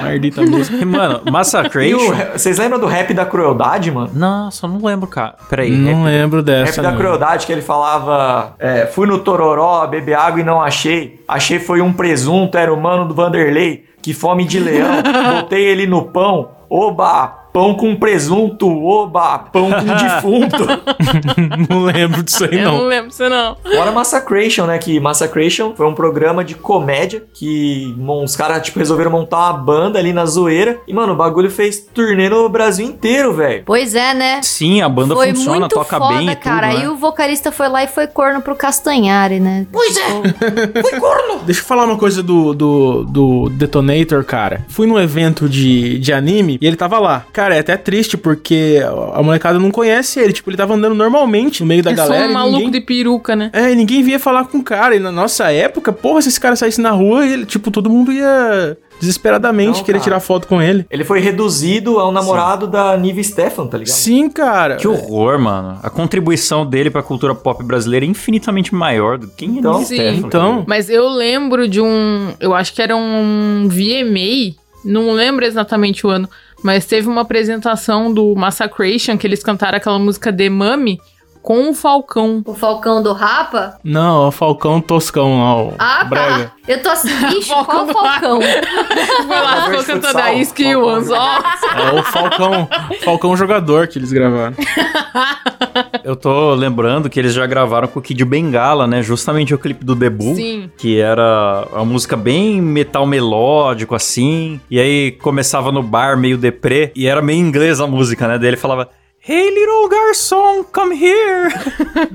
Maldita 0.02 0.42
música. 0.44 0.86
Mano, 0.86 1.22
o, 1.26 1.32
Massacration. 1.32 2.14
vocês 2.34 2.58
lembram 2.58 2.80
do 2.80 2.86
rap 2.86 3.14
da 3.14 3.26
crueldade, 3.26 3.92
mano? 3.92 4.10
Nossa, 4.14 4.66
eu 4.66 4.70
não 4.72 4.86
lembro, 4.86 5.08
cara. 5.08 5.36
Peraí. 5.50 5.72
Não 5.72 6.04
rap- 6.04 6.06
lembro 6.06 6.38
Rap 6.40 6.46
dessa. 6.46 6.82
da 6.82 6.92
não. 6.92 6.98
crueldade 6.98 7.46
que 7.46 7.52
ele 7.52 7.62
falava: 7.62 8.56
é, 8.60 8.86
fui 8.86 9.08
no 9.08 9.20
Tororó, 9.20 9.86
beber 9.88 10.14
água 10.16 10.40
e 10.42 10.44
não 10.44 10.62
achei. 10.62 11.24
Achei 11.28 11.60
foi 11.60 11.82
um 11.82 11.92
presunto, 11.94 12.58
era 12.58 12.74
o 12.74 12.80
mano 12.82 13.06
do 13.08 13.14
Vanderlei. 13.14 13.86
Que 14.02 14.14
fome 14.14 14.46
de 14.46 14.60
leão. 14.60 15.02
Botei 15.42 15.64
ele 15.66 15.88
no 15.88 16.04
pão. 16.06 16.50
Oba! 16.70 17.45
Pão 17.56 17.74
com 17.74 17.96
presunto, 17.96 18.68
oba! 18.86 19.40
Pão 19.40 19.70
com 19.72 19.86
defunto. 19.96 20.68
não 21.70 21.84
lembro 21.86 22.22
disso 22.22 22.44
aí, 22.44 22.60
Eu 22.60 22.66
não 22.66 22.78
não. 22.80 22.86
lembro 22.88 23.12
você 23.14 23.30
não. 23.30 23.56
Fora 23.56 23.94
Massacration, 23.94 24.66
né? 24.66 24.78
Que 24.78 25.00
Massacration 25.00 25.74
foi 25.74 25.88
um 25.88 25.94
programa 25.94 26.44
de 26.44 26.54
comédia 26.54 27.24
que 27.34 27.96
os 27.98 28.36
caras, 28.36 28.62
tipo, 28.62 28.78
resolveram 28.80 29.10
montar 29.10 29.38
uma 29.38 29.54
banda 29.54 29.98
ali 29.98 30.12
na 30.12 30.26
zoeira. 30.26 30.82
E, 30.86 30.94
mano, 30.94 31.14
o 31.14 31.16
bagulho 31.16 31.50
fez 31.50 31.80
turnê 31.94 32.28
no 32.28 32.50
Brasil 32.50 32.86
inteiro, 32.86 33.34
velho. 33.34 33.64
Pois 33.66 33.96
é, 33.96 34.14
né? 34.14 34.42
Sim, 34.44 34.82
a 34.82 34.90
banda 34.90 35.16
foi 35.16 35.30
funciona, 35.30 35.60
muito 35.62 35.76
toca 35.76 35.98
foda, 35.98 36.14
bem 36.18 36.30
e 36.30 36.36
cara. 36.36 36.68
tudo, 36.68 36.78
Aí 36.78 36.84
né? 36.84 36.90
o 36.90 36.98
vocalista 36.98 37.54
foi 37.54 37.70
lá 37.70 37.86
e 37.86 37.88
foi 37.88 38.06
corno 38.08 38.42
pro 38.42 38.56
Castanhari, 38.56 39.40
né? 39.40 39.66
Pois 39.72 39.96
é. 39.96 40.04
Deixa 41.46 41.62
eu 41.62 41.66
falar 41.66 41.86
uma 41.86 41.98
coisa 41.98 42.22
do, 42.22 42.54
do, 42.54 43.04
do 43.06 43.50
Detonator, 43.52 44.26
cara. 44.26 44.66
Fui 44.68 44.86
num 44.86 45.00
evento 45.00 45.48
de, 45.48 45.98
de 46.00 46.12
anime 46.12 46.58
e 46.62 46.68
ele 46.68 46.76
tava 46.76 47.00
lá. 47.00 47.26
Cara, 47.32 47.45
é 47.54 47.60
até 47.60 47.78
triste 47.78 48.18
porque 48.18 48.80
a 49.14 49.22
molecada 49.22 49.60
não 49.60 49.70
conhece 49.70 50.20
ele. 50.20 50.34
Tipo, 50.34 50.50
ele 50.50 50.58
tava 50.58 50.74
andando 50.74 50.96
normalmente 50.96 51.62
no 51.62 51.68
meio 51.68 51.84
da 51.84 51.92
É 51.92 51.96
só 51.96 52.04
galera. 52.04 52.28
um 52.28 52.30
e 52.30 52.34
maluco 52.34 52.58
ninguém... 52.58 52.72
de 52.72 52.82
peruca, 52.82 53.36
né? 53.36 53.50
É, 53.54 53.72
e 53.72 53.76
ninguém 53.76 54.02
vinha 54.02 54.18
falar 54.20 54.46
com 54.46 54.58
o 54.60 54.64
cara. 54.64 54.96
E 54.96 55.00
na 55.00 55.12
nossa 55.12 55.52
época, 55.52 55.92
porra, 55.92 56.22
se 56.22 56.30
esse 56.30 56.40
cara 56.40 56.56
saísse 56.56 56.82
na 56.82 56.92
rua, 56.92 57.26
ele, 57.28 57.46
tipo, 57.46 57.70
todo 57.70 57.90
mundo 57.90 58.12
ia 58.12 58.78
desesperadamente 58.98 59.80
Não, 59.80 59.84
querer 59.84 59.98
cara. 60.00 60.04
tirar 60.06 60.20
foto 60.22 60.48
com 60.48 60.62
ele. 60.62 60.86
Ele 60.90 61.04
foi 61.04 61.20
reduzido 61.20 62.00
ao 62.00 62.12
namorado 62.14 62.66
da 62.66 62.96
Nive 62.98 63.24
Stefan, 63.24 63.68
tá 63.68 63.78
ligado? 63.78 63.94
Sim, 63.94 64.30
cara. 64.30 64.78
Que 64.78 64.88
horror, 64.88 65.38
mano. 65.38 65.78
A 65.84 65.90
contribuição 65.90 66.66
dele 66.66 66.90
pra 66.90 67.04
cultura 67.04 67.36
pop 67.36 67.62
brasileira 67.64 68.06
é 68.06 68.10
infinitamente 68.10 68.74
maior 68.74 69.18
do 69.18 69.28
que 69.28 69.46
quem 69.46 69.58
Então, 69.60 69.82
é 69.82 69.84
sim. 69.86 69.96
Stefano, 69.96 70.28
Então, 70.28 70.52
cara. 70.54 70.66
Mas 70.68 70.90
eu 70.90 71.08
lembro 71.10 71.68
de 71.68 71.82
um. 71.82 72.34
Eu 72.40 72.54
acho 72.56 72.74
que 72.74 72.82
era 72.82 72.96
um 72.96 73.68
VMA. 73.70 74.56
Não 74.84 75.12
lembro 75.12 75.44
exatamente 75.46 76.06
o 76.06 76.10
ano. 76.10 76.30
Mas 76.64 76.86
teve 76.86 77.08
uma 77.08 77.22
apresentação 77.22 78.14
do 78.14 78.34
Massacration 78.36 79.18
que 79.18 79.28
eles 79.28 79.44
cantaram 79.44 79.78
aquela 79.78 80.00
música 80.00 80.32
The 80.34 80.50
Mummy 80.50 81.00
com 81.42 81.70
o 81.70 81.74
Falcão. 81.76 82.42
O 82.44 82.56
Falcão 82.56 83.04
do 83.04 83.14
Rapa? 83.14 83.78
não, 83.84 84.26
é 84.26 84.28
o 84.30 84.32
Falcão 84.32 84.82
Toscão 84.82 85.44
lá, 85.44 85.64
o 85.64 85.74
Ah, 85.78 86.04
Brega. 86.04 86.46
tá. 86.46 86.52
Eu 86.68 86.82
tô 86.82 86.90
assim, 86.90 87.10
ixi, 87.38 87.50
Falcão 87.50 87.76
qual 87.76 87.86
do 87.86 87.94
Falcão? 87.94 88.40
Foi 88.42 89.40
lá, 89.40 89.66
ficou 89.66 89.84
cantando 89.84 90.18
a. 90.18 90.32
Ones, 90.76 91.12
ó. 91.12 91.40
É 91.78 92.00
o 92.00 92.04
Falcão, 92.04 92.68
Falcão 93.04 93.38
jogador 93.38 93.88
que 93.88 94.00
eles 94.00 94.12
gravaram. 94.12 94.56
Eu 96.04 96.16
tô 96.16 96.54
lembrando 96.54 97.10
que 97.10 97.20
eles 97.20 97.34
já 97.34 97.46
gravaram 97.46 97.88
com 97.88 98.00
o 98.00 98.02
Kid 98.02 98.24
Bengala, 98.26 98.88
né? 98.88 99.02
Justamente 99.02 99.54
o 99.54 99.58
clipe 99.58 99.84
do 99.84 99.96
Debu. 99.96 100.36
Sim. 100.36 100.70
Que 100.78 101.00
era 101.00 101.68
uma 101.72 101.86
música 101.86 102.16
bem 102.16 102.62
metal 102.62 103.06
melódico, 103.06 103.96
assim. 103.96 104.60
E 104.70 104.80
aí 104.80 105.12
começava 105.12 105.72
no 105.72 105.84
bar 105.84 106.18
meio 106.18 106.38
deprê. 106.38 106.92
E 106.96 107.08
era 107.08 107.22
meio 107.22 107.40
inglês 107.40 107.80
a 107.80 107.88
música, 107.88 108.28
né? 108.28 108.38
Daí 108.38 108.50
ele 108.50 108.58
falava... 108.58 108.90
Hey, 109.28 109.50
little 109.50 109.90
garçom, 109.90 110.64
come 110.72 110.94
here. 110.94 111.50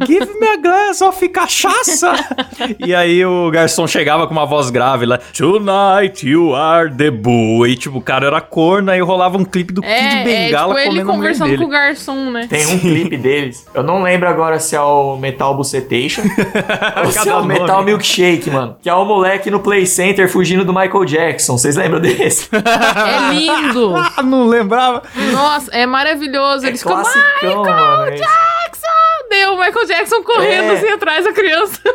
Give 0.06 0.32
me 0.38 0.46
a 0.46 0.56
glass 0.56 1.02
of 1.02 1.28
cachaça. 1.30 2.12
e 2.78 2.94
aí 2.94 3.26
o 3.26 3.50
garçom 3.50 3.84
chegava 3.88 4.28
com 4.28 4.32
uma 4.32 4.46
voz 4.46 4.70
grave 4.70 5.06
lá. 5.06 5.18
Tonight 5.36 6.24
you 6.24 6.54
are 6.54 6.88
the 6.88 7.10
bull. 7.10 7.66
E 7.66 7.74
tipo, 7.74 7.98
o 7.98 8.00
cara 8.00 8.28
era 8.28 8.40
corno, 8.40 8.92
aí 8.92 9.00
rolava 9.00 9.36
um 9.36 9.44
clipe 9.44 9.72
do 9.72 9.82
Kid 9.82 9.92
É, 9.92 10.20
é 10.20 10.24
Bengala 10.24 10.72
tipo 10.76 10.78
ele 10.78 11.00
comendo 11.00 11.10
a 11.10 11.16
mulher 11.16 11.32
conversando 11.32 11.48
dele. 11.48 11.62
com 11.62 11.68
o 11.68 11.68
garçom, 11.68 12.30
né? 12.30 12.46
Tem 12.48 12.64
um 12.68 12.78
clipe 12.78 13.16
deles. 13.16 13.66
Eu 13.74 13.82
não 13.82 14.04
lembro 14.04 14.28
agora 14.28 14.60
se 14.60 14.76
é 14.76 14.80
o 14.80 15.16
Metal 15.16 15.52
Bucetation 15.56 16.22
ou 17.04 17.10
se 17.10 17.28
é 17.28 17.34
o 17.34 17.44
Metal 17.44 17.66
nome. 17.66 17.86
Milkshake, 17.86 18.48
mano. 18.50 18.76
Que 18.80 18.88
é 18.88 18.94
o 18.94 19.04
moleque 19.04 19.50
no 19.50 19.58
Play 19.58 19.84
Center 19.84 20.30
fugindo 20.30 20.64
do 20.64 20.72
Michael 20.72 21.04
Jackson. 21.04 21.58
Vocês 21.58 21.74
lembram 21.74 21.98
desse? 21.98 22.48
É 23.00 23.32
lindo. 23.32 23.96
Ah, 23.96 24.22
não 24.22 24.46
lembrava. 24.46 25.02
Nossa, 25.32 25.70
é 25.72 25.86
maravilhoso. 25.86 26.64
Eles 26.66 26.80
ficam, 26.80 26.99
Classicão, 27.02 27.64
mano. 27.64 28.08
esse. 28.12 28.22
Jackson! 28.22 29.28
Deu 29.30 29.52
o 29.54 29.58
Michael 29.58 29.86
Jackson 29.86 30.22
correndo 30.22 30.72
É. 30.72 30.76
assim 30.76 30.88
atrás 30.88 31.24
da 31.24 31.32
criança. 31.32 31.80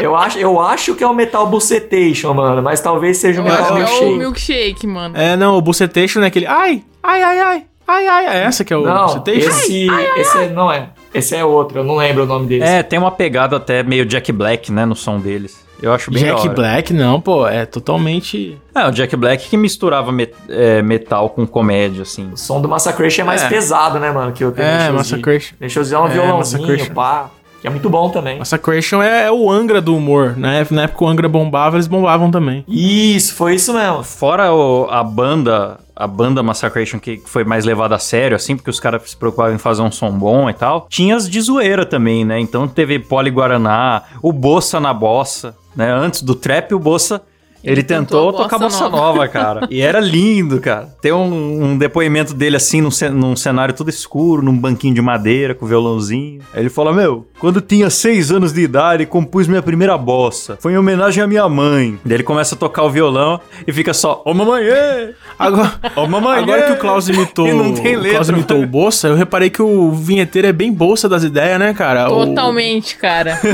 Eu 0.00 0.16
acho, 0.16 0.38
eu 0.38 0.58
acho 0.58 0.94
que 0.94 1.04
é 1.04 1.06
o 1.06 1.12
Metal 1.12 1.46
Bucetation, 1.46 2.32
mano. 2.32 2.62
Mas 2.62 2.80
talvez 2.80 3.18
seja 3.18 3.42
o 3.42 3.46
Eu 3.46 3.50
Metal 3.52 3.66
que 3.66 3.72
é 3.72 3.74
o 3.74 3.78
Milkshake. 3.88 4.16
milkshake, 4.18 4.86
mano. 4.86 5.14
É, 5.14 5.36
não, 5.36 5.58
o 5.58 5.60
Bucetation 5.60 6.22
é 6.22 6.26
aquele. 6.28 6.46
Ai, 6.46 6.82
ai, 7.02 7.22
ai, 7.22 7.38
ai, 7.38 7.66
ai, 7.86 8.06
ai. 8.08 8.26
É 8.38 8.44
essa 8.44 8.64
que 8.64 8.72
é 8.72 8.76
o 8.78 8.82
Não, 8.82 9.04
Bucetation? 9.08 9.50
esse, 9.50 9.86
esse 10.16 10.46
não 10.54 10.72
é. 10.72 10.88
Esse 11.12 11.36
é 11.36 11.44
outro, 11.44 11.80
eu 11.80 11.84
não 11.84 11.96
lembro 11.96 12.22
o 12.22 12.26
nome 12.26 12.46
desse. 12.46 12.64
É, 12.64 12.82
tem 12.82 12.98
uma 12.98 13.10
pegada 13.10 13.56
até 13.58 13.82
meio 13.82 14.06
Jack 14.06 14.32
Black, 14.32 14.72
né, 14.72 14.86
no 14.86 14.96
som 14.96 15.18
deles. 15.18 15.62
Eu 15.82 15.92
acho 15.92 16.10
bem 16.10 16.22
Jack 16.24 16.40
hora. 16.40 16.50
Black, 16.50 16.92
não, 16.92 17.20
pô, 17.20 17.46
é 17.46 17.64
totalmente. 17.66 18.58
É, 18.74 18.86
o 18.86 18.90
Jack 18.90 19.16
Black 19.16 19.48
que 19.48 19.56
misturava 19.56 20.12
met- 20.12 20.34
é, 20.48 20.82
metal 20.82 21.30
com 21.30 21.46
comédia, 21.46 22.02
assim. 22.02 22.30
O 22.32 22.36
som 22.36 22.60
do 22.60 22.68
Massacration 22.68 23.22
é 23.22 23.24
mais 23.24 23.42
É. 23.42 23.48
pesado, 23.48 23.98
né, 23.98 24.10
mano? 24.10 24.32
Que 24.32 24.44
eu 24.44 24.52
tenho 24.52 24.66
É, 24.68 24.90
Massacration. 24.90 25.54
Deixa 25.58 25.78
eu 25.78 25.82
usar 25.82 26.00
um 26.02 26.06
É, 26.06 26.10
violãozinho, 26.10 26.94
pá. 26.94 27.30
Que 27.60 27.66
é 27.66 27.70
muito 27.70 27.90
bom 27.90 28.08
também. 28.08 28.38
Massacration 28.38 29.02
é, 29.02 29.26
é 29.26 29.30
o 29.30 29.50
Angra 29.50 29.82
do 29.82 29.94
humor, 29.94 30.34
né? 30.34 30.66
Na 30.70 30.84
época 30.84 31.04
o 31.04 31.08
Angra 31.08 31.28
bombava, 31.28 31.76
eles 31.76 31.86
bombavam 31.86 32.30
também. 32.30 32.64
Isso, 32.66 33.34
foi 33.34 33.54
isso 33.54 33.74
mesmo. 33.74 34.02
Fora 34.02 34.50
o- 34.50 34.88
a 34.90 35.04
banda, 35.04 35.78
a 35.94 36.06
banda 36.06 36.42
Massacration 36.42 36.98
que 36.98 37.20
foi 37.26 37.44
mais 37.44 37.66
levada 37.66 37.94
a 37.94 37.98
sério, 37.98 38.34
assim, 38.34 38.56
porque 38.56 38.70
os 38.70 38.80
caras 38.80 39.02
se 39.10 39.14
preocupavam 39.14 39.54
em 39.54 39.58
fazer 39.58 39.82
um 39.82 39.92
som 39.92 40.10
bom 40.10 40.48
e 40.48 40.54
tal. 40.54 40.86
Tinha 40.88 41.14
as 41.14 41.28
de 41.28 41.38
zoeira 41.38 41.84
também, 41.84 42.24
né? 42.24 42.40
Então 42.40 42.66
teve 42.66 42.98
Poli 42.98 43.28
Guaraná, 43.30 44.04
o 44.22 44.32
Bossa 44.32 44.80
na 44.80 44.94
Bossa, 44.94 45.54
né? 45.74 45.90
Antes 45.92 46.22
do 46.22 46.34
trap, 46.34 46.74
o 46.74 46.78
Bossa. 46.78 47.22
Ele, 47.62 47.74
Ele 47.74 47.82
tentou 47.82 48.26
tentou 48.32 48.42
tocar 48.44 48.58
bossa 48.58 48.88
bossa 48.88 48.96
nova, 48.96 49.28
cara. 49.28 49.66
E 49.70 49.80
era 49.80 50.00
lindo, 50.00 50.60
cara. 50.60 50.88
Tem 51.00 51.12
um, 51.12 51.64
um 51.64 51.78
depoimento 51.78 52.32
dele 52.34 52.56
assim, 52.56 52.80
num, 52.80 52.88
num 53.12 53.36
cenário 53.36 53.74
todo 53.74 53.90
escuro, 53.90 54.42
num 54.42 54.56
banquinho 54.56 54.94
de 54.94 55.02
madeira, 55.02 55.54
com 55.54 55.66
violãozinho. 55.66 56.40
Aí 56.54 56.60
ele 56.62 56.70
fala: 56.70 56.92
Meu, 56.92 57.26
quando 57.38 57.60
tinha 57.60 57.90
seis 57.90 58.30
anos 58.30 58.52
de 58.52 58.62
idade, 58.62 59.04
compus 59.06 59.46
minha 59.46 59.62
primeira 59.62 59.96
bossa. 59.98 60.56
Foi 60.60 60.72
em 60.72 60.78
homenagem 60.78 61.22
à 61.22 61.26
minha 61.26 61.48
mãe. 61.48 61.98
Daí 62.04 62.16
ele 62.16 62.22
começa 62.22 62.54
a 62.54 62.58
tocar 62.58 62.82
o 62.84 62.90
violão 62.90 63.40
e 63.66 63.72
fica 63.72 63.92
só: 63.92 64.22
Ô 64.24 64.32
mamãe, 64.32 64.64
ê! 64.64 65.14
Agora, 65.38 65.72
Ô 65.96 66.06
mamãe, 66.06 66.38
agora 66.42 66.60
ê!" 66.60 66.66
que 66.66 66.72
o 66.72 66.76
Klaus 66.78 67.08
imitou, 67.08 67.46
E 67.48 67.52
não 67.52 67.74
tem 67.74 67.96
o 67.96 67.98
letra. 68.00 68.10
Klaus 68.12 68.28
imitou 68.28 68.62
o 68.62 68.66
Bolsa, 68.66 69.08
eu 69.08 69.14
reparei 69.16 69.50
que 69.50 69.60
o 69.62 69.90
vinheteiro 69.92 70.48
é 70.48 70.52
bem 70.52 70.72
bolsa 70.72 71.08
das 71.08 71.22
ideias, 71.24 71.58
né, 71.58 71.74
cara? 71.74 72.10
O- 72.10 72.26
Totalmente, 72.26 72.96
cara. 72.96 73.38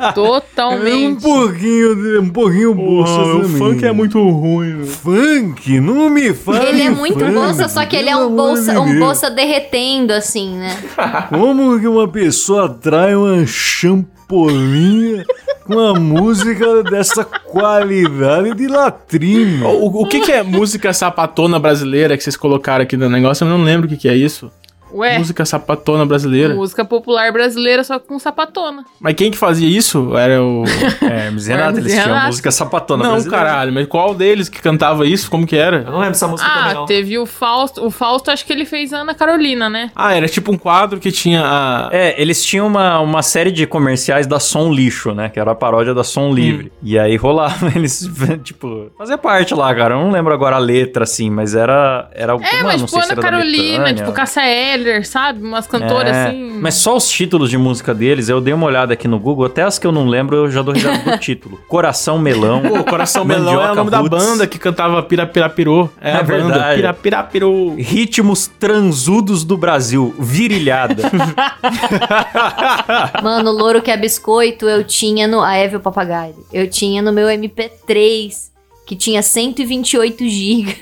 É 0.00 0.08
um 0.10 0.12
Totalmente. 0.12 1.22
pouquinho, 1.22 1.94
de- 1.96 2.18
um 2.18 2.28
pouquinho 2.28 2.74
bolsa. 2.74 2.99
O 3.00 3.48
funk 3.48 3.84
é 3.84 3.92
muito 3.92 4.18
ruim. 4.28 4.84
Funk? 4.84 5.80
Não 5.80 6.08
me 6.10 6.32
faz. 6.32 6.64
Ele 6.68 6.82
é 6.82 6.90
muito 6.90 7.18
funk, 7.18 7.32
bolsa, 7.32 7.68
só 7.68 7.84
que 7.84 7.96
ele 7.96 8.08
é 8.08 8.16
um 8.16 8.34
bolsa, 8.34 8.72
de 8.72 8.78
um 8.78 8.98
bolsa 8.98 9.30
derretendo, 9.30 10.12
assim, 10.12 10.56
né? 10.56 10.76
Como 11.28 11.78
que 11.80 11.86
uma 11.86 12.08
pessoa 12.08 12.68
trai 12.68 13.14
uma 13.14 13.46
champolinha 13.46 15.24
com 15.64 15.74
uma 15.74 15.94
música 15.94 16.82
dessa 16.82 17.24
qualidade 17.24 18.54
de 18.54 18.66
latrina? 18.66 19.66
O, 19.68 20.02
o 20.02 20.06
que, 20.06 20.20
que 20.20 20.32
é 20.32 20.42
música 20.42 20.92
sapatona 20.92 21.58
brasileira 21.58 22.16
que 22.16 22.22
vocês 22.22 22.36
colocaram 22.36 22.82
aqui 22.82 22.96
no 22.96 23.08
negócio? 23.08 23.44
Eu 23.44 23.50
não 23.50 23.62
lembro 23.62 23.86
o 23.86 23.88
que, 23.88 23.96
que 23.96 24.08
é 24.08 24.16
isso. 24.16 24.50
Ué, 24.92 25.18
Música 25.18 25.44
sapatona 25.44 26.04
brasileira. 26.04 26.54
música 26.54 26.84
popular 26.84 27.32
brasileira 27.32 27.82
só 27.84 27.98
com 27.98 28.18
sapatona. 28.18 28.84
Mas 29.00 29.14
quem 29.14 29.30
que 29.30 29.38
fazia 29.38 29.68
isso? 29.68 30.16
Era 30.16 30.42
o. 30.42 30.64
É, 31.02 31.26
Hermes 31.26 31.46
Renato, 31.46 31.78
eles 31.78 31.92
tinham 31.92 32.26
música 32.26 32.50
sapatona 32.50 33.02
não, 33.04 33.10
brasileira. 33.12 33.44
caralho, 33.44 33.72
mas 33.72 33.86
qual 33.86 34.14
deles 34.14 34.48
que 34.48 34.60
cantava 34.60 35.06
isso? 35.06 35.30
Como 35.30 35.46
que 35.46 35.56
era? 35.56 35.78
Eu 35.78 35.92
não 35.92 35.98
lembro 35.98 36.12
essa 36.12 36.26
música 36.28 36.48
também, 36.48 36.70
Ah, 36.70 36.74
não. 36.74 36.86
teve 36.86 37.18
o 37.18 37.26
Fausto. 37.26 37.84
O 37.84 37.90
Fausto, 37.90 38.30
acho 38.30 38.44
que 38.44 38.52
ele 38.52 38.64
fez 38.64 38.92
Ana 38.92 39.14
Carolina, 39.14 39.68
né? 39.68 39.90
Ah, 39.94 40.14
era 40.14 40.28
tipo 40.28 40.52
um 40.52 40.58
quadro 40.58 40.98
que 41.00 41.10
tinha 41.12 41.42
a. 41.44 41.88
É, 41.92 42.20
eles 42.20 42.44
tinham 42.44 42.66
uma, 42.66 43.00
uma 43.00 43.22
série 43.22 43.50
de 43.52 43.66
comerciais 43.66 44.26
da 44.26 44.40
Som 44.40 44.72
Lixo, 44.72 45.14
né? 45.14 45.28
Que 45.28 45.38
era 45.40 45.52
a 45.52 45.54
paródia 45.54 45.94
da 45.94 46.04
Som 46.04 46.32
Livre. 46.32 46.72
E 46.82 46.98
aí 46.98 47.16
rolava 47.16 47.70
eles, 47.76 48.08
tipo, 48.42 48.90
fazia 48.98 49.18
parte 49.18 49.54
lá, 49.54 49.74
cara. 49.74 49.94
Eu 49.94 50.00
não 50.00 50.10
lembro 50.10 50.32
agora 50.32 50.56
a 50.56 50.58
letra, 50.58 51.04
assim, 51.04 51.30
mas 51.30 51.54
era. 51.54 52.08
era 52.14 52.32
É, 52.32 52.36
mano, 52.36 52.40
mas 52.64 52.80
não 52.80 52.86
tipo 52.86 52.90
sei 52.90 53.02
se 53.02 53.12
Ana 53.12 53.22
Carolina, 53.22 53.94
tipo 53.94 54.12
Cássia 54.12 54.40
Eller, 54.80 55.06
sabe? 55.06 55.42
Umas 55.42 55.66
cantoras 55.66 56.14
É, 56.16 56.28
assim. 56.28 56.58
Mas 56.60 56.74
só 56.74 56.96
os 56.96 57.08
títulos 57.08 57.50
de 57.50 57.58
música 57.58 57.94
deles, 57.94 58.28
eu 58.28 58.40
dei 58.40 58.52
uma 58.54 58.66
olhada 58.66 58.92
aqui 58.92 59.08
no 59.08 59.18
Google, 59.18 59.46
até 59.46 59.62
as 59.62 59.78
que 59.78 59.86
eu 59.86 59.92
não 59.92 60.06
lembro, 60.06 60.36
eu 60.36 60.50
já 60.50 60.62
dou 60.62 60.74
risada 60.74 60.98
do 61.12 61.16
título. 61.18 61.58
Coração 61.68 62.18
Melão. 62.18 62.60
Pô, 62.62 62.84
Coração 62.84 63.24
Melão 63.24 63.60
é 63.60 63.72
o 63.72 63.74
nome 63.74 63.90
da 63.90 63.98
Roots. 63.98 64.18
banda 64.24 64.46
que 64.46 64.58
cantava 64.58 65.02
Pirapirapirô. 65.02 65.88
É, 66.00 66.10
É 66.10 66.14
a 66.16 66.22
banda. 66.22 66.48
verdade. 66.48 66.76
Pirapirapirô. 66.76 67.74
Ritmos 67.78 68.46
transudos 68.46 69.44
do 69.44 69.56
Brasil, 69.56 70.14
virilhada. 70.18 71.10
Mano, 73.22 73.50
o 73.50 73.54
louro 73.54 73.82
que 73.82 73.90
é 73.90 73.96
biscoito 73.96 74.68
eu 74.68 74.84
tinha 74.84 75.26
no. 75.26 75.40
A 75.40 75.56
Eve 75.56 75.76
o 75.76 75.80
Papagaio. 75.80 76.34
Eu 76.52 76.68
tinha 76.68 77.02
no 77.02 77.12
meu 77.12 77.28
MP3, 77.28 78.49
que 78.90 78.96
tinha 78.96 79.22
128 79.22 80.28
GB. 80.28 80.76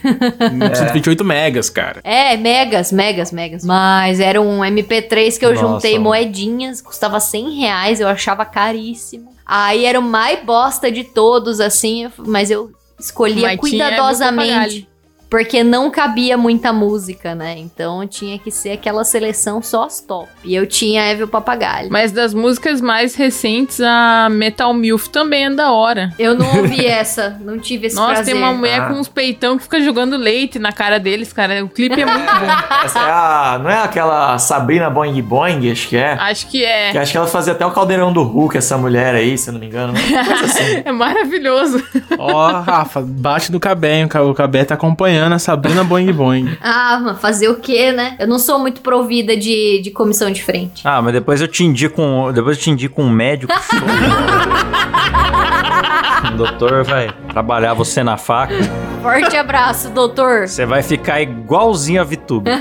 128 0.74 1.22
megas, 1.22 1.68
cara. 1.68 2.00
É, 2.02 2.38
megas, 2.38 2.90
megas, 2.90 3.30
megas. 3.30 3.62
Mas 3.62 4.18
era 4.18 4.40
um 4.40 4.60
MP3 4.60 5.38
que 5.38 5.44
eu 5.44 5.50
Nossa, 5.50 5.60
juntei 5.60 5.98
moedinhas, 5.98 6.80
custava 6.80 7.20
100 7.20 7.60
reais, 7.60 8.00
eu 8.00 8.08
achava 8.08 8.46
caríssimo. 8.46 9.28
Aí 9.44 9.84
era 9.84 10.00
o 10.00 10.02
mais 10.02 10.42
bosta 10.42 10.90
de 10.90 11.04
todos, 11.04 11.60
assim, 11.60 12.10
mas 12.16 12.50
eu 12.50 12.72
escolhia 12.98 13.48
Mas 13.48 13.60
cuidadosamente. 13.60 14.88
Porque 15.30 15.62
não 15.62 15.90
cabia 15.90 16.36
muita 16.38 16.72
música, 16.72 17.34
né? 17.34 17.54
Então 17.58 18.06
tinha 18.06 18.38
que 18.38 18.50
ser 18.50 18.70
aquela 18.72 19.04
seleção 19.04 19.60
só 19.62 19.84
as 19.84 20.00
top. 20.00 20.28
E 20.42 20.54
eu 20.54 20.66
tinha 20.66 21.02
Eve 21.10 21.24
o 21.24 21.28
Papagaio. 21.28 21.88
Mas 21.90 22.12
das 22.12 22.32
músicas 22.32 22.80
mais 22.80 23.14
recentes, 23.14 23.78
a 23.80 24.28
Metal 24.30 24.72
Milf 24.72 25.08
também 25.08 25.44
é 25.46 25.50
da 25.50 25.70
hora. 25.70 26.10
Eu 26.18 26.34
não 26.34 26.46
ouvi 26.58 26.86
essa, 26.86 27.36
não 27.42 27.58
tive 27.58 27.88
esse 27.88 27.96
Nossa, 27.96 28.14
prazer. 28.14 28.34
tem 28.34 28.42
uma 28.42 28.52
mulher 28.54 28.80
Ah. 28.80 28.86
com 28.86 28.94
uns 28.94 29.08
peitão 29.08 29.56
que 29.58 29.64
fica 29.64 29.82
jogando 29.82 30.16
leite 30.16 30.58
na 30.58 30.72
cara 30.72 30.98
deles, 30.98 31.30
cara. 31.32 31.62
O 31.62 31.68
clipe 31.68 32.00
é 32.00 32.06
muito 32.06 32.24
bom. 32.24 32.84
Essa 32.84 32.98
é 32.98 33.10
a. 33.10 33.60
Não 33.62 33.70
é 33.70 33.82
aquela 33.82 34.38
Sabrina 34.38 34.88
Boing 34.88 35.20
Boing, 35.20 35.70
acho 35.70 35.88
que 35.88 35.96
é? 35.98 36.12
Acho 36.12 36.46
que 36.48 36.64
é. 36.64 36.92
Que 36.92 36.98
acho 36.98 37.12
que 37.12 37.18
ela 37.18 37.26
fazia 37.26 37.52
até 37.52 37.66
o 37.66 37.70
caldeirão 37.70 38.12
do 38.14 38.22
Hulk, 38.22 38.56
essa 38.56 38.78
mulher 38.78 39.14
aí, 39.14 39.36
se 39.36 39.50
eu 39.50 39.52
não 39.52 39.60
me 39.60 39.66
engano. 39.66 39.92
Coisa 39.98 40.44
assim. 40.46 40.82
É 40.84 40.90
maravilhoso. 40.92 41.82
Ó, 42.18 42.46
Rafa, 42.62 43.02
bate 43.02 43.52
no 43.52 43.60
Cabé, 43.60 43.96
hein? 44.00 44.08
O 44.26 44.32
Cabé 44.32 44.64
tá 44.64 44.74
acompanhando 44.74 45.17
a 45.22 45.38
Sabrina 45.38 45.84
Boing 45.84 46.12
Boing. 46.12 46.56
Ah, 46.60 47.00
mas 47.02 47.20
fazer 47.20 47.48
o 47.48 47.56
quê, 47.56 47.92
né? 47.92 48.16
Eu 48.18 48.26
não 48.26 48.38
sou 48.38 48.58
muito 48.58 48.80
provida 48.80 49.36
de, 49.36 49.80
de 49.82 49.90
comissão 49.90 50.30
de 50.30 50.42
frente. 50.42 50.82
ah, 50.86 51.00
mas 51.02 51.12
depois 51.12 51.40
eu 51.40 51.48
te 51.48 51.64
indico 51.64 52.00
um, 52.02 52.32
depois 52.32 52.56
eu 52.56 52.62
te 52.62 52.70
indico 52.70 53.00
um 53.02 53.08
médico. 53.10 53.52
o 56.32 56.36
doutor 56.36 56.84
vai 56.84 57.10
trabalhar 57.30 57.74
você 57.74 58.02
na 58.02 58.16
faca. 58.16 58.54
Forte 59.02 59.36
abraço, 59.36 59.90
doutor. 59.90 60.48
Você 60.48 60.66
vai 60.66 60.82
ficar 60.82 61.20
igualzinho 61.20 62.00
a 62.00 62.04
Vitube. 62.04 62.50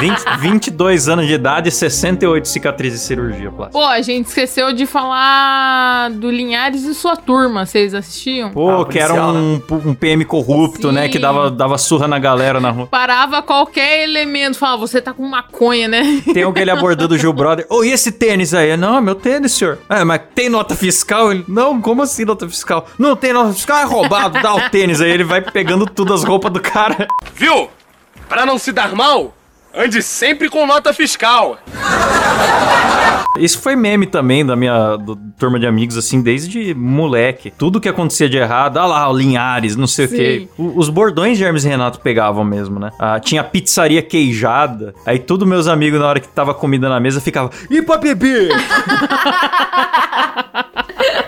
20, 0.00 0.40
22 0.40 1.08
anos 1.08 1.26
de 1.26 1.34
idade 1.34 1.68
e 1.68 1.72
68 1.72 2.48
cicatrizes 2.48 3.00
de 3.00 3.06
cirurgia 3.06 3.50
plástica. 3.50 3.78
Pô, 3.78 3.84
a 3.84 4.00
gente 4.00 4.26
esqueceu 4.26 4.72
de 4.72 4.86
falar 4.86 6.10
do 6.10 6.30
Linhares 6.30 6.84
e 6.84 6.94
sua 6.94 7.16
turma. 7.16 7.66
Vocês 7.66 7.92
assistiam? 7.94 8.50
Pô, 8.50 8.80
Ah, 8.82 8.86
que 8.86 8.98
era 8.98 9.12
um, 9.14 9.60
um 9.84 9.94
PM 9.94 10.24
corrupto, 10.24 10.88
Sim. 10.88 10.94
né? 10.94 11.08
Que 11.08 11.18
dava, 11.18 11.50
dava 11.50 11.76
surra 11.76 12.08
na 12.08 12.18
galera 12.18 12.60
na 12.60 12.70
rua. 12.70 12.86
Parava 12.86 13.42
qualquer 13.42 14.04
elemento. 14.04 14.56
Falava, 14.58 14.80
você 14.80 15.00
tá 15.00 15.12
com 15.12 15.26
maconha, 15.26 15.88
né? 15.88 16.22
Tem 16.32 16.44
aquele 16.44 16.70
abordando 16.70 17.14
o 17.14 17.18
Gil 17.18 17.32
Brother. 17.32 17.66
Ô, 17.68 17.84
e 17.84 17.90
esse 17.92 18.12
tênis 18.12 18.54
aí? 18.54 18.76
Não, 18.76 18.96
é 18.96 19.00
meu 19.00 19.14
tênis, 19.14 19.52
senhor. 19.52 19.78
É, 19.88 20.04
mas 20.04 20.20
tem 20.34 20.48
nota 20.48 20.74
fiscal? 20.74 21.30
Ele, 21.32 21.44
não, 21.46 21.79
como 21.80 22.02
assim 22.02 22.24
nota 22.24 22.48
fiscal? 22.48 22.86
Não 22.98 23.16
tem 23.16 23.32
nota 23.32 23.52
fiscal, 23.52 23.78
é 23.78 23.84
roubado, 23.84 24.40
dá 24.40 24.54
o 24.54 24.70
tênis. 24.70 25.00
Aí 25.00 25.10
ele 25.10 25.24
vai 25.24 25.40
pegando 25.40 25.86
tudo 25.86 26.14
as 26.14 26.24
roupas 26.24 26.52
do 26.52 26.60
cara. 26.60 27.08
Viu? 27.34 27.70
Pra 28.28 28.46
não 28.46 28.58
se 28.58 28.72
dar 28.72 28.94
mal, 28.94 29.34
ande 29.74 30.02
sempre 30.02 30.48
com 30.48 30.66
nota 30.66 30.92
fiscal. 30.92 31.58
Isso 33.38 33.60
foi 33.60 33.76
meme 33.76 34.06
também 34.06 34.44
da 34.44 34.56
minha 34.56 34.96
do- 34.96 35.16
turma 35.38 35.58
de 35.58 35.66
amigos, 35.66 35.96
assim, 35.96 36.20
desde 36.20 36.74
moleque. 36.74 37.50
Tudo 37.56 37.80
que 37.80 37.88
acontecia 37.88 38.28
de 38.28 38.36
errado, 38.36 38.76
ah 38.78 38.86
lá, 38.86 39.08
o 39.08 39.16
Linhares, 39.16 39.76
não 39.76 39.86
sei 39.86 40.06
o 40.06 40.08
Sim. 40.08 40.16
quê. 40.16 40.48
O- 40.58 40.78
Os 40.78 40.88
bordões 40.88 41.38
de 41.38 41.44
Hermes 41.44 41.64
e 41.64 41.68
Renato 41.68 42.00
pegavam 42.00 42.44
mesmo, 42.44 42.78
né? 42.80 42.90
Ah, 42.98 43.20
tinha 43.20 43.44
pizzaria 43.44 44.02
queijada. 44.02 44.92
Aí 45.06 45.18
todos 45.18 45.46
meus 45.48 45.68
amigos, 45.68 46.00
na 46.00 46.06
hora 46.06 46.18
que 46.20 46.28
tava 46.28 46.52
comida 46.54 46.88
na 46.88 46.98
mesa, 46.98 47.20
ficavam, 47.20 47.50
e 47.70 47.80
pra 47.82 47.96
beber? 47.98 48.50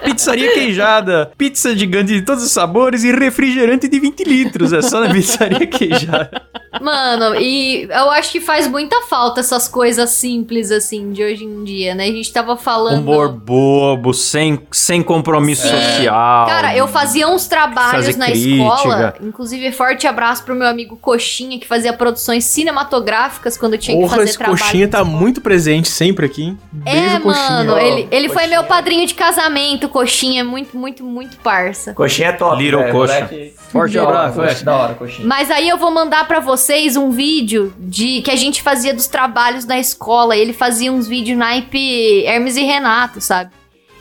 Pizzaria 0.04 0.52
queijada, 0.52 1.30
pizza 1.38 1.74
gigante 1.76 2.12
de 2.12 2.22
todos 2.22 2.44
os 2.44 2.50
sabores 2.50 3.02
e 3.04 3.12
refrigerante 3.12 3.88
de 3.88 3.98
20 4.00 4.24
litros. 4.24 4.72
É 4.72 4.82
só 4.82 5.00
na 5.00 5.12
pizzaria 5.12 5.66
queijada. 5.66 6.42
Mano, 6.80 7.36
e 7.36 7.84
eu 7.84 8.10
acho 8.10 8.32
que 8.32 8.40
faz 8.40 8.66
muita 8.66 9.00
falta 9.02 9.40
essas 9.40 9.68
coisas 9.68 10.10
simples, 10.10 10.70
assim, 10.70 11.12
de 11.12 11.22
hoje 11.22 11.44
em 11.44 11.64
dia, 11.64 11.91
né? 11.94 12.04
A 12.04 12.12
gente 12.12 12.32
tava 12.32 12.56
falando. 12.56 12.98
Humor 13.00 13.28
bobo, 13.30 14.12
sem, 14.14 14.58
sem 14.70 15.02
compromisso 15.02 15.62
Sim. 15.66 15.74
social. 15.74 16.46
Cara, 16.46 16.76
eu 16.76 16.86
fazia 16.88 17.28
uns 17.28 17.46
trabalhos 17.46 18.16
na 18.16 18.26
crítica. 18.26 18.48
escola. 18.62 19.14
Inclusive, 19.22 19.72
forte 19.72 20.06
abraço 20.06 20.44
pro 20.44 20.54
meu 20.54 20.66
amigo 20.66 20.96
Coxinha, 20.96 21.58
que 21.58 21.66
fazia 21.66 21.92
produções 21.92 22.44
cinematográficas 22.44 23.56
quando 23.56 23.74
eu 23.74 23.78
tinha 23.78 23.96
que 23.96 24.02
Porra, 24.02 24.16
fazer 24.16 24.28
esse 24.30 24.38
trabalho. 24.38 24.58
coxinha 24.58 24.88
tá 24.88 25.04
muito 25.04 25.40
presente 25.40 25.88
sempre 25.88 26.26
aqui. 26.26 26.42
hein? 26.44 26.58
É, 26.84 26.92
Beijo, 27.10 27.20
coxinha. 27.20 27.50
mano, 27.50 27.78
ele, 27.78 28.08
ele 28.10 28.28
foi 28.28 28.42
Coxinha. 28.42 28.60
meu 28.60 28.64
padrinho 28.64 29.06
de 29.06 29.14
casamento, 29.14 29.88
Coxinha, 29.88 30.40
é 30.40 30.44
muito, 30.44 30.76
muito, 30.76 31.04
muito 31.04 31.36
parça. 31.38 31.92
Coxinha 31.94 32.28
é 32.28 32.32
top, 32.32 32.62
Little 32.62 32.80
velho, 32.80 32.92
coxa. 32.92 33.14
moleque. 33.14 33.54
Forte 33.72 33.98
abraço, 33.98 34.42
é. 34.42 34.54
Da 34.62 34.76
hora, 34.76 34.94
coxinha. 34.94 35.26
Mas 35.26 35.50
aí 35.50 35.66
eu 35.68 35.78
vou 35.78 35.90
mandar 35.90 36.28
pra 36.28 36.40
vocês 36.40 36.94
um 36.96 37.10
vídeo 37.10 37.72
de 37.78 38.20
que 38.20 38.30
a 38.30 38.36
gente 38.36 38.60
fazia 38.62 38.92
dos 38.92 39.06
trabalhos 39.06 39.64
da 39.64 39.78
escola. 39.78 40.36
Ele 40.36 40.52
fazia 40.52 40.92
uns 40.92 41.08
vídeos 41.08 41.38
naipe 41.38 41.78
Hermes 42.24 42.56
e 42.56 42.62
Renato, 42.62 43.20
sabe? 43.20 43.50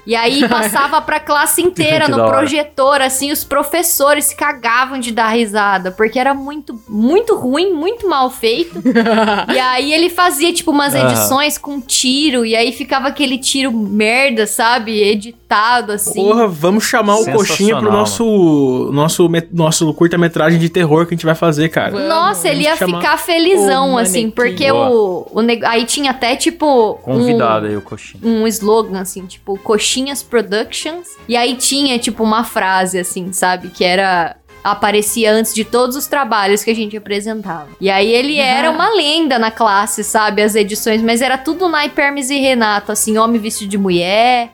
E 0.06 0.16
aí 0.16 0.48
passava 0.50 1.02
pra 1.02 1.20
classe 1.20 1.62
inteira 1.62 2.08
no 2.08 2.26
projetor, 2.26 3.02
assim, 3.02 3.32
os 3.32 3.44
professores 3.44 4.26
se 4.26 4.36
cagavam 4.36 5.00
de 5.00 5.12
dar 5.12 5.30
risada, 5.30 5.92
porque 5.92 6.20
era 6.20 6.34
muito, 6.34 6.80
muito 6.88 7.36
ruim, 7.36 7.74
muito 7.74 8.08
mal 8.10 8.30
feito. 8.30 8.82
e 9.54 9.60
aí 9.60 9.94
ele 9.94 10.10
fazia, 10.10 10.52
tipo, 10.54 10.72
umas 10.72 10.96
edições 10.96 11.58
com 11.58 11.80
tiro, 11.80 12.46
e 12.46 12.56
aí 12.56 12.72
ficava 12.72 13.08
aquele 13.10 13.38
tiro 13.38 13.72
merda, 13.72 14.48
sabe? 14.48 15.02
Editado, 15.02 15.41
assim. 15.56 16.24
Porra, 16.24 16.48
vamos 16.48 16.84
chamar 16.84 17.16
o 17.18 17.26
coxinha 17.32 17.78
pro 17.78 17.92
nosso 17.92 18.90
nosso 18.94 19.30
nosso 19.52 19.94
curta-metragem 19.94 20.60
de 20.60 20.70
terror 20.70 21.06
que 21.06 21.14
a 21.14 21.18
gente 21.18 21.26
vai 21.26 21.36
fazer, 21.36 21.70
cara. 21.70 21.92
Vamos, 21.92 22.08
Nossa, 22.08 22.48
ele 22.50 22.64
ia 22.64 22.76
ficar 22.76 23.18
felizão, 23.18 23.98
assim, 23.98 24.30
porque 24.30 24.72
o, 24.72 25.28
o 25.32 25.42
neg- 25.42 25.64
aí 25.66 25.86
tinha 25.86 26.12
até, 26.12 26.36
tipo, 26.36 26.96
Convidado 27.04 27.66
aí 27.68 27.76
o 27.76 27.82
coxinha. 27.82 28.22
um, 28.24 28.44
um 28.44 28.48
slogan, 28.48 29.00
assim, 29.00 29.26
tipo, 29.26 29.58
Coxinhas 29.60 30.24
Productions. 30.24 31.08
E 31.28 31.36
aí 31.36 31.56
tinha, 31.56 31.98
tipo, 32.00 32.24
uma 32.24 32.44
frase, 32.44 32.98
assim, 33.00 33.32
sabe? 33.34 33.70
Que 33.70 33.84
era. 33.84 34.36
Aparecia 34.64 35.32
antes 35.34 35.56
de 35.56 35.66
todos 35.66 35.96
os 35.96 36.06
trabalhos 36.06 36.64
que 36.64 36.70
a 36.70 36.76
gente 36.76 36.96
apresentava. 36.96 37.68
E 37.82 37.90
aí 37.90 38.12
ele 38.12 38.38
era 38.38 38.70
uma 38.70 38.90
lenda 38.96 39.40
na 39.40 39.50
classe, 39.50 40.04
sabe? 40.04 40.40
As 40.44 40.54
edições, 40.54 41.02
mas 41.02 41.20
era 41.20 41.36
tudo 41.36 41.68
naipe 41.68 42.00
Hermes 42.00 42.30
e 42.30 42.38
Renato, 42.40 42.92
assim, 42.92 43.18
homem 43.18 43.42
vestido 43.42 43.70
de 43.72 43.78
mulher. 43.80 44.52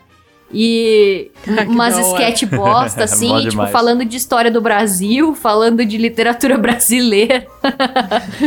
E 0.53 1.31
Que 1.43 1.51
umas 1.67 1.97
sketch 1.97 2.43
bosta, 2.45 3.03
assim, 3.05 3.27
tipo, 3.39 3.49
demais. 3.51 3.71
falando 3.71 4.03
de 4.05 4.15
história 4.17 4.49
do 4.51 4.61
Brasil, 4.61 5.33
falando 5.39 5.85
de 5.85 5.97
literatura 5.97 6.57
brasileira. 6.57 7.45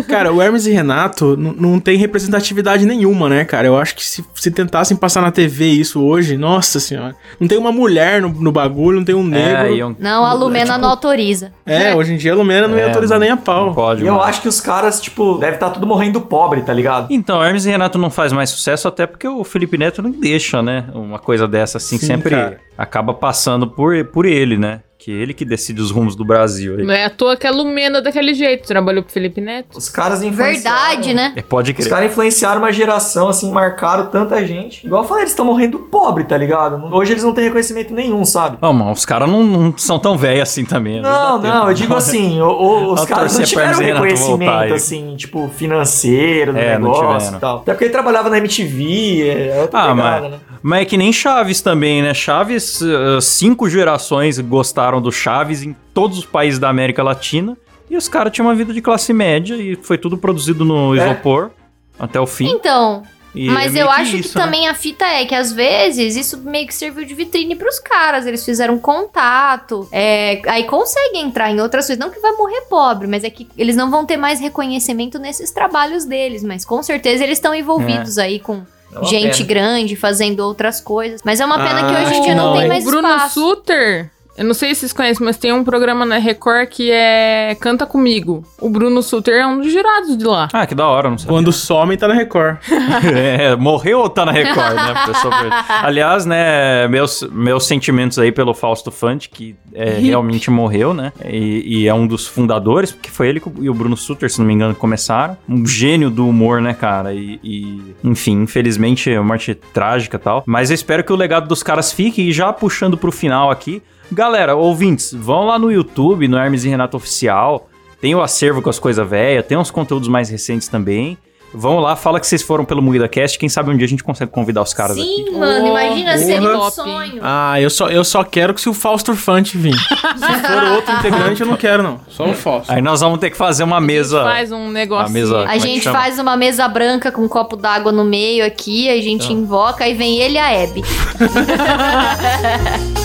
Cara, 0.08 0.32
o 0.32 0.40
Hermes 0.40 0.66
e 0.66 0.70
Renato 0.72 1.36
não 1.36 1.78
tem 1.80 1.96
representatividade 1.98 2.84
nenhuma, 2.86 3.28
né, 3.28 3.44
cara? 3.44 3.66
Eu 3.66 3.76
acho 3.76 3.94
que 3.94 4.04
se, 4.04 4.24
se 4.34 4.50
tentassem 4.50 4.96
passar 4.96 5.20
na 5.20 5.30
TV 5.30 5.66
isso 5.66 6.02
hoje, 6.02 6.36
nossa 6.36 6.80
senhora. 6.80 7.14
Não 7.38 7.46
tem 7.48 7.58
uma 7.58 7.72
mulher 7.72 8.20
no, 8.22 8.28
no 8.28 8.52
bagulho, 8.52 8.98
não 8.98 9.04
tem 9.04 9.14
um 9.14 9.22
negro. 9.24 9.66
É, 9.66 9.72
iam, 9.74 9.96
Não, 9.98 10.24
a 10.24 10.32
Lumena 10.32 10.66
tipo- 10.66 10.78
não 10.80 10.88
autoriza. 10.90 11.52
É, 11.66 11.94
hoje 11.94 12.14
em 12.14 12.16
dia 12.16 12.32
a 12.32 12.36
Lumena 12.36 12.66
não 12.68 12.76
ia 12.76 12.84
É, 12.84 12.86
autorizar 12.88 13.18
nem 13.18 13.30
a 13.30 13.36
pau. 13.36 13.74
pode 13.74 14.02
E 14.04 14.06
eu 14.06 14.20
acho 14.20 14.40
que 14.42 14.48
os 14.48 14.60
caras, 14.60 15.00
tipo, 15.00 15.38
deve 15.38 15.54
estar 15.54 15.70
tudo 15.70 15.86
morrendo 15.86 16.20
pobre, 16.20 16.62
tá 16.62 16.72
ligado? 16.72 17.06
Então, 17.10 17.42
Hermes 17.42 17.66
e 17.66 17.70
Renato 17.70 17.98
não 17.98 18.10
faz 18.10 18.32
mais 18.32 18.50
sucesso 18.50 18.88
até 18.88 19.06
porque 19.06 19.26
o 19.28 19.44
Felipe 19.44 19.76
Neto 19.78 20.02
não 20.02 20.10
deixa, 20.10 20.62
né? 20.62 20.84
Uma 20.94 21.18
coisa 21.18 21.46
dessa 21.46 21.78
assim, 21.78 21.89
Sim, 21.98 22.06
sempre 22.06 22.30
cara. 22.30 22.60
acaba 22.76 23.14
passando 23.14 23.66
por, 23.68 24.04
por 24.06 24.26
ele, 24.26 24.56
né? 24.56 24.82
Que 25.02 25.10
ele 25.10 25.32
que 25.32 25.46
decide 25.46 25.80
os 25.80 25.90
rumos 25.90 26.14
do 26.14 26.26
Brasil. 26.26 26.76
aí. 26.78 26.84
Não 26.84 26.92
é 26.92 27.06
à 27.06 27.10
toa 27.10 27.34
que 27.34 27.46
a 27.46 27.50
Lumena 27.50 28.02
daquele 28.02 28.34
jeito. 28.34 28.66
Trabalhou 28.68 29.02
pro 29.02 29.10
Felipe 29.10 29.40
Neto. 29.40 29.78
Os 29.78 29.88
caras 29.88 30.22
influenciaram. 30.22 30.78
Verdade, 30.90 31.14
né? 31.14 31.32
É, 31.36 31.40
pode 31.40 31.70
Os 31.70 31.76
crer. 31.78 31.88
caras 31.88 32.10
influenciaram 32.10 32.58
uma 32.60 32.70
geração, 32.70 33.26
assim, 33.30 33.50
marcaram 33.50 34.06
tanta 34.08 34.44
gente. 34.46 34.86
Igual 34.86 35.02
eu 35.02 35.08
falei, 35.08 35.22
eles 35.22 35.32
estão 35.32 35.46
morrendo 35.46 35.78
pobre, 35.78 36.24
tá 36.24 36.36
ligado? 36.36 36.84
Hoje 36.94 37.12
eles 37.14 37.24
não 37.24 37.32
têm 37.32 37.44
reconhecimento 37.44 37.94
nenhum, 37.94 38.26
sabe? 38.26 38.58
Não, 38.60 38.74
mas 38.74 38.98
os 38.98 39.06
caras 39.06 39.26
não, 39.26 39.42
não 39.42 39.74
são 39.78 39.98
tão 39.98 40.18
velhos 40.18 40.42
assim 40.42 40.66
também. 40.66 41.00
vezes 41.00 41.08
Não, 41.08 41.32
não, 41.38 41.40
tempo. 41.40 41.68
eu 41.68 41.74
digo 41.74 41.94
assim, 41.94 42.38
o- 42.42 42.46
o- 42.50 42.92
os 42.92 43.04
caras 43.06 43.38
não 43.38 43.44
tiveram 43.44 43.78
reconhecimento, 43.78 44.74
assim, 44.74 45.16
tipo, 45.16 45.48
financeiro 45.48 46.52
do 46.52 46.58
É, 46.58 46.78
negócio 46.78 47.36
e 47.36 47.40
tal. 47.40 47.56
Até 47.60 47.72
porque 47.72 47.84
ele 47.84 47.92
trabalhava 47.92 48.28
na 48.28 48.36
MTV, 48.36 49.28
é 49.54 49.60
outra 49.62 49.80
Ah, 49.80 49.88
pegada, 49.94 50.20
mas, 50.20 50.30
né? 50.32 50.38
mas 50.62 50.82
é 50.82 50.84
que 50.84 50.96
nem 50.98 51.10
Chaves 51.12 51.60
também, 51.62 52.02
né? 52.02 52.12
Chaves, 52.12 52.82
eh, 52.82 53.20
cinco 53.22 53.68
gerações 53.68 54.38
gostaram 54.40 54.89
do 54.98 55.12
Chaves 55.12 55.62
em 55.62 55.76
todos 55.92 56.16
os 56.16 56.24
países 56.24 56.58
da 56.58 56.70
América 56.70 57.02
Latina. 57.02 57.54
E 57.90 57.96
os 57.98 58.08
caras 58.08 58.32
tinham 58.32 58.46
uma 58.48 58.54
vida 58.54 58.72
de 58.72 58.80
classe 58.80 59.12
média 59.12 59.56
e 59.56 59.76
foi 59.76 59.98
tudo 59.98 60.16
produzido 60.16 60.64
no 60.64 60.94
É. 60.96 61.04
isopor 61.04 61.50
até 61.98 62.18
o 62.18 62.26
fim. 62.26 62.48
Então, 62.48 63.02
E 63.34 63.48
mas 63.50 63.74
é 63.76 63.82
eu 63.82 63.90
acho 63.90 64.12
que 64.12 64.20
isso, 64.20 64.38
né? 64.38 64.44
também 64.44 64.66
a 64.68 64.74
fita 64.74 65.04
é 65.04 65.24
que 65.24 65.34
às 65.34 65.52
vezes 65.52 66.16
isso 66.16 66.38
meio 66.38 66.66
que 66.66 66.74
serviu 66.74 67.04
de 67.04 67.12
vitrine 67.14 67.54
pros 67.56 67.78
caras. 67.78 68.26
Eles 68.26 68.44
fizeram 68.44 68.78
contato, 68.78 69.88
é, 69.92 70.40
aí 70.46 70.64
conseguem 70.64 71.22
entrar 71.26 71.50
em 71.50 71.60
outras 71.60 71.86
coisas. 71.86 71.98
Não 72.04 72.10
que 72.10 72.18
vai 72.20 72.32
morrer 72.32 72.62
pobre, 72.62 73.06
mas 73.06 73.22
é 73.24 73.30
que 73.30 73.46
eles 73.58 73.76
não 73.76 73.90
vão 73.90 74.04
ter 74.06 74.16
mais 74.16 74.40
reconhecimento 74.40 75.18
nesses 75.18 75.50
trabalhos 75.50 76.04
deles. 76.04 76.42
Mas 76.42 76.64
com 76.64 76.82
certeza 76.82 77.22
eles 77.24 77.38
estão 77.38 77.54
envolvidos 77.54 78.18
aí 78.18 78.38
com 78.40 78.62
É 79.00 79.04
gente 79.04 79.38
pena. 79.44 79.48
grande 79.48 79.96
fazendo 79.96 80.40
outras 80.40 80.80
coisas. 80.80 81.20
Mas 81.24 81.38
é 81.40 81.44
uma 81.44 81.56
pena 81.58 81.88
que 81.88 81.96
Ah, 81.96 82.02
hoje 82.02 82.14
em 82.16 82.22
dia 82.22 82.34
não, 82.34 82.52
não, 82.52 82.58
tem 82.58 82.68
mais 82.68 82.84
Bruno 82.84 83.08
espaço. 83.08 83.34
Suter. 83.40 84.10
Eu 84.40 84.46
não 84.46 84.54
sei 84.54 84.74
se 84.74 84.80
vocês 84.80 84.92
conhecem, 84.94 85.22
mas 85.22 85.36
tem 85.36 85.52
um 85.52 85.62
programa 85.62 86.06
na 86.06 86.16
Record 86.16 86.66
que 86.70 86.90
é 86.90 87.54
Canta 87.60 87.84
Comigo. 87.84 88.42
O 88.58 88.70
Bruno 88.70 89.02
Suter 89.02 89.34
é 89.34 89.46
um 89.46 89.60
dos 89.60 89.70
jurados 89.70 90.16
de 90.16 90.24
lá. 90.24 90.48
Ah, 90.50 90.66
que 90.66 90.74
da 90.74 90.88
hora, 90.88 91.10
não 91.10 91.18
sei. 91.18 91.28
Quando 91.28 91.52
some, 91.52 91.94
tá 91.98 92.08
na 92.08 92.14
Record. 92.14 92.56
É, 93.10 93.54
morreu 93.56 93.98
ou 94.00 94.08
tá 94.08 94.24
na 94.24 94.32
Record, 94.32 94.74
né? 94.74 94.94
Pessoa 95.04 95.34
Aliás, 95.82 96.24
né, 96.24 96.88
meus, 96.88 97.22
meus 97.30 97.66
sentimentos 97.66 98.18
aí 98.18 98.32
pelo 98.32 98.54
Fausto 98.54 98.90
Fante, 98.90 99.28
que 99.28 99.54
é, 99.74 99.98
realmente 99.98 100.50
morreu, 100.50 100.94
né? 100.94 101.12
E, 101.24 101.82
e 101.82 101.88
é 101.88 101.92
um 101.92 102.06
dos 102.06 102.26
fundadores, 102.26 102.92
porque 102.92 103.10
foi 103.10 103.28
ele 103.28 103.42
e 103.60 103.68
o 103.68 103.74
Bruno 103.74 103.96
Suter, 103.96 104.30
se 104.30 104.38
não 104.38 104.46
me 104.46 104.54
engano, 104.54 104.72
que 104.72 104.80
começaram. 104.80 105.36
Um 105.46 105.66
gênio 105.66 106.08
do 106.08 106.26
humor, 106.26 106.62
né, 106.62 106.72
cara? 106.72 107.12
E, 107.12 107.38
e, 107.42 107.94
enfim, 108.02 108.42
infelizmente, 108.42 109.10
é 109.10 109.20
uma 109.20 109.28
morte 109.28 109.54
trágica 109.54 110.16
e 110.16 110.20
tal. 110.20 110.42
Mas 110.46 110.70
eu 110.70 110.74
espero 110.74 111.04
que 111.04 111.12
o 111.12 111.16
legado 111.16 111.46
dos 111.46 111.62
caras 111.62 111.92
fique. 111.92 112.22
E 112.22 112.32
já 112.32 112.52
puxando 112.52 112.96
pro 112.96 113.12
final 113.12 113.50
aqui, 113.50 113.82
galera, 114.12 114.54
ouvintes, 114.56 115.12
vão 115.12 115.46
lá 115.46 115.58
no 115.58 115.70
YouTube, 115.70 116.26
no 116.28 116.36
Hermes 116.38 116.64
e 116.64 116.68
Renato 116.68 116.96
Oficial. 116.96 117.68
Tem 118.00 118.14
o 118.14 118.22
acervo 118.22 118.62
com 118.62 118.70
as 118.70 118.78
coisas 118.78 119.06
velhas, 119.08 119.44
tem 119.46 119.58
uns 119.58 119.70
conteúdos 119.70 120.08
mais 120.08 120.30
recentes 120.30 120.68
também. 120.68 121.18
Vão 121.52 121.80
lá, 121.80 121.96
fala 121.96 122.20
que 122.20 122.28
vocês 122.28 122.42
foram 122.42 122.64
pelo 122.64 122.80
Moída 122.80 123.08
Cast. 123.08 123.36
Quem 123.36 123.48
sabe 123.48 123.70
um 123.72 123.76
dia 123.76 123.84
a 123.84 123.88
gente 123.88 124.04
consegue 124.04 124.30
convidar 124.30 124.62
os 124.62 124.72
caras 124.72 124.96
aqui. 124.96 125.02
Sim, 125.04 125.32
mano, 125.36 125.64
Oh, 125.64 125.68
imagina 125.70 126.16
seria 126.16 126.56
um 126.56 126.70
sonho. 126.70 127.18
Ah, 127.20 127.60
eu 127.60 127.68
só, 127.68 127.88
eu 127.90 128.04
só 128.04 128.22
quero 128.22 128.54
que 128.54 128.60
se 128.60 128.68
o 128.68 128.72
Fausto 128.72 129.16
Fante 129.16 129.58
vir. 129.58 129.74
Se 130.20 130.46
for 130.46 130.62
outro 130.76 130.94
integrante, 130.94 131.40
eu 131.40 131.48
não 131.48 131.56
quero, 131.56 131.82
não. 131.82 132.00
Só 132.08 132.24
o 132.30 132.34
Fausto. 132.34 132.70
Aí 132.72 132.80
nós 132.80 133.00
vamos 133.00 133.18
ter 133.18 133.30
que 133.30 133.36
fazer 133.36 133.64
uma 133.64 133.80
mesa. 133.80 134.22
Faz 134.22 134.52
um 134.52 134.70
negócio. 134.70 135.06
A 135.06 135.08
mesa- 135.10 135.44
A 135.48 135.56
é 135.56 135.58
gente 135.58 135.82
chama? 135.82 135.98
faz 135.98 136.20
uma 136.20 136.36
mesa 136.36 136.68
branca 136.68 137.10
com 137.10 137.22
um 137.22 137.28
copo 137.28 137.56
d'água 137.56 137.90
no 137.90 138.04
meio 138.04 138.46
aqui, 138.46 138.88
a 138.88 139.00
gente 139.02 139.32
invoca, 139.32 139.82
aí 139.82 139.92
vem 139.94 140.20
ele 140.20 140.34
e 140.34 140.38
a 140.38 140.62
Abby. 140.62 140.82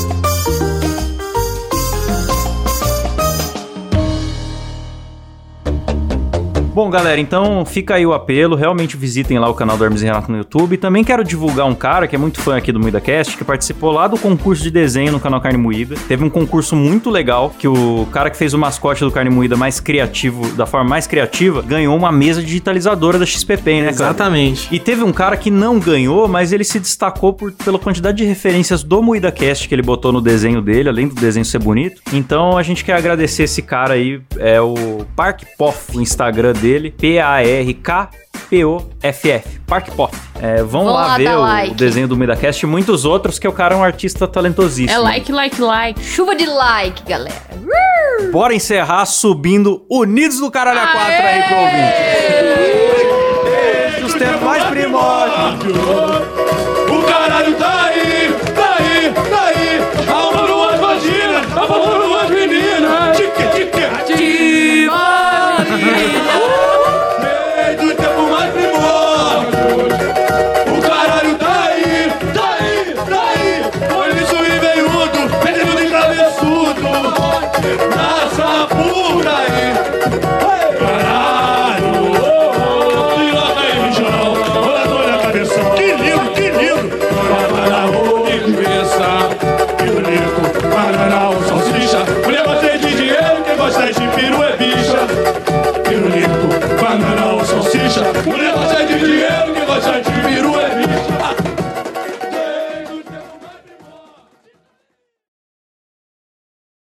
Bom, 6.76 6.90
galera, 6.90 7.18
então 7.18 7.64
fica 7.64 7.94
aí 7.94 8.04
o 8.04 8.12
apelo. 8.12 8.54
Realmente 8.54 8.98
visitem 8.98 9.38
lá 9.38 9.48
o 9.48 9.54
canal 9.54 9.78
do 9.78 9.84
Hermes 9.86 10.02
e 10.02 10.04
Renato 10.04 10.30
no 10.30 10.36
YouTube. 10.36 10.76
Também 10.76 11.02
quero 11.02 11.24
divulgar 11.24 11.64
um 11.66 11.74
cara 11.74 12.06
que 12.06 12.14
é 12.14 12.18
muito 12.18 12.38
fã 12.38 12.54
aqui 12.54 12.70
do 12.70 12.78
Moída 12.78 13.00
Cast, 13.00 13.34
que 13.34 13.42
participou 13.42 13.90
lá 13.90 14.06
do 14.06 14.18
concurso 14.18 14.62
de 14.62 14.70
desenho 14.70 15.10
no 15.10 15.18
canal 15.18 15.40
Carne 15.40 15.56
Moída. 15.56 15.94
Teve 16.06 16.22
um 16.22 16.28
concurso 16.28 16.76
muito 16.76 17.08
legal, 17.08 17.48
que 17.58 17.66
o 17.66 18.06
cara 18.12 18.28
que 18.28 18.36
fez 18.36 18.52
o 18.52 18.58
mascote 18.58 19.02
do 19.02 19.10
Carne 19.10 19.30
Moída 19.30 19.56
mais 19.56 19.80
criativo, 19.80 20.46
da 20.52 20.66
forma 20.66 20.86
mais 20.86 21.06
criativa, 21.06 21.62
ganhou 21.62 21.96
uma 21.96 22.12
mesa 22.12 22.42
digitalizadora 22.42 23.18
da 23.18 23.24
XPP, 23.24 23.80
né, 23.80 23.80
cara? 23.84 24.10
Exatamente. 24.10 24.68
E 24.70 24.78
teve 24.78 25.02
um 25.02 25.14
cara 25.14 25.38
que 25.38 25.50
não 25.50 25.78
ganhou, 25.78 26.28
mas 26.28 26.52
ele 26.52 26.62
se 26.62 26.78
destacou 26.78 27.32
por, 27.32 27.52
pela 27.52 27.78
quantidade 27.78 28.18
de 28.18 28.24
referências 28.26 28.82
do 28.82 29.02
Moída 29.02 29.32
Cast 29.32 29.66
que 29.66 29.74
ele 29.74 29.80
botou 29.80 30.12
no 30.12 30.20
desenho 30.20 30.60
dele, 30.60 30.90
além 30.90 31.08
do 31.08 31.14
desenho 31.14 31.46
ser 31.46 31.58
bonito. 31.58 32.02
Então 32.12 32.58
a 32.58 32.62
gente 32.62 32.84
quer 32.84 32.96
agradecer 32.96 33.44
esse 33.44 33.62
cara 33.62 33.94
aí, 33.94 34.20
é 34.36 34.60
o 34.60 35.06
Park 35.16 35.44
Poff, 35.56 35.96
o 35.96 36.02
Instagram 36.02 36.52
dele, 36.52 36.65
P-A-R-K 36.98 38.08
P-O-F-F. 38.48 39.60
Park 39.66 39.90
Poff. 39.90 40.16
É, 40.40 40.62
vão 40.62 40.84
Vão 40.84 40.92
lá, 40.94 41.06
lá 41.06 41.16
ver 41.16 41.30
o 41.30 41.40
like. 41.40 41.74
desenho 41.74 42.06
do 42.06 42.16
MedaCast 42.16 42.64
e 42.64 42.68
muitos 42.68 43.04
outros, 43.04 43.38
que 43.38 43.48
o 43.48 43.52
cara 43.52 43.74
é 43.74 43.78
um 43.78 43.82
artista 43.82 44.28
talentosíssimo. 44.28 44.98
É 44.98 44.98
like, 45.02 45.32
like, 45.32 45.60
like. 45.60 46.02
Chuva 46.02 46.34
de 46.36 46.46
like, 46.46 47.02
galera. 47.04 47.34
Bora 48.30 48.54
encerrar 48.54 49.04
subindo 49.06 49.84
Unidos 49.90 50.38
do 50.38 50.50
Caralho 50.50 50.78
a 50.80 50.86
4 50.86 51.12
aí 51.26 51.42
pro 51.42 51.56
ouvinte. 51.56 51.94
Os 54.04 54.14
tempos 54.14 54.42
mais 54.42 54.64
primórdios. 54.64 56.05